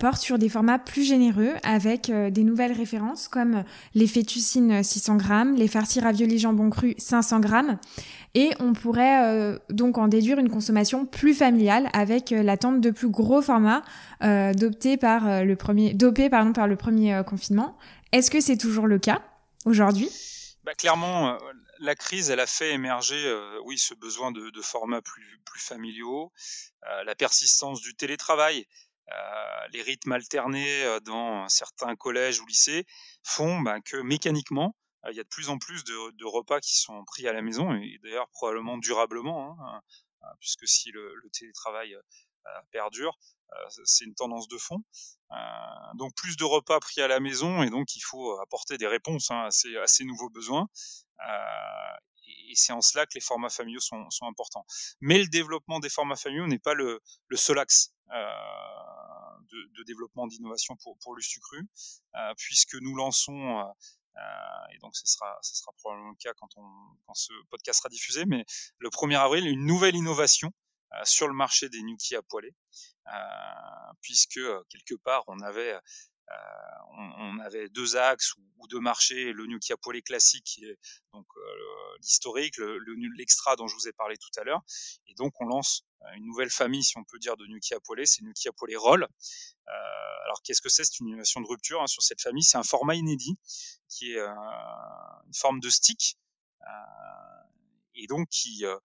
portent 0.00 0.22
sur 0.22 0.38
des 0.38 0.48
formats 0.48 0.78
plus 0.78 1.02
généreux 1.02 1.52
avec 1.62 2.10
des 2.10 2.42
nouvelles 2.42 2.72
références 2.72 3.28
comme 3.28 3.64
les 3.94 4.06
fettuccines 4.06 4.82
600 4.82 5.16
grammes, 5.16 5.54
les 5.56 5.68
farcis 5.68 6.00
raviolis 6.00 6.38
jambon 6.38 6.70
cru 6.70 6.94
500 6.96 7.40
grammes. 7.40 7.78
Et 8.34 8.50
on 8.60 8.72
pourrait 8.72 9.58
donc 9.70 9.98
en 9.98 10.08
déduire 10.08 10.38
une 10.38 10.50
consommation 10.50 11.04
plus 11.06 11.34
familiale 11.34 11.88
avec 11.92 12.30
l'attente 12.30 12.80
de 12.80 12.90
plus 12.90 13.08
gros 13.08 13.42
formats 13.42 13.82
dopés 14.22 14.96
par 14.96 15.44
le 15.44 15.54
premier, 15.54 15.96
par 16.30 16.66
le 16.66 16.76
premier 16.76 17.22
confinement. 17.26 17.76
Est-ce 18.12 18.30
que 18.30 18.40
c'est 18.40 18.56
toujours 18.56 18.86
le 18.86 18.98
cas 18.98 19.20
aujourd'hui? 19.64 20.08
Bah, 20.64 20.74
clairement, 20.74 21.34
euh, 21.34 21.52
la 21.80 21.94
crise, 21.96 22.30
elle 22.30 22.40
a 22.40 22.46
fait 22.46 22.72
émerger, 22.72 23.26
euh, 23.26 23.60
oui, 23.64 23.78
ce 23.78 23.94
besoin 23.94 24.30
de, 24.30 24.62
formats 24.62 25.02
plus, 25.02 25.40
plus 25.44 25.60
familiaux, 25.60 26.32
euh, 26.88 27.04
la 27.04 27.14
persistance 27.14 27.80
du 27.80 27.94
télétravail, 27.94 28.66
les 29.72 29.82
rythmes 29.82 30.12
alternés 30.12 30.98
dans 31.04 31.46
certains 31.48 31.96
collèges 31.96 32.40
ou 32.40 32.46
lycées 32.46 32.86
font 33.22 33.60
bah, 33.60 33.78
que 33.80 33.98
mécaniquement, 33.98 34.74
il 35.10 35.16
y 35.16 35.20
a 35.20 35.22
de 35.22 35.28
plus 35.28 35.50
en 35.50 35.58
plus 35.58 35.84
de, 35.84 36.24
repas 36.24 36.60
qui 36.60 36.78
sont 36.78 37.04
pris 37.04 37.28
à 37.28 37.34
la 37.34 37.42
maison 37.42 37.74
et 37.74 37.98
d'ailleurs 38.02 38.28
probablement 38.30 38.78
durablement, 38.78 39.58
hein, 39.60 39.82
puisque 40.40 40.66
si 40.66 40.90
le 40.92 41.28
télétravail 41.30 41.94
perdure, 42.70 43.18
c'est 43.84 44.04
une 44.04 44.14
tendance 44.14 44.48
de 44.48 44.58
fond. 44.58 44.82
donc 45.94 46.14
plus 46.16 46.36
de 46.36 46.44
repas 46.44 46.80
pris 46.80 47.00
à 47.00 47.08
la 47.08 47.20
maison 47.20 47.62
et 47.62 47.70
donc 47.70 47.96
il 47.96 48.00
faut 48.00 48.38
apporter 48.40 48.78
des 48.78 48.86
réponses 48.86 49.30
hein, 49.30 49.48
à, 49.48 49.86
ces, 49.86 50.04
nouveaux 50.04 50.30
besoins. 50.30 50.68
et 51.20 52.54
c'est 52.54 52.72
en 52.72 52.80
cela 52.80 53.06
que 53.06 53.12
les 53.14 53.20
formats 53.20 53.50
familiaux 53.50 53.80
sont, 53.80 54.08
importants. 54.22 54.64
Mais 55.00 55.18
le 55.18 55.28
développement 55.28 55.80
des 55.80 55.90
formats 55.90 56.16
familiaux 56.16 56.46
n'est 56.46 56.58
pas 56.58 56.74
le, 56.74 57.00
seul 57.34 57.58
axe 57.58 57.92
de, 58.10 59.82
développement 59.84 60.26
d'innovation 60.26 60.76
pour, 60.76 60.96
pour 60.98 61.14
Lustucru, 61.14 61.68
puisque 62.36 62.74
nous 62.74 62.96
lançons 62.96 63.62
et 64.74 64.78
donc 64.78 64.94
ce 64.96 65.06
sera, 65.06 65.72
probablement 65.78 66.10
le 66.10 66.16
cas 66.16 66.32
quand, 66.34 66.48
ce 67.14 67.32
podcast 67.50 67.78
sera 67.78 67.88
diffusé, 67.88 68.24
mais 68.26 68.44
le 68.78 68.88
1er 68.88 69.18
avril, 69.18 69.46
une 69.46 69.64
nouvelle 69.66 69.96
innovation 69.96 70.48
euh, 70.48 70.52
sur 71.04 71.28
le 71.28 71.34
marché 71.34 71.68
des 71.68 71.82
gnocchis 71.82 72.16
à 72.16 72.22
poêler, 72.22 72.54
euh, 73.08 73.92
puisque 74.00 74.38
euh, 74.38 74.62
quelque 74.68 74.94
part 74.94 75.24
on 75.26 75.40
avait 75.40 75.78
on, 77.18 77.38
avait 77.40 77.68
deux 77.68 77.96
axes 77.96 78.34
ou, 78.36 78.66
deux 78.68 78.80
marchés, 78.80 79.32
le 79.34 79.44
gnocchi 79.44 79.74
à 79.74 79.76
poêler 79.76 80.00
classique, 80.00 80.60
est 80.62 80.78
donc 81.12 81.26
l'historique, 82.00 82.56
l'extra 83.18 83.54
dont 83.56 83.66
je 83.66 83.74
vous 83.74 83.86
ai 83.86 83.92
parlé 83.92 84.16
tout 84.16 84.40
à 84.40 84.44
l'heure, 84.44 84.62
et 85.08 85.14
donc 85.14 85.38
on 85.42 85.44
lance 85.44 85.84
une 86.14 86.24
nouvelle 86.24 86.48
famille, 86.48 86.82
si 86.82 86.96
on 86.96 87.04
peut 87.04 87.18
dire, 87.18 87.36
de 87.36 87.44
gnocchi 87.44 87.74
à 87.74 87.80
poêler, 87.80 88.06
c'est 88.06 88.22
gnocchi 88.22 88.48
à 88.48 88.52
poêler 88.52 88.76
roll. 88.76 89.06
alors 89.66 90.40
qu'est-ce 90.42 90.62
que 90.62 90.70
c'est? 90.70 90.84
C'est 90.84 91.00
une 91.00 91.08
innovation 91.08 91.42
de 91.42 91.48
rupture 91.48 91.82
hein, 91.82 91.86
sur 91.86 92.02
cette 92.02 92.22
famille. 92.22 92.44
C'est 92.44 92.56
un 92.56 92.62
format 92.62 92.94
inédit 92.94 93.36
qui 93.90 94.12
est 94.12 94.20
une 94.20 95.34
forme 95.34 95.60
de 95.60 95.68
stick 95.68 96.16
et 97.94 98.06
donc 98.06 98.28
qui 98.28 98.64
euh, 98.64 98.78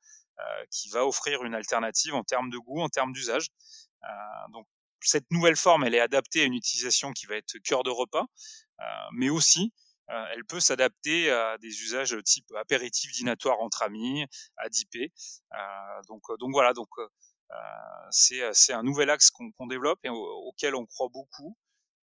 qui 0.69 0.89
va 0.89 1.05
offrir 1.05 1.43
une 1.43 1.55
alternative 1.55 2.13
en 2.13 2.23
termes 2.23 2.49
de 2.49 2.57
goût, 2.57 2.81
en 2.81 2.89
termes 2.89 3.13
d'usage. 3.13 3.47
Euh, 4.03 4.07
donc 4.51 4.67
cette 5.01 5.29
nouvelle 5.31 5.55
forme, 5.55 5.83
elle 5.83 5.95
est 5.95 5.99
adaptée 5.99 6.41
à 6.41 6.45
une 6.45 6.53
utilisation 6.53 7.11
qui 7.11 7.25
va 7.25 7.35
être 7.35 7.57
cœur 7.59 7.83
de 7.83 7.89
repas, 7.89 8.25
euh, 8.79 8.83
mais 9.13 9.29
aussi 9.29 9.73
elle 10.09 10.45
peut 10.45 10.61
s'adapter 10.61 11.29
à 11.29 11.57
des 11.57 11.81
usages 11.81 12.15
type 12.23 12.49
apéritif 12.55 13.11
dînatoire 13.11 13.59
entre 13.59 13.83
amis, 13.83 14.25
à 14.55 14.69
dipé. 14.69 15.11
donc, 16.07 16.21
donc 16.39 16.51
voilà, 16.53 16.71
donc 16.71 16.87
c'est 18.09 18.71
un 18.71 18.83
nouvel 18.83 19.09
axe 19.09 19.31
qu'on 19.31 19.67
développe 19.67 19.99
et 20.05 20.09
auquel 20.09 20.75
on 20.75 20.85
croit 20.85 21.09
beaucoup. 21.09 21.57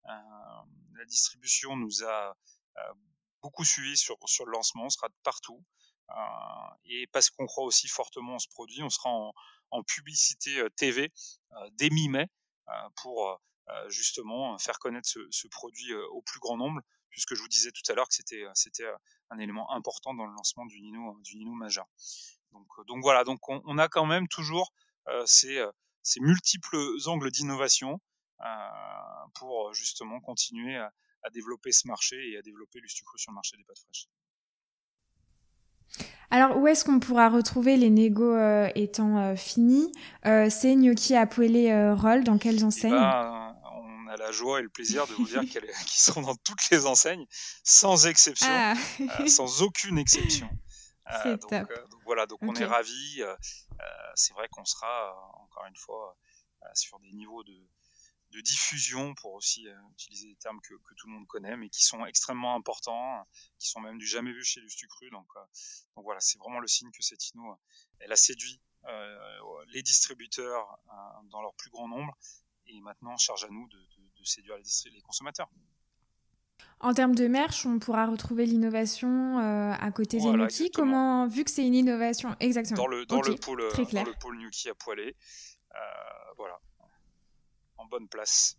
la 0.04 1.04
distribution 1.06 1.76
nous 1.76 2.04
a 2.04 2.36
beaucoup 3.40 3.64
suivi 3.64 3.96
sur, 3.96 4.18
sur 4.26 4.44
le 4.44 4.52
lancement, 4.52 4.84
on 4.84 4.90
sera 4.90 5.08
partout. 5.22 5.64
Euh, 6.10 6.14
et 6.84 7.06
parce 7.08 7.30
qu'on 7.30 7.46
croit 7.46 7.64
aussi 7.64 7.88
fortement 7.88 8.34
en 8.34 8.38
ce 8.38 8.48
produit, 8.48 8.82
on 8.82 8.90
sera 8.90 9.10
en, 9.10 9.82
publicité 9.82 10.60
euh, 10.60 10.68
TV 10.70 11.12
euh, 11.52 11.70
dès 11.72 11.90
mi-mai 11.90 12.28
pour 13.02 13.40
justement 13.88 14.56
faire 14.58 14.78
connaître 14.78 15.08
ce, 15.08 15.48
produit 15.48 15.94
au 15.94 16.22
plus 16.22 16.40
grand 16.40 16.56
nombre, 16.56 16.80
puisque 17.10 17.34
je 17.34 17.40
vous 17.40 17.48
disais 17.48 17.70
tout 17.72 17.82
à 17.90 17.94
l'heure 17.94 18.08
que 18.08 18.14
c'était 18.14 18.86
un 19.30 19.38
élément 19.38 19.70
important 19.72 20.14
dans 20.14 20.24
le 20.26 20.32
lancement 20.32 20.64
du 20.64 20.80
Nino 20.80 21.18
du 21.20 21.36
Nino. 21.36 21.54
Donc 22.86 23.02
voilà, 23.02 23.24
donc 23.24 23.46
on, 23.48 23.78
a 23.78 23.88
quand 23.88 24.06
même 24.06 24.28
toujours 24.28 24.72
ces, 25.26 25.62
multiples 26.20 26.76
angles 27.06 27.30
d'innovation 27.30 28.00
pour 29.34 29.74
justement 29.74 30.20
continuer 30.20 30.76
à, 30.76 30.92
développer 31.32 31.72
ce 31.72 31.86
marché 31.86 32.16
et 32.30 32.38
à 32.38 32.42
développer 32.42 32.80
sucre 32.86 33.18
sur 33.18 33.30
le 33.30 33.34
marché 33.34 33.58
des 33.58 33.64
pâtes 33.64 33.78
fraîches. 33.78 34.08
Alors, 36.30 36.56
où 36.56 36.66
est-ce 36.66 36.84
qu'on 36.84 36.98
pourra 36.98 37.28
retrouver 37.28 37.76
les 37.76 37.90
négos 37.90 38.34
euh, 38.34 38.68
étant 38.74 39.18
euh, 39.18 39.36
finis? 39.36 39.92
Euh, 40.26 40.48
C'est 40.50 40.74
Gnocchi 40.74 41.14
à 41.14 41.26
Roll, 41.26 42.24
dans 42.24 42.38
quelles 42.38 42.60
eh 42.60 42.64
enseignes? 42.64 42.90
ben, 42.90 43.56
On 43.64 44.08
a 44.08 44.16
la 44.16 44.32
joie 44.32 44.58
et 44.58 44.62
le 44.62 44.68
plaisir 44.68 45.06
de 45.06 45.12
vous 45.12 45.26
dire 45.26 45.42
qu'ils 45.42 45.60
sont 45.86 46.22
dans 46.22 46.34
toutes 46.34 46.70
les 46.70 46.86
enseignes, 46.86 47.24
sans 47.62 48.06
exception, 48.06 48.48
ah. 48.50 48.74
sans 49.28 49.62
aucune 49.62 49.96
exception. 49.96 50.48
donc, 51.24 51.50
donc, 51.50 51.68
voilà, 52.04 52.26
donc 52.26 52.40
on 52.42 52.54
est 52.54 52.64
ravis. 52.64 53.22
c'est 54.16 54.34
vrai 54.34 54.48
qu'on 54.50 54.64
sera, 54.64 55.14
encore 55.40 55.66
une 55.68 55.76
fois, 55.76 56.16
sur 56.72 56.98
des 56.98 57.12
niveaux 57.12 57.44
de, 57.44 57.54
de 58.34 58.40
diffusion, 58.40 59.14
pour 59.14 59.32
aussi 59.34 59.66
utiliser 59.92 60.28
des 60.28 60.36
termes 60.36 60.60
que, 60.60 60.74
tout 60.96 61.06
le 61.06 61.12
monde 61.12 61.26
connaît, 61.26 61.56
mais 61.56 61.68
qui 61.68 61.84
sont 61.84 62.04
extrêmement 62.04 62.54
importants, 62.54 63.26
qui 63.58 63.68
sont 63.68 63.80
même 63.80 63.98
du 63.98 64.06
jamais 64.06 64.32
vu 64.32 64.44
chez 64.44 64.60
Lustucru. 64.60 65.08
Donc, 65.10 65.26
donc 65.96 66.04
voilà, 66.04 66.20
c'est 66.20 66.38
vraiment 66.38 66.60
le 66.60 66.66
signe 66.66 66.90
que 66.90 67.02
cette 67.02 67.30
inno, 67.30 67.56
elle 68.00 68.12
a 68.12 68.16
séduit 68.16 68.60
les 69.68 69.82
distributeurs 69.82 70.78
dans 71.30 71.40
leur 71.40 71.54
plus 71.54 71.70
grand 71.70 71.88
nombre, 71.88 72.16
et 72.66 72.80
maintenant 72.80 73.16
charge 73.16 73.44
à 73.44 73.48
nous 73.48 73.68
de, 73.68 74.24
séduire 74.24 74.56
les, 74.56 74.90
les 74.90 75.00
consommateurs. 75.02 75.50
En 76.80 76.92
termes 76.92 77.14
de 77.14 77.26
merch, 77.28 77.64
on 77.64 77.78
pourra 77.78 78.06
retrouver 78.06 78.46
l'innovation 78.46 79.38
euh, 79.38 79.72
à 79.72 79.90
côté 79.90 80.18
des 80.18 80.30
Nuki. 80.30 80.70
Comment, 80.70 81.26
vu 81.26 81.44
que 81.44 81.50
c'est 81.50 81.66
une 81.66 81.74
innovation, 81.74 82.36
exactement. 82.40 82.82
Dans 82.82 82.86
le, 82.88 83.06
dans 83.06 83.22
le 83.22 83.34
pôle, 83.36 83.62
euh, 83.62 83.70
dans 83.70 84.04
le 84.04 84.18
pôle 84.20 84.36
Nuki 84.38 84.68
à 84.68 84.74
poêler. 84.74 85.16
Euh, 85.74 85.78
voilà. 86.36 86.58
En 87.78 87.86
bonne 87.86 88.08
place. 88.08 88.56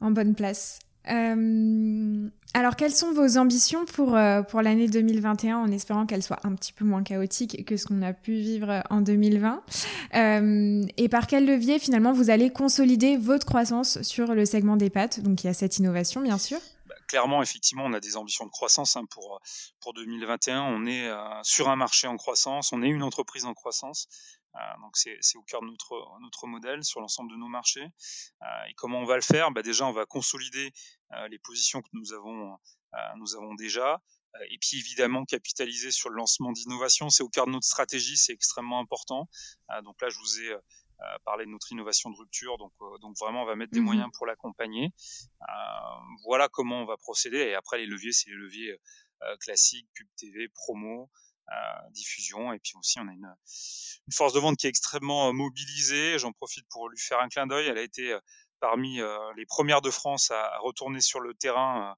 En 0.00 0.10
bonne 0.10 0.34
place. 0.34 0.78
alors, 1.04 2.76
quelles 2.76 2.92
sont 2.92 3.12
vos 3.12 3.36
ambitions 3.36 3.84
pour, 3.86 4.16
pour 4.48 4.62
l'année 4.62 4.88
2021 4.88 5.58
en 5.58 5.70
espérant 5.70 6.06
qu'elle 6.06 6.22
soit 6.22 6.38
un 6.44 6.54
petit 6.54 6.72
peu 6.72 6.84
moins 6.84 7.02
chaotique 7.02 7.64
que 7.64 7.76
ce 7.76 7.86
qu'on 7.86 8.02
a 8.02 8.12
pu 8.12 8.34
vivre 8.34 8.82
en 8.90 9.00
2020 9.00 9.62
Et 10.96 11.08
par 11.08 11.26
quel 11.26 11.46
levier, 11.46 11.78
finalement, 11.78 12.12
vous 12.12 12.30
allez 12.30 12.50
consolider 12.50 13.16
votre 13.16 13.46
croissance 13.46 14.00
sur 14.02 14.34
le 14.34 14.44
segment 14.44 14.76
des 14.76 14.90
pâtes? 14.90 15.20
Donc, 15.20 15.42
il 15.42 15.48
y 15.48 15.50
a 15.50 15.54
cette 15.54 15.78
innovation, 15.78 16.20
bien 16.20 16.38
sûr 16.38 16.58
clairement, 17.12 17.42
effectivement, 17.42 17.84
on 17.84 17.92
a 17.92 18.00
des 18.00 18.16
ambitions 18.16 18.46
de 18.46 18.50
croissance 18.50 18.96
hein, 18.96 19.04
pour, 19.04 19.38
pour 19.80 19.92
2021. 19.92 20.62
On 20.62 20.86
est 20.86 21.08
euh, 21.08 21.18
sur 21.42 21.68
un 21.68 21.76
marché 21.76 22.06
en 22.06 22.16
croissance, 22.16 22.72
on 22.72 22.82
est 22.82 22.88
une 22.88 23.02
entreprise 23.02 23.44
en 23.44 23.52
croissance. 23.52 24.08
Euh, 24.54 24.80
donc 24.82 24.96
c'est 24.96 25.36
au 25.36 25.42
cœur 25.42 25.62
de 25.62 25.66
notre, 25.66 26.18
notre 26.20 26.46
modèle 26.46 26.84
sur 26.84 27.00
l'ensemble 27.00 27.30
de 27.30 27.36
nos 27.36 27.48
marchés. 27.48 27.84
Euh, 28.42 28.64
et 28.68 28.74
comment 28.74 29.00
on 29.00 29.04
va 29.04 29.16
le 29.16 29.22
faire? 29.22 29.50
Bah, 29.50 29.62
Déjà, 29.62 29.86
on 29.86 29.92
va 29.92 30.06
consolider 30.06 30.72
les 31.28 31.38
positions 31.38 31.82
que 31.82 31.90
nous 31.92 32.14
avons, 32.14 32.56
nous 33.16 33.36
avons 33.36 33.54
déjà. 33.54 34.00
Et 34.48 34.56
puis 34.58 34.78
évidemment, 34.78 35.26
capitaliser 35.26 35.90
sur 35.90 36.08
le 36.08 36.16
lancement 36.16 36.52
d'innovation, 36.52 37.10
c'est 37.10 37.22
au 37.22 37.28
cœur 37.28 37.44
de 37.44 37.50
notre 37.50 37.66
stratégie, 37.66 38.16
c'est 38.16 38.32
extrêmement 38.32 38.80
important. 38.80 39.28
donc 39.84 40.00
là, 40.00 40.08
je 40.08 40.18
vous 40.18 40.40
ai 40.40 40.56
euh, 41.02 41.18
parler 41.24 41.46
de 41.46 41.50
notre 41.50 41.72
innovation 41.72 42.10
de 42.10 42.16
rupture. 42.16 42.58
Donc, 42.58 42.72
euh, 42.80 42.98
donc 42.98 43.16
vraiment, 43.18 43.42
on 43.42 43.46
va 43.46 43.56
mettre 43.56 43.72
des 43.72 43.80
mmh 43.80 43.84
moyens 43.84 44.10
pour 44.16 44.26
l'accompagner. 44.26 44.92
Euh, 45.40 45.44
voilà 46.24 46.48
comment 46.48 46.82
on 46.82 46.84
va 46.84 46.96
procéder. 46.96 47.38
Et 47.38 47.54
après, 47.54 47.78
les 47.78 47.86
leviers, 47.86 48.12
c'est 48.12 48.30
les 48.30 48.36
leviers 48.36 48.76
classiques, 49.38 49.86
pub 49.94 50.08
TV, 50.16 50.48
promo, 50.48 51.08
diffusion. 51.90 52.52
Et 52.52 52.58
puis 52.58 52.72
aussi, 52.78 52.98
on 52.98 53.08
a 53.08 53.12
une, 53.12 53.34
une, 54.06 54.12
force 54.12 54.32
de 54.32 54.40
vente 54.40 54.56
qui 54.56 54.66
est 54.66 54.70
extrêmement 54.70 55.32
mobilisée. 55.32 56.18
J'en 56.18 56.32
profite 56.32 56.66
pour 56.70 56.88
lui 56.88 56.98
faire 56.98 57.20
un 57.20 57.28
clin 57.28 57.46
d'œil. 57.46 57.66
Elle 57.68 57.78
a 57.78 57.82
été 57.82 58.16
parmi 58.60 59.00
les 59.36 59.46
premières 59.46 59.82
de 59.82 59.90
France 59.90 60.30
à 60.30 60.58
retourner 60.58 61.00
sur 61.00 61.20
le 61.20 61.34
terrain 61.34 61.96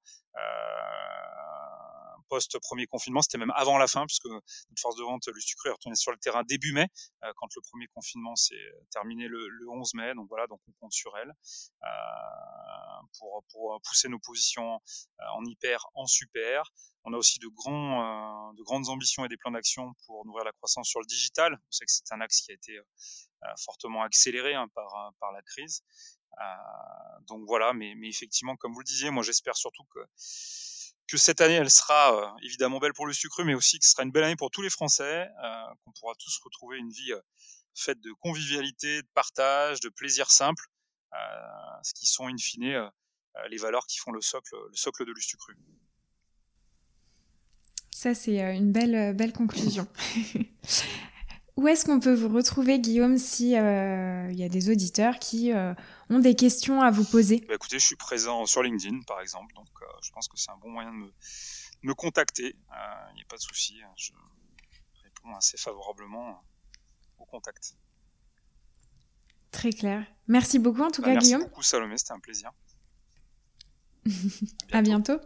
post-premier 2.34 2.86
confinement. 2.86 3.22
C'était 3.22 3.38
même 3.38 3.52
avant 3.54 3.78
la 3.78 3.86
fin, 3.86 4.04
puisque 4.06 4.26
notre 4.26 4.80
force 4.80 4.96
de 4.96 5.04
vente, 5.04 5.28
Lustucru, 5.28 5.68
est 5.68 5.72
retournée 5.72 5.94
sur 5.94 6.10
le 6.10 6.18
terrain 6.18 6.42
début 6.42 6.72
mai, 6.72 6.88
euh, 7.22 7.32
quand 7.36 7.46
le 7.54 7.62
premier 7.62 7.86
confinement 7.94 8.34
s'est 8.34 8.72
terminé 8.90 9.28
le, 9.28 9.48
11 9.68 9.94
mai. 9.94 10.14
Donc 10.14 10.26
voilà, 10.28 10.48
donc 10.48 10.60
on 10.68 10.72
compte 10.80 10.92
sur 10.92 11.16
elle 11.16 11.30
euh, 11.30 11.86
pour, 13.18 13.44
pour 13.52 13.80
pousser 13.82 14.08
nos 14.08 14.18
positions 14.18 14.80
euh, 15.20 15.24
en 15.36 15.44
hyper, 15.44 15.86
en 15.94 16.06
super. 16.06 16.64
On 17.04 17.12
a 17.12 17.16
aussi 17.16 17.38
de, 17.38 17.48
grands, 17.48 18.52
de 18.54 18.62
grandes 18.62 18.88
ambitions 18.88 19.24
et 19.24 19.28
des 19.28 19.36
plans 19.36 19.52
d'action 19.52 19.92
pour 20.06 20.26
nourrir 20.26 20.44
la 20.44 20.52
croissance 20.52 20.88
sur 20.88 21.00
le 21.00 21.06
digital. 21.06 21.52
On 21.52 21.70
sait 21.70 21.84
que 21.84 21.92
c'est 21.92 22.12
un 22.12 22.20
axe 22.20 22.40
qui 22.40 22.50
a 22.50 22.54
été 22.54 22.80
fortement 23.62 24.02
accéléré 24.02 24.54
hein, 24.54 24.68
par, 24.74 25.12
par 25.20 25.30
la 25.32 25.42
crise. 25.42 25.84
donc 27.28 27.42
voilà, 27.46 27.74
mais, 27.74 27.94
mais 27.94 28.08
effectivement, 28.08 28.56
comme 28.56 28.72
vous 28.72 28.80
le 28.80 28.86
disiez, 28.86 29.10
moi 29.10 29.22
j'espère 29.22 29.54
surtout 29.54 29.84
que 29.94 30.00
que 31.06 31.16
cette 31.16 31.40
année, 31.40 31.54
elle 31.54 31.70
sera 31.70 32.16
euh, 32.16 32.38
évidemment 32.42 32.78
belle 32.78 32.94
pour 32.94 33.06
le 33.06 33.12
sucre, 33.12 33.42
mais 33.44 33.54
aussi 33.54 33.78
que 33.78 33.84
ce 33.84 33.92
sera 33.92 34.02
une 34.02 34.10
belle 34.10 34.24
année 34.24 34.36
pour 34.36 34.50
tous 34.50 34.62
les 34.62 34.70
Français, 34.70 35.28
euh, 35.44 35.64
qu'on 35.84 35.92
pourra 35.92 36.14
tous 36.18 36.38
retrouver 36.42 36.78
une 36.78 36.90
vie 36.90 37.12
euh, 37.12 37.20
faite 37.74 38.00
de 38.00 38.12
convivialité, 38.20 39.02
de 39.02 39.08
partage, 39.14 39.80
de 39.80 39.88
plaisir 39.88 40.30
simple, 40.30 40.64
ce 41.82 41.94
qui 41.94 42.06
sont 42.06 42.26
in 42.26 42.36
fine 42.38 42.90
les 43.48 43.56
valeurs 43.56 43.86
qui 43.86 43.98
font 43.98 44.10
le 44.10 44.20
socle, 44.20 44.54
le 44.68 44.76
socle 44.76 45.04
de 45.04 45.12
l'Ustucru. 45.12 45.56
Ça, 47.90 48.14
c'est 48.14 48.38
une 48.56 48.72
belle, 48.72 49.14
belle 49.14 49.32
conclusion. 49.32 49.86
Où 51.56 51.68
est-ce 51.68 51.84
qu'on 51.84 52.00
peut 52.00 52.14
vous 52.14 52.28
retrouver, 52.28 52.80
Guillaume, 52.80 53.16
si 53.16 53.56
euh, 53.56 54.28
il 54.32 54.38
y 54.38 54.42
a 54.42 54.48
des 54.48 54.70
auditeurs 54.70 55.20
qui 55.20 55.52
euh, 55.52 55.72
ont 56.10 56.18
des 56.18 56.34
questions 56.34 56.82
à 56.82 56.90
vous 56.90 57.04
poser? 57.04 57.44
Bah, 57.46 57.54
Écoutez, 57.54 57.78
je 57.78 57.84
suis 57.84 57.96
présent 57.96 58.44
sur 58.44 58.62
LinkedIn, 58.62 59.02
par 59.02 59.20
exemple, 59.20 59.54
donc 59.54 59.68
euh, 59.80 59.86
je 60.02 60.10
pense 60.10 60.26
que 60.26 60.36
c'est 60.36 60.50
un 60.50 60.56
bon 60.56 60.70
moyen 60.70 60.90
de 60.90 60.96
me, 60.96 61.12
me 61.82 61.94
contacter. 61.94 62.56
Il 63.10 63.14
n'y 63.14 63.22
a 63.22 63.26
pas 63.28 63.36
de 63.36 63.42
souci, 63.42 63.76
hein, 63.84 63.92
je 63.96 64.10
réponds 65.04 65.36
assez 65.36 65.56
favorablement 65.56 66.40
au 67.18 67.24
contact. 67.24 67.76
Très 69.52 69.70
clair. 69.70 70.04
Merci 70.26 70.58
beaucoup, 70.58 70.82
en 70.82 70.90
tout 70.90 71.02
bah, 71.02 71.14
cas, 71.14 71.20
Guillaume. 71.20 71.42
Merci 71.42 71.50
beaucoup, 71.50 71.62
Salomé, 71.62 71.96
c'était 71.98 72.12
un 72.14 72.18
plaisir. 72.18 72.50
à 74.72 74.82
bientôt. 74.82 75.20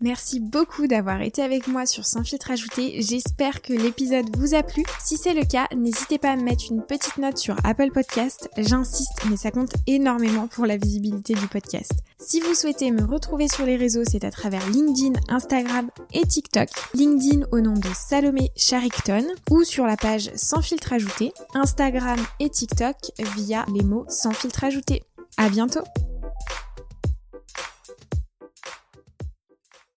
Merci 0.00 0.38
beaucoup 0.38 0.86
d'avoir 0.86 1.22
été 1.22 1.42
avec 1.42 1.66
moi 1.66 1.84
sur 1.84 2.06
Sans 2.06 2.22
filtre 2.22 2.52
ajouté. 2.52 3.02
J'espère 3.02 3.62
que 3.62 3.72
l'épisode 3.72 4.36
vous 4.36 4.54
a 4.54 4.62
plu. 4.62 4.84
Si 5.00 5.16
c'est 5.16 5.34
le 5.34 5.44
cas, 5.44 5.66
n'hésitez 5.74 6.18
pas 6.18 6.30
à 6.30 6.36
me 6.36 6.44
mettre 6.44 6.66
une 6.70 6.84
petite 6.84 7.16
note 7.16 7.36
sur 7.36 7.56
Apple 7.64 7.90
Podcast. 7.90 8.48
J'insiste, 8.56 9.24
mais 9.28 9.36
ça 9.36 9.50
compte 9.50 9.74
énormément 9.88 10.46
pour 10.46 10.66
la 10.66 10.76
visibilité 10.76 11.34
du 11.34 11.48
podcast. 11.48 11.90
Si 12.20 12.40
vous 12.40 12.54
souhaitez 12.54 12.92
me 12.92 13.04
retrouver 13.04 13.48
sur 13.48 13.66
les 13.66 13.76
réseaux, 13.76 14.04
c'est 14.08 14.24
à 14.24 14.30
travers 14.30 14.64
LinkedIn, 14.70 15.18
Instagram 15.28 15.90
et 16.12 16.24
TikTok. 16.24 16.68
LinkedIn 16.94 17.46
au 17.50 17.60
nom 17.60 17.74
de 17.74 17.88
Salomé 17.92 18.52
Charicton 18.54 19.24
ou 19.50 19.64
sur 19.64 19.84
la 19.84 19.96
page 19.96 20.30
Sans 20.36 20.62
filtre 20.62 20.92
ajouté. 20.92 21.32
Instagram 21.54 22.20
et 22.38 22.50
TikTok 22.50 22.94
via 23.36 23.66
les 23.74 23.82
mots 23.82 24.06
Sans 24.08 24.32
filtre 24.32 24.62
ajouté. 24.62 25.02
À 25.36 25.48
bientôt! 25.48 25.82